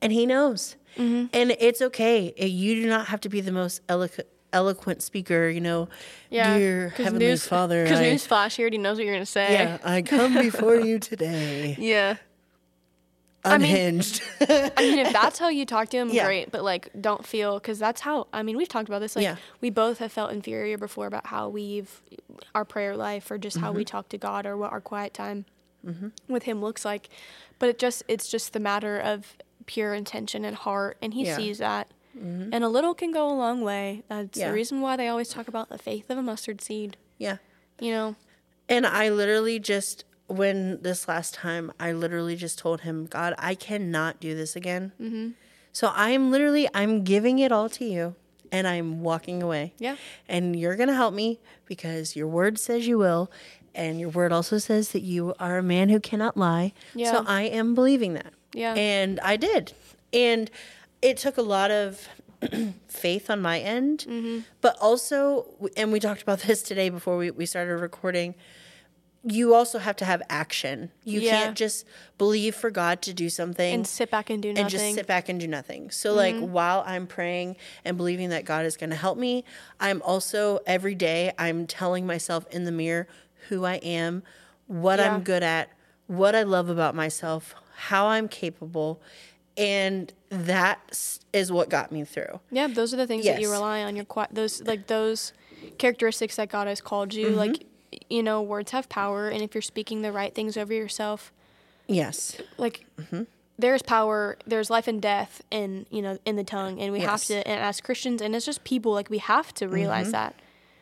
and 0.00 0.12
he 0.12 0.26
knows 0.26 0.76
and 0.96 1.30
it's 1.58 1.80
okay 1.82 2.32
you 2.36 2.74
do 2.82 2.88
not 2.88 3.06
have 3.08 3.20
to 3.20 3.28
be 3.28 3.40
the 3.40 3.52
most 3.52 3.80
eloquent 3.88 4.28
eloquent 4.52 5.00
speaker 5.02 5.48
you 5.48 5.60
know 5.60 5.88
Yeah. 6.28 6.58
dear 6.58 6.88
heavenly 6.90 7.36
father 7.36 7.84
Because 7.84 8.00
newsflash, 8.00 8.56
he 8.56 8.62
already 8.62 8.78
knows 8.78 8.96
what 8.96 9.06
you're 9.06 9.14
gonna 9.14 9.24
say. 9.26 9.52
yeah 9.52 9.78
i 9.84 10.02
come 10.02 10.34
before 10.34 10.74
you 10.76 10.98
today 10.98 11.76
Yeah. 11.78 12.16
I 13.42 13.56
mean- 13.56 13.70
unhinged. 13.70 14.22
I 14.40 14.70
mean, 14.78 14.98
if 14.98 15.14
that's 15.14 15.38
how 15.38 15.48
you 15.48 15.64
talk 15.64 15.88
to 15.90 15.96
him, 15.96 16.10
Yeah. 16.10 16.26
great. 16.26 16.50
But 16.50 16.62
like, 16.62 16.90
don't 17.00 17.24
feel 17.24 17.54
because 17.58 17.78
that's 17.78 18.02
how. 18.02 18.26
I 18.34 18.42
mean, 18.42 18.58
we've 18.58 18.68
talked 18.68 18.86
about 18.90 18.98
this. 18.98 19.16
Like, 19.16 19.22
Yeah. 19.22 19.36
we 19.62 19.70
both 19.70 19.96
have 19.98 20.12
felt 20.12 20.30
inferior 20.32 20.76
before 20.76 21.06
about 21.06 21.28
how 21.28 21.48
we've 21.48 22.02
our 22.54 22.66
prayer 22.66 22.94
life 22.98 23.30
or 23.30 23.38
just 23.38 23.56
how 23.56 23.68
Mm-hmm. 23.68 23.78
we 23.78 23.84
talk 23.86 24.10
to 24.10 24.18
God 24.18 24.44
or 24.44 24.58
what 24.58 24.72
our 24.72 24.80
quiet 24.82 25.14
time 25.14 25.46
with 26.28 26.42
Him 26.42 26.60
looks 26.60 26.84
like. 26.84 27.08
But 27.58 27.70
it 27.70 27.78
just 27.78 28.02
it's 28.08 28.28
just 28.28 28.52
the 28.52 28.60
matter 28.60 28.98
of 28.98 29.38
pure 29.70 29.94
intention 29.94 30.44
and 30.44 30.56
heart, 30.56 30.96
and 31.00 31.14
He 31.14 31.22
Yeah. 31.24 31.32
Mm-hmm. 31.34 31.40
sees 31.40 31.58
that. 31.58 31.86
And 32.52 32.64
a 32.64 32.68
little 32.68 32.92
can 32.92 33.12
go 33.12 33.30
a 33.30 33.32
long 33.32 33.60
way. 33.62 34.02
That's 34.08 34.36
Yeah. 34.36 34.48
the 34.48 34.52
reason 34.54 34.80
why 34.80 34.96
they 34.96 35.06
always 35.08 35.28
talk 35.28 35.46
about 35.48 35.68
the 35.68 35.78
faith 35.78 36.10
of 36.10 36.18
a 36.18 36.22
mustard 36.22 36.60
seed. 36.60 36.96
yeah. 37.18 37.36
You 37.78 37.92
know, 37.92 38.16
And 38.68 38.84
I 38.86 39.08
literally 39.08 39.58
just, 39.58 40.04
when 40.26 40.82
this 40.82 41.08
last 41.08 41.32
time, 41.34 41.72
I 41.80 41.92
literally 41.92 42.36
just 42.36 42.58
told 42.58 42.82
him, 42.82 43.06
God, 43.06 43.34
I 43.38 43.54
cannot 43.54 44.20
do 44.20 44.34
this 44.34 44.54
again. 44.54 44.92
Mm-hmm. 45.00 45.28
So 45.72 45.90
I'm 45.94 46.30
literally, 46.30 46.68
I'm 46.74 47.02
giving 47.04 47.38
it 47.38 47.52
all 47.52 47.68
to 47.70 47.84
you 47.84 48.16
and 48.52 48.66
I'm 48.66 49.02
walking 49.02 49.42
away. 49.42 49.72
Yeah. 49.78 49.96
And 50.28 50.58
you're 50.58 50.76
going 50.76 50.88
to 50.90 50.94
help 50.94 51.14
me 51.14 51.38
because 51.64 52.16
your 52.16 52.26
word 52.28 52.58
says 52.58 52.86
you 52.86 52.98
will. 52.98 53.30
And 53.74 53.98
your 54.00 54.10
word 54.10 54.30
also 54.32 54.58
says 54.58 54.90
that 54.92 55.02
you 55.02 55.32
are 55.38 55.58
a 55.58 55.62
man 55.62 55.88
who 55.88 56.00
cannot 56.00 56.36
lie. 56.36 56.72
Yeah. 56.94 57.12
So 57.12 57.24
I 57.26 57.42
am 57.42 57.74
believing 57.74 58.12
that. 58.14 58.34
Yeah. 58.54 58.74
And 58.74 59.20
I 59.20 59.36
did. 59.36 59.72
And 60.12 60.50
it 61.02 61.16
took 61.16 61.36
a 61.36 61.42
lot 61.42 61.70
of 61.70 62.08
faith 62.88 63.30
on 63.30 63.40
my 63.42 63.60
end, 63.60 64.06
Mm-hmm. 64.08 64.40
but 64.60 64.76
also, 64.80 65.46
and 65.76 65.92
we 65.92 66.00
talked 66.00 66.22
about 66.22 66.40
this 66.46 66.62
today 66.62 66.88
before 66.90 67.16
we, 67.16 67.30
we 67.30 67.46
started 67.46 67.76
recording, 67.76 68.34
you 69.22 69.54
also 69.54 69.78
have 69.78 69.96
to 69.96 70.04
have 70.06 70.22
action. 70.30 70.90
You 71.04 71.20
Yeah. 71.20 71.30
can't 71.44 71.56
just 71.58 71.86
believe 72.16 72.54
for 72.54 72.70
God 72.70 73.02
to 73.02 73.12
do 73.12 73.28
something 73.28 73.74
and 73.74 73.86
sit 73.86 74.10
back 74.10 74.30
and 74.30 74.42
do 74.42 74.48
nothing. 74.48 74.62
and 74.62 74.70
just 74.70 74.94
sit 74.94 75.06
back 75.06 75.28
and 75.28 75.38
do 75.38 75.46
nothing. 75.46 75.90
So 75.90 76.14
like 76.14 76.34
Mm-hmm. 76.36 76.52
while 76.52 76.82
I'm 76.86 77.06
praying 77.06 77.56
and 77.84 77.98
believing 77.98 78.30
that 78.30 78.46
God 78.46 78.64
is 78.64 78.78
going 78.78 78.90
to 78.90 78.96
help 78.96 79.18
me, 79.18 79.44
I'm 79.78 80.00
also 80.02 80.60
every 80.66 80.94
day 80.94 81.32
I'm 81.38 81.66
telling 81.66 82.06
myself 82.06 82.46
in 82.50 82.64
the 82.64 82.72
mirror 82.72 83.06
who 83.50 83.64
I 83.66 83.74
am, 83.76 84.22
what 84.66 84.98
Yeah. 84.98 85.12
I'm 85.14 85.22
good 85.22 85.42
at, 85.42 85.68
what 86.06 86.34
I 86.34 86.42
love 86.42 86.70
about 86.70 86.94
myself, 86.94 87.54
how 87.88 88.06
I'm 88.08 88.28
capable, 88.28 89.00
and 89.56 90.12
that 90.28 91.18
is 91.32 91.50
what 91.50 91.68
got 91.68 91.90
me 91.92 92.04
through. 92.04 92.40
Yeah, 92.50 92.66
those 92.66 92.92
are 92.94 92.96
the 92.96 93.06
things 93.06 93.24
that 93.24 93.40
you 93.40 93.50
rely 93.50 93.82
on. 93.82 93.96
Your 93.96 94.06
those 94.30 94.62
like 94.62 94.86
those 94.86 95.32
characteristics 95.78 96.36
that 96.36 96.48
God 96.48 96.66
has 96.68 96.80
called 96.80 97.10
Mm-hmm. 97.10 97.20
you. 97.20 97.36
Like 97.36 97.66
you 98.08 98.22
know, 98.22 98.40
words 98.42 98.70
have 98.72 98.88
power, 98.88 99.28
and 99.28 99.42
if 99.42 99.54
you're 99.54 99.62
speaking 99.62 100.02
the 100.02 100.12
right 100.12 100.34
things 100.34 100.56
over 100.56 100.72
yourself, 100.72 101.32
Yes. 101.88 102.36
like 102.58 102.84
Mm-hmm. 102.98 103.22
there's 103.58 103.82
power, 103.82 104.36
there's 104.46 104.70
life 104.70 104.86
and 104.86 105.02
death 105.02 105.42
in 105.50 105.86
you 105.90 106.02
know 106.02 106.18
in 106.24 106.36
the 106.36 106.44
tongue, 106.44 106.80
and 106.80 106.92
we 106.92 107.00
have 107.00 107.24
to. 107.24 107.46
And 107.48 107.60
as 107.60 107.80
Christians, 107.80 108.22
and 108.22 108.34
as 108.36 108.44
just 108.46 108.62
people, 108.64 108.92
like 108.92 109.10
we 109.10 109.18
have 109.18 109.52
to 109.54 109.66
realize 109.68 110.06
Mm-hmm. 110.06 110.12
that 110.12 110.34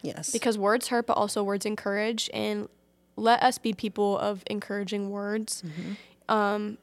Yes. 0.02 0.30
because 0.30 0.56
words 0.58 0.88
hurt, 0.88 1.06
but 1.06 1.14
also 1.16 1.42
words 1.42 1.64
encourage, 1.66 2.28
and 2.34 2.68
let 3.16 3.42
us 3.42 3.58
be 3.58 3.72
people 3.72 4.16
of 4.18 4.44
encouraging 4.46 5.10
words. 5.10 5.62
Mm-hmm. 5.66 5.92
Um, 6.32 6.78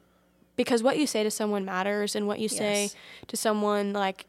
because 0.55 0.81
what 0.83 0.97
you 0.97 1.07
say 1.07 1.23
to 1.23 1.31
someone 1.31 1.65
matters, 1.65 2.15
and 2.15 2.27
what 2.27 2.39
you 2.39 2.47
say 2.49 2.83
Yes. 2.83 2.95
to 3.27 3.37
someone, 3.37 3.93
like 3.93 4.25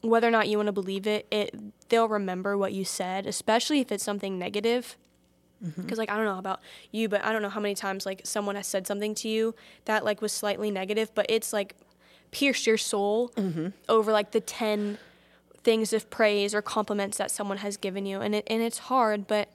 whether 0.00 0.26
or 0.26 0.30
not 0.32 0.48
you 0.48 0.56
want 0.56 0.66
to 0.66 0.72
believe 0.72 1.06
it, 1.06 1.26
it 1.30 1.54
they'll 1.88 2.08
remember 2.08 2.56
what 2.58 2.72
you 2.72 2.84
said, 2.84 3.26
especially 3.26 3.80
if 3.80 3.92
it's 3.92 4.02
something 4.04 4.38
negative. 4.38 4.96
Mm-hmm. 5.64 5.82
Because 5.82 5.98
like 5.98 6.10
I 6.10 6.16
don't 6.16 6.24
know 6.24 6.38
about 6.38 6.60
you, 6.90 7.08
but 7.08 7.24
I 7.24 7.32
don't 7.32 7.40
know 7.42 7.48
how 7.48 7.60
many 7.60 7.74
times 7.76 8.04
like 8.04 8.22
someone 8.24 8.56
has 8.56 8.66
said 8.66 8.86
something 8.86 9.14
to 9.16 9.28
you 9.28 9.54
that 9.84 10.04
like 10.04 10.20
was 10.20 10.32
slightly 10.32 10.70
negative, 10.70 11.14
but 11.14 11.26
it's 11.28 11.52
like 11.52 11.76
pierced 12.32 12.66
your 12.66 12.78
soul 12.78 13.30
Mm-hmm. 13.36 13.68
over 13.88 14.10
like 14.10 14.32
the 14.32 14.40
ten 14.40 14.98
things 15.62 15.92
of 15.92 16.10
praise 16.10 16.52
or 16.54 16.62
compliments 16.62 17.18
that 17.18 17.30
someone 17.30 17.58
has 17.58 17.76
given 17.76 18.06
you, 18.06 18.20
and 18.20 18.34
it 18.34 18.44
and 18.48 18.60
it's 18.62 18.78
hard, 18.78 19.28
but 19.28 19.48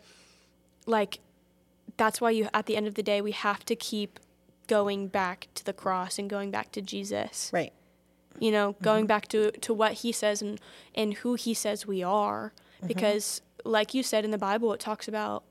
like 0.86 1.20
that's 1.98 2.22
why 2.22 2.30
you 2.30 2.48
at 2.54 2.68
the 2.68 2.78
end 2.78 2.88
of 2.88 2.94
the 2.96 3.04
day 3.04 3.20
we 3.22 3.32
have 3.32 3.66
to 3.66 3.76
keep 3.76 4.20
going 4.68 5.08
back 5.08 5.48
to 5.56 5.64
the 5.66 5.74
cross 5.74 6.20
and 6.20 6.30
going 6.30 6.52
back 6.52 6.72
to 6.74 6.82
Jesus 6.82 7.50
right. 7.54 7.74
you 8.40 8.52
know 8.52 8.76
going 8.82 9.06
back 9.08 9.28
to 9.30 9.52
to 9.52 9.74
what 9.74 9.94
he 9.94 10.12
says 10.12 10.42
and 10.42 10.60
and 10.96 11.14
who 11.16 11.36
he 11.36 11.54
says 11.54 11.88
we 11.88 12.04
are 12.04 12.54
because 12.86 13.42
like 13.66 13.94
you 13.94 14.04
said 14.04 14.24
in 14.26 14.32
the 14.32 14.38
bible 14.38 14.72
it 14.74 14.80
talks 14.80 15.08
about 15.08 15.44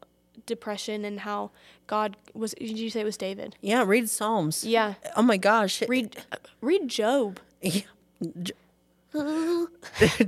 depression 0.47 1.05
and 1.05 1.21
how 1.21 1.51
god 1.87 2.17
was 2.35 2.55
did 2.59 2.79
you 2.79 2.91
say 2.91 3.01
it 3.01 3.05
was 3.05 3.17
david 3.17 3.57
Yeah. 3.61 3.85
Read 3.87 4.09
Psalms. 4.09 4.65
yeah 4.65 4.95
Oh 5.17 5.23
my 5.23 5.37
gosh. 5.39 5.83
read 5.89 6.17
read 6.61 6.89
job 6.89 7.41
Yeah. 7.63 7.83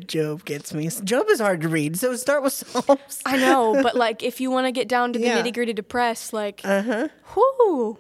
Job 0.07 0.45
gets 0.47 0.73
me. 0.73 0.89
Job 1.05 1.27
is 1.29 1.41
hard 1.41 1.61
to 1.61 1.69
read, 1.69 1.99
so 1.99 2.17
start 2.17 2.43
with 2.43 2.55
Psalms. 2.55 3.21
i 3.27 3.37
know 3.37 3.75
but 3.83 3.95
like 4.05 4.23
if 4.23 4.41
you 4.41 4.51
want 4.51 4.67
to 4.67 4.73
get 4.73 4.89
down 4.89 5.13
to 5.13 5.19
the 5.19 5.27
Yeah. 5.27 5.43
nitty 5.43 5.53
gritty 5.53 5.73
depressed 5.75 6.33
like 6.33 6.63
Uh-huh. 6.65 7.09
whoo 7.37 7.99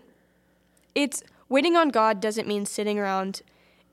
it's 0.98 1.22
waiting 1.48 1.76
on 1.76 1.88
god 1.88 2.20
doesn't 2.20 2.46
mean 2.48 2.66
sitting 2.66 2.98
around 2.98 3.42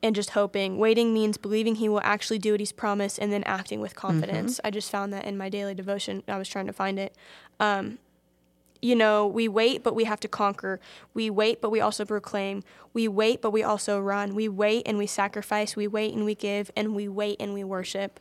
and 0.03 0.15
just 0.15 0.31
hoping 0.31 0.77
waiting 0.77 1.13
means 1.13 1.37
believing 1.37 1.75
he 1.75 1.87
will 1.89 2.01
actually 2.03 2.39
do 2.39 2.51
what 2.51 2.59
he's 2.59 2.71
promised 2.71 3.17
and 3.19 3.31
then 3.31 3.43
acting 3.43 3.79
with 3.79 3.95
confidence 3.95 4.59
i 4.63 4.69
just 4.69 4.89
found 4.91 5.13
that 5.13 5.25
in 5.25 5.37
my 5.37 5.49
daily 5.49 5.73
devotion 5.73 6.23
i 6.27 6.37
was 6.37 6.49
trying 6.49 6.67
to 6.67 6.73
find 6.73 6.99
it 6.99 7.15
um, 7.59 7.99
you 8.81 8.95
know, 8.95 9.25
we 9.25 9.47
wait, 9.47 9.81
but 9.83 9.95
we 9.95 10.03
have 10.03 10.19
to 10.19 10.27
conquer. 10.27 10.79
We 11.15 11.31
wait, 11.31 11.59
but 11.59 11.71
we 11.71 11.81
also 11.81 12.05
proclaim. 12.05 12.61
We 12.93 13.07
wait, 13.07 13.41
but 13.41 13.49
we 13.49 13.63
also 13.63 13.99
run. 13.99 14.35
We 14.35 14.47
wait 14.47 14.83
and 14.85 14.97
we 14.99 15.07
sacrifice. 15.07 15.75
We 15.75 15.87
wait 15.87 16.13
and 16.13 16.23
we 16.23 16.35
give, 16.35 16.69
and 16.75 16.93
we 16.93 17.07
wait 17.07 17.37
and 17.39 17.53
we 17.55 17.63
worship. 17.63 18.19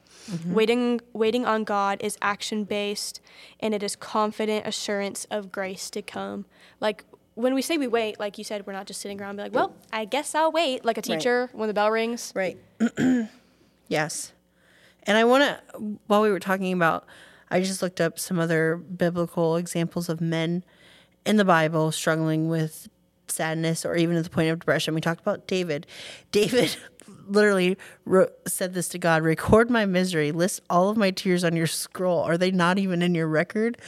Waiting, 0.55 1.03
waiting 1.12 1.44
on 1.44 1.64
God 1.64 1.99
is 2.03 2.16
action 2.23 2.64
based, 2.64 3.20
and 3.61 3.75
it 3.75 3.83
is 3.83 3.94
confident 3.94 4.66
assurance 4.66 5.27
of 5.31 5.53
grace 5.53 5.90
to 5.90 6.01
come. 6.01 6.47
Like 6.81 7.05
when 7.35 7.55
we 7.55 7.62
say 7.62 7.79
we 7.79 7.87
wait, 7.87 8.20
like 8.20 8.38
you 8.38 8.44
said, 8.44 8.66
we're 8.66 8.73
not 8.73 8.87
just 8.87 9.01
sitting 9.01 9.20
around 9.20 9.31
and 9.31 9.38
be 9.38 9.42
like, 9.44 9.55
"Well, 9.55 9.75
I 9.92 10.05
guess 10.05 10.35
I'll 10.35 10.53
wait," 10.53 10.85
like 10.85 10.99
a 10.99 11.03
teacher 11.03 11.51
when 11.53 11.68
the 11.68 11.75
bell 11.75 11.90
rings. 11.90 12.33
Right. 12.35 12.59
yes. 13.88 14.33
And 15.07 15.18
I 15.18 15.25
want 15.25 15.44
to, 15.44 15.99
while 16.07 16.23
we 16.23 16.31
were 16.31 16.40
talking 16.40 16.73
about, 16.73 17.07
I 17.51 17.61
just 17.61 17.83
looked 17.83 18.01
up 18.01 18.18
some 18.18 18.38
other 18.38 18.77
biblical 18.77 19.57
examples 19.57 20.09
of 20.09 20.20
men 20.20 20.64
in 21.27 21.37
the 21.37 21.44
Bible 21.44 21.92
struggling 21.92 22.49
with 22.49 22.88
sadness 23.28 23.84
or 23.84 23.96
even 23.96 24.16
at 24.16 24.24
the 24.24 24.30
point 24.30 24.50
of 24.50 24.58
depression. 24.58 24.94
We 24.94 25.00
talked 25.00 25.20
about 25.20 25.46
David. 25.46 25.87
David 26.32 26.76
literally 27.26 27.76
wrote, 28.04 28.32
said 28.46 28.74
this 28.74 28.88
to 28.90 28.98
God 28.98 29.22
record 29.22 29.70
my 29.70 29.87
misery, 29.87 30.32
list 30.32 30.60
all 30.68 30.88
of 30.90 30.96
my 30.96 31.10
tears 31.10 31.44
on 31.44 31.56
your 31.56 31.66
scroll. 31.66 32.20
Are 32.20 32.38
they 32.38 32.50
not 32.50 32.78
even 32.78 33.02
in 33.02 33.14
your 33.14 33.28
record? 33.28 33.78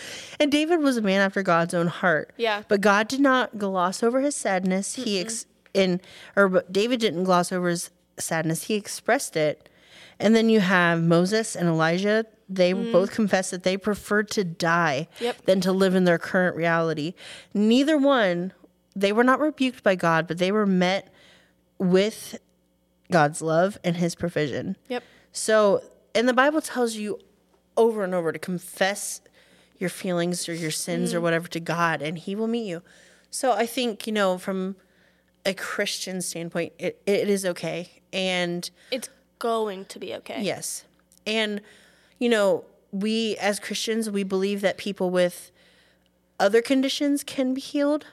And 0.40 0.50
David 0.50 0.80
was 0.80 0.96
a 0.96 1.02
man 1.02 1.20
after 1.20 1.42
God's 1.42 1.74
own 1.74 1.86
heart. 1.86 2.32
Yeah. 2.36 2.62
But 2.68 2.80
God 2.80 3.08
did 3.08 3.20
not 3.20 3.58
gloss 3.58 4.02
over 4.02 4.20
his 4.20 4.36
sadness. 4.36 4.94
He 4.94 5.20
ex- 5.20 5.46
in 5.74 6.00
or 6.34 6.64
David 6.70 7.00
didn't 7.00 7.24
gloss 7.24 7.52
over 7.52 7.68
his 7.68 7.90
sadness. 8.18 8.64
He 8.64 8.74
expressed 8.74 9.36
it. 9.36 9.68
And 10.18 10.34
then 10.34 10.48
you 10.48 10.60
have 10.60 11.02
Moses 11.02 11.54
and 11.54 11.68
Elijah. 11.68 12.24
They 12.48 12.72
mm. 12.72 12.90
both 12.90 13.10
confessed 13.10 13.50
that 13.50 13.64
they 13.64 13.76
preferred 13.76 14.30
to 14.30 14.44
die 14.44 15.08
Yep. 15.20 15.44
than 15.44 15.60
to 15.62 15.72
live 15.72 15.94
in 15.94 16.04
their 16.04 16.18
current 16.18 16.56
reality. 16.56 17.14
Neither 17.52 17.98
one, 17.98 18.52
they 18.96 19.12
were 19.12 19.22
not 19.22 19.38
rebuked 19.38 19.82
by 19.82 19.94
God, 19.94 20.26
but 20.26 20.38
they 20.38 20.50
were 20.50 20.66
met 20.66 21.12
with 21.78 22.38
God's 23.12 23.42
love 23.42 23.78
and 23.84 23.96
his 23.96 24.14
provision. 24.14 24.76
Yep. 24.88 25.04
So, 25.32 25.82
and 26.14 26.26
the 26.28 26.32
Bible 26.32 26.62
tells 26.62 26.96
you 26.96 27.20
over 27.76 28.02
and 28.02 28.14
over 28.14 28.32
to 28.32 28.38
confess 28.38 29.20
your 29.78 29.90
feelings 29.90 30.48
or 30.48 30.54
your 30.54 30.70
sins 30.70 31.12
or 31.12 31.20
mm. 31.20 31.24
whatever 31.24 31.46
to 31.48 31.60
God, 31.60 32.00
and 32.00 32.16
He 32.18 32.34
will 32.34 32.46
meet 32.46 32.66
you. 32.66 32.82
So, 33.30 33.52
I 33.52 33.66
think, 33.66 34.06
you 34.06 34.12
know, 34.14 34.38
from 34.38 34.76
a 35.44 35.52
Christian 35.52 36.22
standpoint, 36.22 36.72
it, 36.78 37.02
it 37.04 37.28
is 37.28 37.44
okay. 37.44 38.00
And 38.12 38.68
It's 38.90 39.10
going 39.38 39.84
to 39.86 39.98
be 39.98 40.14
okay. 40.14 40.42
yes. 40.42 40.84
And, 41.26 41.60
you 42.18 42.30
know, 42.30 42.64
we 42.90 43.36
as 43.36 43.60
Christians, 43.60 44.08
we 44.08 44.22
believe 44.22 44.62
that 44.62 44.78
people 44.78 45.10
with 45.10 45.50
other 46.40 46.62
conditions 46.62 47.22
can 47.22 47.52
be 47.52 47.60
healed. 47.60 48.06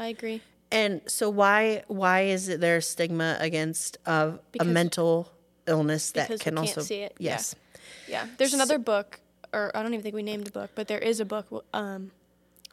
I 0.00 0.06
agree. 0.06 0.40
And 0.72 1.02
so 1.06 1.28
why 1.28 1.84
why 1.88 2.22
is 2.22 2.48
it 2.48 2.60
there 2.60 2.78
a 2.78 2.82
stigma 2.82 3.36
against 3.38 3.98
uh, 4.06 4.32
a 4.58 4.64
mental 4.64 5.30
illness 5.66 6.12
that 6.12 6.40
can 6.40 6.56
also 6.58 6.80
see 6.80 7.00
it, 7.02 7.14
yes 7.18 7.54
Yeah, 8.08 8.26
there's 8.38 8.54
another 8.54 8.78
book, 8.78 9.20
or 9.52 9.70
I 9.76 9.82
don't 9.82 9.92
even 9.92 10.02
think 10.02 10.14
we 10.14 10.22
named 10.22 10.44
the 10.46 10.50
book, 10.50 10.70
but 10.74 10.88
there 10.88 10.98
is 10.98 11.20
a 11.20 11.24
book 11.24 11.64
um, 11.74 12.12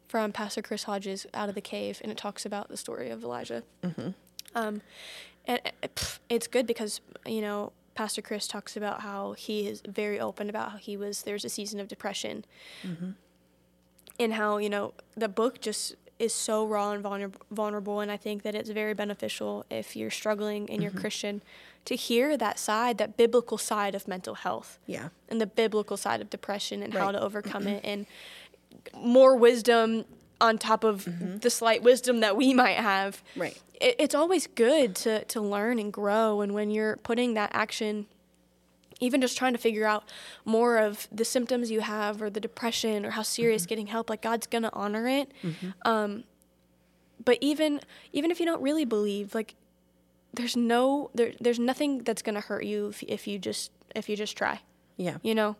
from 0.07 0.32
Pastor 0.32 0.61
Chris 0.61 0.84
Hodges, 0.84 1.28
Out 1.34 1.49
of 1.49 1.55
the 1.55 1.61
Cave, 1.61 1.99
and 2.01 2.11
it 2.11 2.17
talks 2.17 2.45
about 2.45 2.69
the 2.69 2.78
story 2.78 3.09
of 3.09 3.23
Elijah. 3.23 3.63
Mm-hmm. 3.84 4.09
Um, 4.55 4.82
and 5.45 5.59
uh, 5.84 5.88
it's 6.30 6.47
good 6.47 6.65
because 6.65 7.01
you 7.25 7.41
know 7.41 7.73
Pastor 7.93 8.21
Chris 8.21 8.47
talks 8.47 8.78
about 8.78 9.01
how 9.01 9.34
he 9.34 9.67
is 9.67 9.82
very 9.88 10.19
open 10.19 10.49
about 10.49 10.71
how 10.71 10.78
he 10.78 10.95
was 10.95 11.23
there's 11.23 11.43
a 11.43 11.49
season 11.49 11.80
of 11.80 11.88
depression, 11.88 12.45
Mm-hmm. 12.84 13.11
and 14.19 14.34
how 14.34 14.57
you 14.57 14.69
know 14.69 14.93
the 15.15 15.28
book 15.30 15.59
just 15.61 15.95
is 16.20 16.34
so 16.34 16.65
raw 16.65 16.91
and 16.91 17.03
vulner- 17.03 17.34
vulnerable 17.51 17.99
and 17.99 18.11
I 18.11 18.18
think 18.18 18.43
that 18.43 18.55
it's 18.55 18.70
very 18.70 18.93
beneficial 18.93 19.65
if 19.70 19.95
you're 19.95 20.11
struggling 20.11 20.70
and 20.70 20.82
you're 20.82 20.91
mm-hmm. 20.91 21.01
Christian 21.01 21.41
to 21.86 21.95
hear 21.95 22.36
that 22.36 22.59
side, 22.59 22.97
that 22.97 23.15
biblical 23.15 23.57
side 23.57 23.95
of 23.95 24.07
mental 24.07 24.36
health 24.36 24.78
Yeah. 24.88 25.09
and 25.30 25.39
the 25.39 25.47
biblical 25.47 25.95
side 25.95 26.20
of 26.20 26.30
depression 26.30 26.84
and 26.84 26.93
how 26.93 27.11
to 27.11 27.22
overcome 27.22 27.63
mm-hmm. 27.63 27.76
it 27.76 27.86
and 27.86 28.05
more 28.93 29.38
wisdom 29.38 30.05
on 30.41 30.57
top 30.57 30.84
of 30.84 31.05
mm-hmm. 31.05 31.38
the 31.38 31.49
slight 31.49 31.84
wisdom 31.84 32.20
that 32.20 32.36
we 32.36 32.53
might 32.63 32.78
have. 32.78 33.24
Right. 33.36 33.57
It, 33.80 33.95
it's 33.99 34.15
always 34.15 34.47
good 34.47 34.95
to, 34.97 35.24
to 35.26 35.41
learn 35.41 35.80
and 35.80 35.91
grow. 35.91 36.41
And 36.41 36.53
when 36.53 36.72
you're 36.72 36.97
putting 36.97 37.36
that 37.36 37.51
action, 37.53 38.07
even 38.99 39.21
just 39.21 39.37
trying 39.37 39.53
to 39.53 39.59
figure 39.59 39.85
out 39.85 40.03
more 40.45 40.77
of 40.77 41.07
the 41.11 41.25
symptoms 41.25 41.69
you 41.69 41.81
have 41.81 42.21
or 42.21 42.29
the 42.29 42.39
depression 42.39 43.05
or 43.05 43.11
how 43.11 43.21
serious 43.21 43.63
mm-hmm. 43.63 43.69
getting 43.69 43.87
help, 43.87 44.09
like 44.09 44.21
God's 44.21 44.47
to 44.63 44.73
honor 44.73 45.07
it. 45.07 45.31
Mm-hmm. 45.43 45.69
Um, 45.83 46.23
but 47.23 47.37
even 47.41 47.81
even 48.13 48.31
if 48.31 48.39
you 48.39 48.45
don't 48.45 48.61
really 48.61 48.85
believe, 48.85 49.35
like 49.35 49.55
there's 50.33 50.55
no 50.55 51.09
there, 51.13 51.33
there's 51.39 51.59
nothing 51.59 52.03
that's 52.03 52.21
to 52.35 52.41
hurt 52.41 52.63
you 52.63 52.89
if, 52.89 53.03
if 53.03 53.27
you 53.27 53.39
just 53.39 53.71
if 53.95 54.09
you 54.09 54.15
just 54.15 54.37
try. 54.37 54.61
Yeah. 54.97 55.17
You 55.21 55.35
know. 55.35 55.55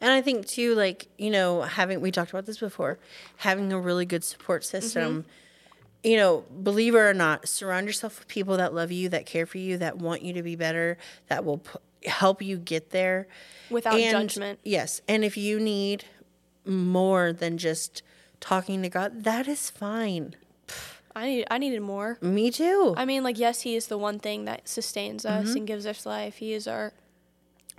And 0.00 0.10
I 0.10 0.22
think 0.22 0.46
too, 0.46 0.74
like, 0.74 1.08
you 1.18 1.30
know, 1.30 1.62
having 1.62 2.00
we 2.00 2.10
talked 2.10 2.30
about 2.30 2.46
this 2.46 2.58
before, 2.58 2.98
having 3.38 3.72
a 3.72 3.78
really 3.78 4.06
good 4.06 4.24
support 4.24 4.64
system, 4.64 5.22
mm-hmm. 5.22 6.08
you 6.08 6.16
know, 6.16 6.44
believe 6.62 6.94
it 6.94 6.98
or 6.98 7.12
not, 7.12 7.48
surround 7.48 7.86
yourself 7.86 8.20
with 8.20 8.28
people 8.28 8.56
that 8.56 8.72
love 8.72 8.92
you, 8.92 9.08
that 9.08 9.26
care 9.26 9.44
for 9.44 9.58
you, 9.58 9.76
that 9.78 9.98
want 9.98 10.22
you 10.22 10.32
to 10.34 10.42
be 10.42 10.56
better, 10.56 10.96
that 11.26 11.44
will 11.44 11.58
p- 11.58 11.78
help 12.04 12.42
you 12.42 12.56
get 12.56 12.90
there 12.90 13.28
Without 13.70 13.98
And- 14.00 14.10
judgment. 14.10 14.60
Yes. 14.64 15.00
And 15.08 15.24
if 15.24 15.36
you 15.36 15.60
need 15.60 16.04
more 16.64 17.32
than 17.32 17.58
just 17.58 18.02
talking 18.40 18.82
to 18.82 18.88
God, 18.88 19.24
that 19.24 19.46
is 19.48 19.70
fine. 19.70 20.34
I 21.14 21.26
need 21.26 21.46
I 21.50 21.58
needed 21.58 21.82
more. 21.82 22.18
Me 22.20 22.50
too. 22.50 22.94
I 22.96 23.04
mean, 23.04 23.24
like 23.24 23.38
yes, 23.38 23.62
he 23.62 23.74
is 23.74 23.88
the 23.88 23.98
one 23.98 24.18
thing 24.20 24.44
that 24.44 24.68
sustains 24.68 25.26
us 25.26 25.48
mm-hmm. 25.48 25.56
and 25.58 25.66
gives 25.66 25.84
us 25.86 26.06
life. 26.06 26.36
He 26.36 26.52
is 26.52 26.68
our 26.68 26.92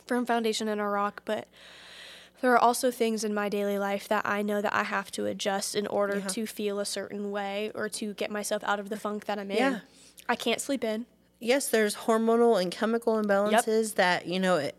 firm 0.05 0.25
foundation 0.25 0.67
and 0.67 0.81
our 0.81 0.91
rock, 0.91 1.21
but 1.25 1.47
there 2.41 2.51
are 2.51 2.57
also 2.57 2.91
things 2.91 3.23
in 3.23 3.33
my 3.33 3.47
daily 3.47 3.77
life 3.79 4.07
that 4.09 4.25
I 4.25 4.41
know 4.41 4.61
that 4.61 4.73
I 4.73 4.83
have 4.83 5.11
to 5.11 5.25
adjust 5.25 5.75
in 5.75 5.87
order 5.87 6.19
Yeah. 6.19 6.27
to 6.27 6.45
feel 6.45 6.79
a 6.79 6.85
certain 6.85 7.31
way 7.31 7.71
or 7.75 7.87
to 7.89 8.13
get 8.13 8.31
myself 8.31 8.63
out 8.63 8.79
of 8.79 8.89
the 8.89 8.97
funk 8.97 9.25
that 9.25 9.39
I'm 9.39 9.51
in. 9.51 9.57
Yeah. 9.57 9.79
I 10.27 10.35
can't 10.35 10.61
sleep 10.61 10.83
in. 10.83 11.05
Yes, 11.39 11.69
there's 11.69 11.95
hormonal 11.95 12.61
and 12.61 12.71
chemical 12.71 13.21
imbalances 13.21 13.95
that, 13.95 14.27
you 14.27 14.39
know, 14.39 14.57
it, 14.57 14.75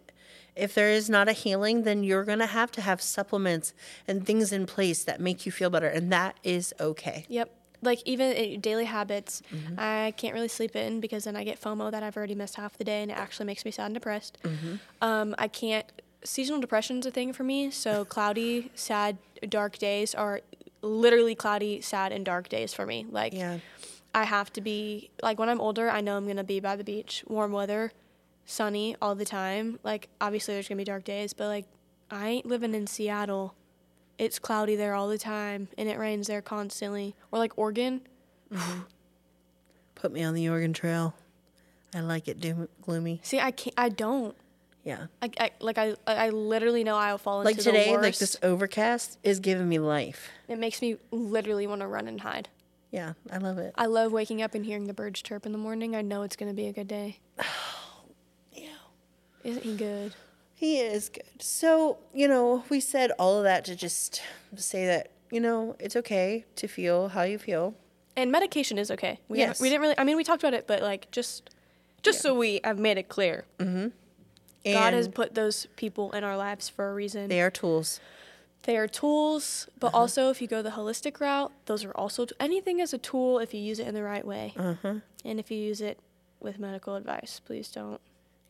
if 0.56 0.74
there 0.74 0.90
is 0.90 1.08
not 1.08 1.28
a 1.28 1.32
healing, 1.32 1.82
then 1.84 2.04
you're 2.04 2.24
going 2.24 2.38
to 2.38 2.46
have 2.46 2.70
to 2.72 2.80
have 2.80 3.00
supplements 3.00 3.72
and 4.06 4.26
things 4.26 4.52
in 4.52 4.66
place 4.66 5.04
that 5.04 5.20
make 5.20 5.46
you 5.46 5.52
feel 5.52 5.70
better. 5.70 5.86
And 5.86 6.12
that 6.12 6.38
is 6.42 6.74
okay. 6.78 7.24
Yep. 7.28 7.54
Like 7.82 8.02
even 8.04 8.36
eh, 8.36 8.56
daily 8.61 8.84
habits, 8.84 9.42
mm-hmm. 9.52 9.74
I 9.78 10.12
can't 10.16 10.34
really 10.34 10.48
sleep 10.48 10.76
in 10.76 11.00
because 11.00 11.24
then 11.24 11.34
I 11.34 11.44
get 11.44 11.61
FOMO 11.61 11.90
that 11.90 12.02
I've 12.02 12.16
already 12.16 12.34
missed 12.34 12.56
half 12.56 12.76
the 12.76 12.84
day 12.84 13.00
and 13.02 13.11
it 13.11 13.16
actually 13.16 13.46
makes 13.46 13.64
me 13.64 13.70
sad 13.70 13.86
and 13.86 13.94
depressed. 13.94 14.38
Mm-hmm. 14.44 14.74
Um, 15.00 15.34
I 15.38 15.48
can't. 15.48 15.86
Seasonal 16.22 16.61
depression's 16.61 17.06
a 17.06 17.11
thing 17.11 17.32
for 17.32 17.42
me. 17.42 17.70
So 17.70 18.04
cloudy, 18.16 18.70
sad, 18.74 19.16
dark 19.48 19.78
days 19.78 20.14
are 20.14 20.42
literally 20.82 21.34
cloudy, 21.34 21.80
sad, 21.80 22.12
and 22.12 22.22
dark 22.22 22.50
days 22.50 22.74
for 22.74 22.84
me. 22.84 23.06
Like 23.11 23.32
Yeah. 23.32 23.58
I 24.14 24.24
have 24.24 24.52
to 24.54 24.61
be 24.61 25.11
like 25.22 25.38
when 25.38 25.48
I'm 25.48 25.61
older, 25.61 25.88
I 25.88 26.00
know 26.00 26.16
I'm 26.16 26.26
gonna 26.26 26.44
be 26.44 26.61
by 26.61 26.76
the 26.76 26.84
beach, 26.84 27.24
warm 27.28 27.52
weather, 27.52 27.92
sunny 28.44 28.96
all 29.00 29.14
the 29.14 29.24
time. 29.24 29.78
Like 29.82 30.08
obviously 30.20 30.54
there's 30.54 30.68
gonna 30.68 30.78
be 30.78 30.84
dark 30.84 31.04
days, 31.04 31.32
but 31.32 31.46
like 31.46 31.66
I 32.11 32.28
ain't 32.28 32.46
living 32.46 32.74
in 32.74 32.86
Seattle. 32.86 33.54
It's 34.18 34.38
cloudy 34.38 34.76
there 34.76 34.94
all 34.94 35.08
the 35.08 35.18
time 35.18 35.68
and 35.78 35.88
it 35.88 35.98
rains 35.98 36.26
there 36.26 36.42
constantly. 36.42 37.14
Or 37.30 37.38
like 37.38 37.52
Oregon. 37.56 38.02
Put 39.94 40.12
me 40.12 40.22
on 40.22 40.34
the 40.34 40.48
Oregon 40.48 40.72
Trail. 40.72 41.14
I 41.94 42.00
like 42.00 42.28
it 42.28 42.40
doom- 42.40 42.68
gloomy. 42.82 43.20
See, 43.22 43.40
I 43.40 43.50
can't. 43.50 43.74
I 43.76 43.88
don't. 43.88 44.36
Yeah. 44.84 45.06
I, 45.20 45.30
I 45.38 45.50
like 45.61 45.78
I 45.78 45.94
I 46.06 46.30
literally 46.30 46.84
know 46.84 46.96
I'll 46.96 47.18
fall 47.18 47.40
into. 47.42 47.52
Like 47.52 47.58
today, 47.58 47.96
like 47.96 48.16
this 48.18 48.36
overcast 48.42 49.18
is 49.22 49.40
giving 49.40 49.68
me 49.68 49.78
life. 49.78 50.30
It 50.48 50.58
makes 50.58 50.80
me 50.80 50.96
literally 51.11 51.66
want 51.66 51.80
to 51.82 51.86
run 51.86 52.08
and 52.08 52.20
hide. 52.20 52.48
Yeah, 52.91 53.12
I 53.30 53.38
love 53.38 53.59
it. 53.59 53.72
I 53.76 53.86
love 53.86 54.11
waking 54.12 54.43
up 54.43 54.55
and 54.55 54.64
hearing 54.66 54.84
the 54.86 54.95
birds 54.95 55.22
chirp 55.22 55.47
in 55.47 55.53
the 55.53 55.59
morning. 55.59 55.95
I 55.95 56.03
know 56.03 56.22
it's 56.22 56.36
gonna 56.36 56.55
be 56.55 56.66
a 56.66 56.72
good 56.72 56.88
day. 56.88 57.18
Yeah. 58.53 58.68
Isn't 59.45 59.62
he 59.62 59.76
good? 59.76 60.12
He 60.55 60.78
is 60.80 61.09
good. 61.09 61.22
So, 61.38 61.99
you 62.12 62.28
know, 62.28 62.64
we 62.68 62.80
said 62.80 63.12
all 63.18 63.38
of 63.38 63.45
that 63.45 63.64
to 63.66 63.76
just 63.76 64.20
say 64.57 64.86
that, 64.86 65.11
you 65.30 65.41
know, 65.41 65.76
it's 65.78 65.97
okay 65.97 66.45
to 66.57 66.66
feel 66.68 67.09
how 67.09 67.22
you 67.22 67.38
feel. 67.38 67.74
And 68.16 68.30
medication 68.32 68.76
is 68.76 68.91
okay. 68.91 69.20
We 69.28 69.38
Yes. 69.38 69.61
we 69.61 69.68
didn't 69.70 69.80
really. 69.82 69.95
I 69.99 70.05
mean, 70.05 70.16
we 70.16 70.24
talked 70.24 70.43
about 70.43 70.53
it, 70.55 70.66
but 70.66 70.82
like 70.82 71.11
just 71.12 71.49
just 72.03 72.20
so 72.20 72.34
we 72.34 72.61
have 72.64 72.78
made 72.78 72.99
it 72.99 73.09
clear, 73.09 73.45
And 73.59 73.93
God 74.64 74.93
has 74.95 75.07
put 75.09 75.34
those 75.34 75.66
people 75.76 76.11
in 76.12 76.24
our 76.24 76.36
lives 76.36 76.68
for 76.68 76.91
a 76.91 76.95
reason. 76.95 77.28
they 77.28 77.41
are 77.41 77.51
tools. 77.51 78.01
They 78.64 78.76
are 78.76 78.86
tools, 78.86 79.68
but 79.78 79.88
Uh-huh. 79.88 79.98
also 79.98 80.30
if 80.30 80.42
you 80.42 80.46
go 80.48 80.61
the 80.62 80.70
holistic 80.70 81.18
route, 81.20 81.50
those 81.66 81.84
are 81.84 81.92
also 81.92 82.26
t- 82.26 82.34
anything 82.38 82.78
is 82.80 82.92
a 82.92 82.98
tool 82.98 83.38
if 83.38 83.54
you 83.54 83.61
use 83.61 83.78
it 83.78 83.86
in 83.88 83.94
the 83.94 84.02
right 84.02 84.24
way, 84.26 84.52
Uh-huh. 84.56 84.96
and 85.24 85.40
if 85.40 85.50
you 85.50 85.56
use 85.58 85.80
it 85.80 85.98
with 86.40 86.58
medical 86.58 86.94
advice. 86.94 87.40
Please 87.44 87.70
don't. 87.70 88.00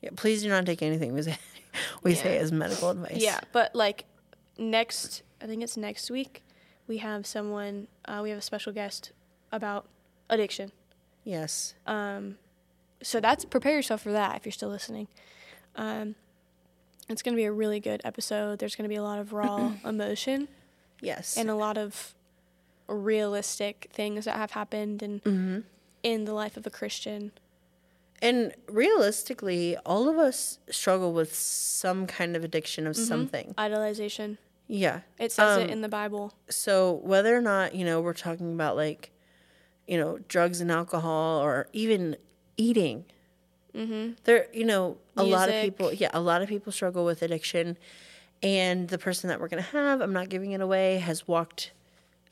Yeah, 0.00 0.10
please 0.16 0.42
do 0.42 0.48
not 0.48 0.66
take 0.66 0.82
anything 0.82 1.12
we 1.14 1.22
say, 1.22 1.36
we 2.02 2.14
say 2.14 2.38
as 2.38 2.50
medical 2.50 2.90
advice. 2.90 3.18
Yeah, 3.22 3.38
but 3.52 3.74
like 3.74 4.04
next, 4.58 5.22
I 5.40 5.46
think 5.46 5.62
it's 5.62 5.76
next 5.76 6.10
week, 6.10 6.42
we 6.88 6.98
have 6.98 7.24
someone. 7.26 7.86
Uh, 8.04 8.20
we 8.22 8.30
have 8.30 8.38
a 8.38 8.42
special 8.42 8.72
guest 8.72 9.12
about 9.52 9.86
addiction. 10.28 10.72
Yes. 11.24 11.74
Um, 11.86 12.38
so 13.02 13.20
that's 13.20 13.44
prepare 13.44 13.74
yourself 13.76 14.02
for 14.02 14.12
that 14.12 14.36
if 14.36 14.44
you're 14.44 14.52
still 14.52 14.70
listening. 14.70 15.06
Um, 15.76 16.16
it's 17.10 17.22
going 17.22 17.34
to 17.34 17.36
be 17.40 17.44
a 17.44 17.52
really 17.52 17.80
good 17.80 18.00
episode. 18.04 18.58
There's 18.58 18.76
going 18.76 18.84
to 18.84 18.88
be 18.88 18.96
a 18.96 19.02
lot 19.02 19.18
of 19.18 19.32
raw 19.32 19.72
emotion 19.84 20.48
Yes. 21.00 21.36
and 21.36 21.48
a 21.50 21.54
lot 21.54 21.76
of 21.78 22.14
realistic 22.88 23.88
things 23.92 24.24
that 24.24 24.36
have 24.36 24.52
happened 24.52 25.02
and 25.02 25.22
Mm-hmm. 25.22 25.58
in 26.02 26.24
the 26.24 26.32
life 26.32 26.56
of 26.56 26.66
a 26.66 26.70
Christian. 26.70 27.32
And 28.22 28.52
realistically, 28.68 29.76
all 29.78 30.08
of 30.08 30.18
us 30.18 30.58
struggle 30.70 31.12
with 31.12 31.34
some 31.34 32.06
kind 32.06 32.36
of 32.36 32.44
addiction 32.44 32.86
of 32.86 32.94
something. 32.96 33.54
Idolization. 33.56 34.36
Yeah. 34.66 35.00
It 35.18 35.32
says 35.32 35.56
Um, 35.58 35.62
it 35.64 35.70
in 35.70 35.80
the 35.80 35.88
Bible. 35.88 36.34
So 36.50 37.00
whether 37.02 37.34
or 37.36 37.40
not, 37.40 37.74
you 37.74 37.84
know, 37.84 38.00
we're 38.00 38.12
talking 38.12 38.52
about 38.52 38.76
like, 38.76 39.10
you 39.88 39.96
know, 39.96 40.18
drugs 40.28 40.60
and 40.60 40.70
alcohol 40.70 41.40
or 41.42 41.66
even 41.72 42.16
eating. 42.58 43.06
Mm-hmm. 43.74 44.12
There, 44.24 44.46
you 44.52 44.64
know, 44.64 44.96
a 45.16 45.22
lot 45.22 45.48
of 45.48 45.54
people, 45.62 45.92
yeah, 45.92 46.10
a 46.12 46.20
lot 46.20 46.42
of 46.42 46.48
people 46.48 46.72
struggle 46.72 47.04
with 47.04 47.22
addiction. 47.22 47.76
And 48.42 48.88
the 48.88 48.98
person 48.98 49.28
that 49.28 49.38
we're 49.40 49.48
going 49.48 49.62
to 49.62 49.70
have, 49.70 50.00
I'm 50.00 50.12
not 50.14 50.28
giving 50.30 50.52
it 50.52 50.60
away, 50.62 50.98
has 50.98 51.28
walked 51.28 51.72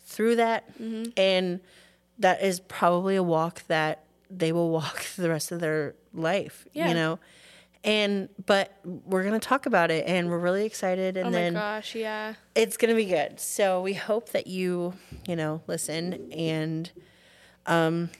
through 0.06 0.36
that. 0.36 0.66
Mm-hmm. 0.80 1.10
And 1.16 1.60
that 2.18 2.42
is 2.42 2.60
probably 2.60 3.14
a 3.16 3.22
walk 3.22 3.62
that 3.68 4.04
they 4.30 4.50
will 4.52 4.70
walk 4.70 5.04
the 5.16 5.28
rest 5.28 5.52
of 5.52 5.60
their 5.60 5.94
life, 6.14 6.66
Yeah. 6.72 6.88
you 6.88 6.94
know? 6.94 7.18
And, 7.84 8.28
but 8.44 8.76
we're 8.84 9.22
going 9.22 9.38
to 9.38 9.46
talk 9.46 9.66
about 9.66 9.90
it 9.90 10.04
and 10.06 10.28
we're 10.28 10.38
really 10.38 10.64
excited. 10.66 11.16
And 11.16 11.28
Oh 11.28 11.30
then, 11.30 11.54
my 11.54 11.60
gosh, 11.60 11.94
yeah. 11.94 12.34
it's 12.54 12.76
going 12.76 12.88
to 12.88 12.96
be 12.96 13.04
good. 13.04 13.38
So 13.38 13.80
we 13.82 13.94
hope 13.94 14.30
that 14.30 14.46
you, 14.48 14.94
you 15.28 15.36
know, 15.36 15.62
listen. 15.68 16.32
And 16.32 16.90
um, 17.66 18.10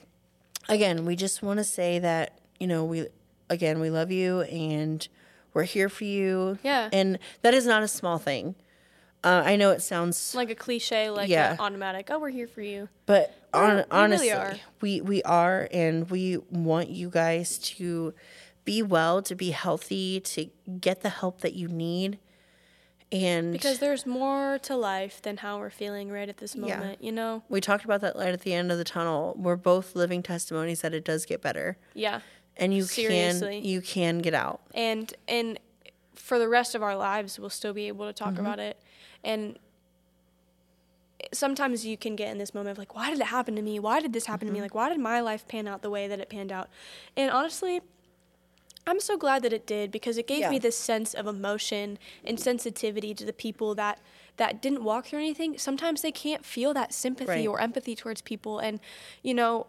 again, 0.69 1.05
we 1.05 1.17
just 1.17 1.43
want 1.43 1.59
to 1.59 1.65
say 1.65 1.99
that, 1.99 2.38
you 2.59 2.67
know, 2.67 2.85
we, 2.85 3.07
again, 3.51 3.81
we 3.81 3.91
love 3.91 4.11
you 4.11 4.43
and 4.43 5.07
we're 5.55 5.63
here 5.65 5.89
for 5.89 6.05
you. 6.05 6.59
Yeah. 6.63 6.89
And 6.93 7.19
that 7.43 7.55
is 7.55 7.67
not 7.67 7.83
a 7.83 7.89
small 7.89 8.19
thing. 8.19 8.55
Uh, 9.25 9.43
I 9.45 9.57
know 9.57 9.71
it 9.73 9.83
sounds, 9.83 10.35
Like 10.35 10.51
a 10.51 10.55
cliche, 10.55 11.11
like 11.11 11.29
Yeah. 11.29 11.57
automatic. 11.59 12.09
Oh, 12.11 12.19
we're 12.21 12.31
here 12.31 12.47
for 12.47 12.63
you. 12.63 12.89
but 13.07 13.35
on, 13.53 13.69
we 13.69 13.75
really 13.77 13.85
honestly, 13.91 14.33
are. 14.33 14.55
we, 14.81 15.01
we 15.01 15.23
are, 15.25 15.69
and 15.73 16.09
we 16.11 16.37
want 16.51 16.91
you 16.91 17.09
guys 17.11 17.59
to 17.59 18.15
be 18.65 18.83
well, 18.83 19.23
to 19.23 19.35
be 19.35 19.51
healthy, 19.51 20.21
to 20.21 20.51
get 20.81 21.01
the 21.01 21.09
help 21.09 21.41
that 21.41 21.55
you 21.55 21.67
need. 21.67 22.19
And 23.11 23.53
Because 23.53 23.79
there's 23.79 24.05
more 24.05 24.59
to 24.65 24.77
life 24.77 25.23
than 25.23 25.39
how 25.39 25.59
we're 25.59 25.71
feeling 25.71 26.11
right 26.13 26.29
at 26.29 26.37
this 26.37 26.55
Yeah. 26.55 26.77
moment, 26.77 27.03
you 27.03 27.11
know? 27.11 27.43
we 27.49 27.61
talked 27.63 27.85
about 27.87 28.03
that 28.03 28.17
light 28.17 28.35
at 28.35 28.43
the 28.43 28.53
end 28.53 28.71
of 28.71 28.77
the 28.79 28.85
tunnel. 28.85 29.35
We're 29.39 29.57
both 29.57 29.97
living 29.97 30.23
testimonies 30.23 30.83
that 30.83 30.93
it 30.93 31.05
does 31.05 31.25
get 31.25 31.41
better, 31.41 31.79
Yeah. 31.95 32.21
And 32.59 32.75
you 32.75 32.83
Seriously. 32.83 33.61
can 33.61 33.69
you 33.69 33.81
can 33.81 34.19
get 34.19 34.35
out. 34.35 34.61
And 34.75 35.13
and 35.27 35.59
for 36.15 36.39
the 36.39 36.49
rest 36.49 36.75
of 36.75 36.83
our 36.83 36.97
lives 36.97 37.39
we'll 37.39 37.51
still 37.51 37.73
be 37.73 37.89
able 37.89 38.07
to 38.07 38.13
talk 38.13 38.35
mm-hmm. 38.35 38.41
about 38.41 38.59
it. 38.59 38.79
And 39.25 39.59
sometimes 41.33 41.85
you 41.85 41.97
can 41.97 42.17
get 42.17 42.31
in 42.31 42.39
this 42.39 42.55
moment 42.55 42.73
of 42.73 42.79
like, 42.79 42.95
why 42.95 43.11
did 43.11 43.21
it 43.21 43.27
happen 43.27 43.57
to 43.57 43.63
me? 43.63 43.79
Why 43.79 44.01
did 44.01 44.13
this 44.13 44.27
happen 44.27 44.47
to 44.47 44.53
me? 44.53 44.59
Mm-hmm. 44.59 44.65
Like, 44.65 44.75
why 44.75 44.89
did 44.89 45.01
my 45.01 45.21
life 45.21 45.47
pan 45.49 45.67
out 45.67 45.83
the 45.83 45.91
way 45.91 46.07
that 46.09 46.21
it 46.21 46.29
panned 46.29 46.53
out? 46.53 46.69
And 47.17 47.31
honestly, 47.31 47.81
I'm 48.87 49.01
so 49.01 49.19
glad 49.19 49.43
that 49.43 49.53
it 49.53 49.67
did 49.67 49.91
because 49.91 50.17
it 50.17 50.27
gave 50.27 50.41
Yeah. 50.41 50.51
me 50.51 50.59
this 50.59 50.77
sense 50.77 51.13
of 51.15 51.27
emotion 51.27 51.99
and 52.25 52.41
sensitivity 52.41 53.15
to 53.15 53.25
the 53.25 53.33
people 53.33 53.75
that 53.75 54.01
that 54.39 54.63
didn't 54.63 54.85
walk 54.85 55.07
through 55.07 55.19
anything, 55.19 55.59
sometimes 55.59 56.01
they 56.01 56.13
can't 56.13 56.45
feel 56.45 56.73
that 56.73 56.95
sympathy 56.95 57.31
Right. 57.31 57.49
or 57.49 57.61
empathy 57.61 57.97
towards 57.97 58.23
people. 58.23 58.61
And, 58.61 58.79
you 59.21 59.35
know, 59.35 59.67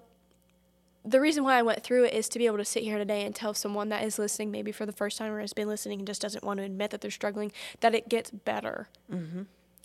the 1.06 1.22
reason 1.22 1.44
why 1.44 1.58
I 1.58 1.62
went 1.62 1.84
through 1.84 2.06
it 2.06 2.14
is 2.14 2.28
to 2.30 2.40
be 2.40 2.46
able 2.46 2.58
to 2.58 2.66
sit 2.66 2.84
here 2.84 2.98
today 2.98 3.26
and 3.26 3.34
tell 3.34 3.54
someone 3.54 3.90
that 3.90 4.04
is 4.04 4.20
listening, 4.20 4.52
maybe 4.52 4.72
for 4.72 4.86
the 4.86 4.92
first 4.92 5.18
time 5.18 5.32
or 5.32 5.40
has 5.40 5.54
been 5.54 5.68
listening 5.68 6.00
and 6.00 6.08
just 6.08 6.22
doesn't 6.22 6.44
want 6.44 6.60
to 6.60 6.64
admit 6.64 6.92
that 6.92 7.02
they're 7.02 7.12
struggling, 7.12 7.52
that 7.80 7.96
it 7.96 8.10
gets 8.10 8.32
better. 8.32 8.90
Mm-hmm. 9.12 9.44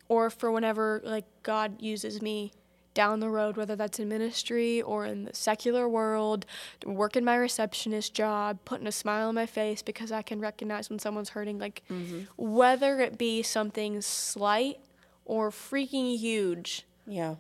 Or 0.09 0.29
for 0.29 0.51
whenever 0.51 1.01
like 1.05 1.25
God 1.43 1.81
uses 1.81 2.21
me 2.21 2.53
down 2.95 3.21
the 3.21 3.29
road, 3.29 3.57
whether 3.57 3.77
that's 3.77 3.99
in 3.99 4.09
ministry 4.09 4.81
or 4.81 5.05
in 5.05 5.25
the 5.25 5.35
secular 5.35 5.89
world, 5.89 6.47
working 6.85 7.25
my 7.25 7.37
receptionist 7.37 8.15
job, 8.15 8.59
putting 8.65 8.87
a 8.87 8.93
smile 8.93 9.29
on 9.29 9.35
my 9.35 9.47
face 9.47 9.83
because 9.83 10.13
I 10.13 10.23
can 10.23 10.41
recognize 10.41 10.89
when 10.89 10.99
someone's 10.99 11.31
hurting, 11.31 11.59
like 11.59 11.83
mm-hmm. 11.91 12.21
whether 12.37 13.01
it 13.01 13.19
be 13.19 13.43
something 13.43 14.01
slight 14.01 14.79
or 15.25 15.51
freaking 15.51 16.17
huge 16.19 16.85
Yeah. 17.07 17.37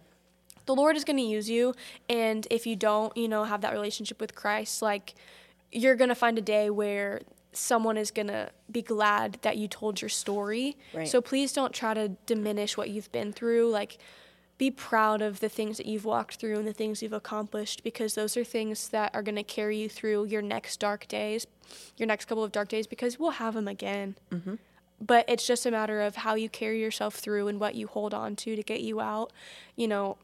The 0.67 0.75
Lord 0.75 0.97
is 0.97 1.05
going 1.05 1.17
to 1.17 1.23
use 1.23 1.49
you. 1.49 1.75
And 2.09 2.47
if 2.51 2.67
you 2.67 2.77
don't, 2.77 3.17
you 3.17 3.29
know, 3.29 3.45
have 3.45 3.61
that 3.63 3.73
relationship 3.73 4.21
with 4.21 4.35
Christ, 4.35 4.83
like 4.83 5.15
you're 5.73 5.97
going 5.97 6.09
to 6.09 6.15
find 6.15 6.39
a 6.39 6.43
day 6.43 6.71
where 6.71 7.21
someone 7.53 7.97
is 7.97 8.11
going 8.11 8.27
to 8.29 8.51
be 8.71 8.83
glad 8.83 9.39
that 9.43 9.57
you 9.57 9.69
told 9.69 10.01
your 10.01 10.09
story. 10.09 10.77
Right. 10.93 11.09
So 11.09 11.21
please 11.21 11.53
don't 11.53 11.73
try 11.73 11.95
to 11.95 12.09
diminish 12.27 12.77
what 12.77 12.91
you've 12.91 13.11
been 13.13 13.33
through. 13.33 13.71
Like, 13.71 13.99
be 14.57 14.71
proud 14.71 15.21
of 15.21 15.41
the 15.41 15.49
things 15.49 15.79
that 15.79 15.87
you've 15.87 16.05
walked 16.05 16.37
through 16.37 16.57
and 16.59 16.67
the 16.67 16.73
things 16.73 17.03
you've 17.03 17.13
accomplished 17.13 17.83
because 17.83 18.15
those 18.15 18.37
are 18.37 18.45
things 18.45 18.89
that 18.91 19.13
are 19.13 19.23
going 19.23 19.35
to 19.35 19.43
carry 19.43 19.79
you 19.79 19.89
through 19.89 20.25
your 20.27 20.43
next 20.43 20.79
dark 20.79 21.09
days, 21.09 21.47
your 21.97 22.07
next 22.07 22.27
couple 22.27 22.45
of 22.45 22.53
dark 22.53 22.69
days, 22.69 22.87
because 22.87 23.19
we'll 23.19 23.33
have 23.33 23.55
them 23.55 23.67
again. 23.67 24.17
Mm-hmm. 24.31 24.55
But 25.01 25.25
it's 25.29 25.47
just 25.47 25.67
a 25.67 25.73
matter 25.73 26.01
of 26.01 26.17
how 26.17 26.37
you 26.37 26.49
carry 26.49 26.81
yourself 26.81 27.17
through 27.17 27.49
and 27.49 27.59
what 27.59 27.75
you 27.75 27.89
hold 27.89 28.15
on 28.15 28.37
to 28.37 28.55
to 28.55 28.63
get 28.63 28.81
you 28.81 29.01
out. 29.01 29.33
You 29.75 29.89
know, 29.89 30.19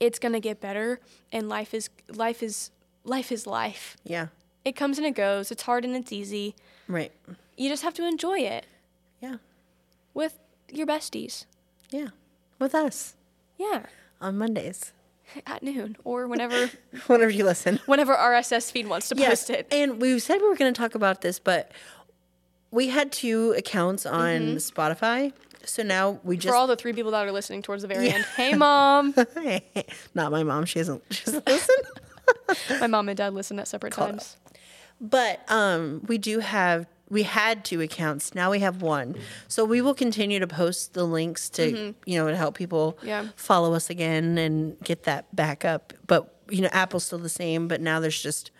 it's 0.00 0.18
gonna 0.18 0.40
get 0.40 0.60
better 0.60 1.00
and 1.32 1.48
life 1.48 1.72
is 1.74 1.88
life 2.12 2.42
is 2.42 2.70
life 3.04 3.30
is 3.32 3.46
life 3.46 3.96
Yeah. 4.04 4.28
it 4.64 4.76
comes 4.76 4.98
and 4.98 5.06
it 5.06 5.14
goes 5.14 5.50
it's 5.50 5.62
hard 5.62 5.84
and 5.84 5.96
it's 5.96 6.12
easy 6.12 6.54
Right. 6.88 7.12
you 7.56 7.68
just 7.68 7.82
have 7.82 7.94
to 7.94 8.06
enjoy 8.06 8.40
it 8.40 8.66
Yeah. 9.20 9.36
with 10.14 10.38
your 10.70 10.86
besties 10.86 11.44
Yeah. 11.90 12.08
With 12.58 12.74
us 12.74 13.14
yeah 13.58 13.86
on 14.20 14.38
Mondays. 14.38 14.92
at 15.46 15.62
noon 15.62 15.96
or 16.04 16.26
whenever 16.28 16.70
Whenever 17.06 17.30
you 17.30 17.44
listen. 17.44 17.80
whenever 17.86 18.14
rss 18.14 18.70
feed 18.70 18.86
wants 18.86 19.08
to 19.08 19.16
post 19.16 19.50
it 19.50 19.66
And 19.72 20.00
we 20.00 20.18
said 20.20 20.40
we 20.40 20.48
were 20.48 20.54
going 20.56 20.72
to 20.72 20.78
talk 20.80 20.94
about 20.94 21.20
this, 21.22 21.38
but 21.40 21.72
we 22.70 22.88
had 22.88 23.10
two 23.12 23.52
accounts 23.56 24.04
on 24.06 24.40
mm-hmm. 24.40 24.56
Spotify. 24.56 25.32
So 25.66 25.82
now 25.82 26.20
we 26.24 26.36
just 26.36 26.48
for 26.52 26.54
all 26.56 26.66
the 26.66 26.76
three 26.76 26.92
people 26.92 27.10
that 27.10 27.26
are 27.26 27.32
listening 27.32 27.60
towards 27.62 27.82
the 27.82 27.88
very 27.88 28.08
end 28.10 28.24
hey 28.36 28.54
mom 28.54 29.14
not 30.14 30.32
my 30.32 30.42
mom. 30.42 30.64
She 30.64 30.78
doesn't. 30.78 31.02
She 31.10 31.24
doesn't 31.24 31.46
listen. 31.46 31.74
my 32.80 32.86
mom 32.86 33.08
and 33.08 33.16
dad 33.16 33.34
listen 33.34 33.58
at 33.58 33.68
separate 33.68 33.92
Call 33.92 34.08
times 34.08 34.36
But 35.00 35.40
um, 35.50 36.02
we 36.06 36.18
do 36.18 36.38
have. 36.40 36.86
We 37.08 37.22
had 37.22 37.64
two 37.64 37.80
accounts. 37.80 38.34
Now 38.34 38.50
we 38.50 38.58
have 38.60 38.82
one. 38.82 39.14
So 39.46 39.64
we 39.64 39.80
will 39.80 39.94
continue 39.94 40.40
to 40.40 40.46
post 40.48 40.94
the 40.94 41.04
links 41.04 41.48
to 41.50 41.94
you 42.04 42.18
know 42.18 42.28
to 42.28 42.36
help 42.36 42.56
people 42.56 42.98
Yeah. 43.02 43.28
follow 43.36 43.74
us 43.74 43.90
again 43.90 44.38
and 44.38 44.76
get 44.82 45.04
that 45.04 45.34
back 45.36 45.64
up. 45.64 45.92
But 46.06 46.34
you 46.48 46.62
know 46.62 46.68
Apple's 46.72 47.04
still 47.06 47.18
the 47.18 47.28
same. 47.28 47.68
But 47.68 47.80
now 47.80 48.00
there's 48.00 48.20
just 48.20 48.50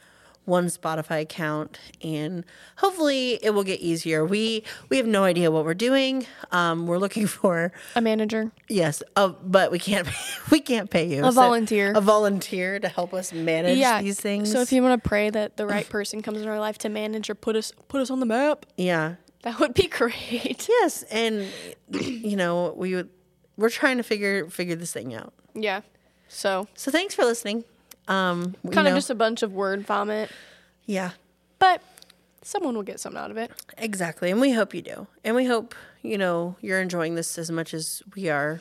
one 0.46 0.68
Spotify 0.68 1.20
account, 1.20 1.78
and 2.02 2.44
hopefully 2.76 3.38
it 3.42 3.50
will 3.50 3.64
get 3.64 3.80
easier. 3.80 4.24
We 4.24 4.64
we 4.88 4.96
have 4.96 5.06
no 5.06 5.24
idea 5.24 5.50
what 5.50 5.64
we're 5.66 5.74
doing. 5.74 6.24
Um, 6.52 6.86
we're 6.86 6.98
looking 6.98 7.26
for 7.38 7.72
a 7.94 8.00
manager 8.00 8.50
yes, 8.68 9.02
uh, 9.16 9.28
but 9.42 9.70
we 9.70 9.78
can't 9.78 10.08
we 10.50 10.60
can't 10.60 10.88
pay 10.88 11.06
you 11.06 11.24
A 11.24 11.30
volunteer. 11.32 11.92
a 11.94 12.00
volunteer 12.00 12.78
to 12.80 12.88
help 12.88 13.12
us 13.12 13.32
manage 13.32 13.76
yeah 13.76 14.00
these 14.00 14.18
things. 14.20 14.50
so 14.50 14.60
if 14.62 14.72
you 14.72 14.82
want 14.82 15.02
to 15.02 15.08
pray 15.08 15.28
that 15.30 15.56
the 15.58 15.66
right 15.66 15.88
person 15.88 16.22
comes 16.22 16.40
in 16.40 16.48
our 16.48 16.58
life 16.60 16.78
to 16.78 16.88
manage 16.88 17.28
or 17.28 17.34
put 17.34 17.56
us 17.56 17.72
put 17.88 18.00
us 18.00 18.10
on 18.10 18.20
the 18.20 18.26
map 18.26 18.64
yeah. 18.76 19.16
that 19.42 19.58
would 19.60 19.74
be 19.74 19.86
great 20.00 20.66
Yes, 20.68 21.02
and 21.10 21.46
you 21.90 22.36
know 22.36 22.72
we 22.76 22.94
would, 22.94 23.10
we're 23.56 23.68
trying 23.70 23.96
to 23.98 24.02
figure 24.02 24.48
figure 24.48 24.76
this 24.76 24.92
thing 24.92 25.12
out. 25.14 25.32
yeah 25.54 25.80
so 26.28 26.66
So 26.74 26.90
thanks 26.90 27.14
for 27.14 27.24
listening. 27.24 27.64
Um, 28.08 28.54
kind 28.70 28.86
of 28.86 28.92
know- 28.92 28.98
just 28.98 29.10
a 29.10 29.14
bunch 29.14 29.42
of 29.42 29.52
word 29.52 29.84
vomit 29.86 30.30
yeah, 30.86 31.10
but 31.58 31.82
someone 32.42 32.74
will 32.76 32.84
get 32.84 33.00
something 33.00 33.20
out 33.20 33.30
of 33.32 33.36
it. 33.36 33.50
exactly, 33.78 34.30
and 34.30 34.40
we 34.40 34.52
hope 34.52 34.72
you 34.74 34.82
do, 34.82 35.08
and 35.24 35.34
we 35.34 35.44
hope 35.46 35.74
you 36.02 36.16
know 36.16 36.56
you're 36.60 36.80
enjoying 36.80 37.16
this 37.16 37.36
as 37.38 37.50
much 37.50 37.74
as 37.74 38.02
we 38.14 38.28
are. 38.28 38.60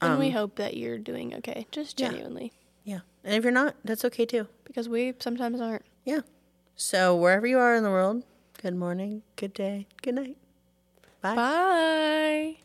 And 0.00 0.18
we 0.18 0.30
hope 0.30 0.56
that 0.56 0.76
you're 0.76 0.98
doing 0.98 1.34
okay, 1.36 1.66
just 1.72 1.98
Um, 2.00 2.04
yeah. 2.04 2.10
genuinely, 2.12 2.52
Yeah, 2.84 3.00
and 3.24 3.34
if 3.34 3.42
you're 3.42 3.52
not, 3.52 3.74
that's 3.84 4.04
okay 4.04 4.26
too. 4.26 4.46
because 4.64 4.88
we 4.88 5.14
sometimes 5.18 5.60
aren't. 5.60 5.84
Yeah. 6.04 6.20
So 6.76 7.16
wherever 7.16 7.46
you 7.46 7.58
are 7.58 7.74
in 7.74 7.82
the 7.82 7.90
world, 7.90 8.22
good 8.62 8.74
morning, 8.76 9.22
good 9.36 9.54
day, 9.54 9.86
good 10.02 10.14
night. 10.14 10.36
Bye. 11.22 11.34
Bye. 11.36 12.56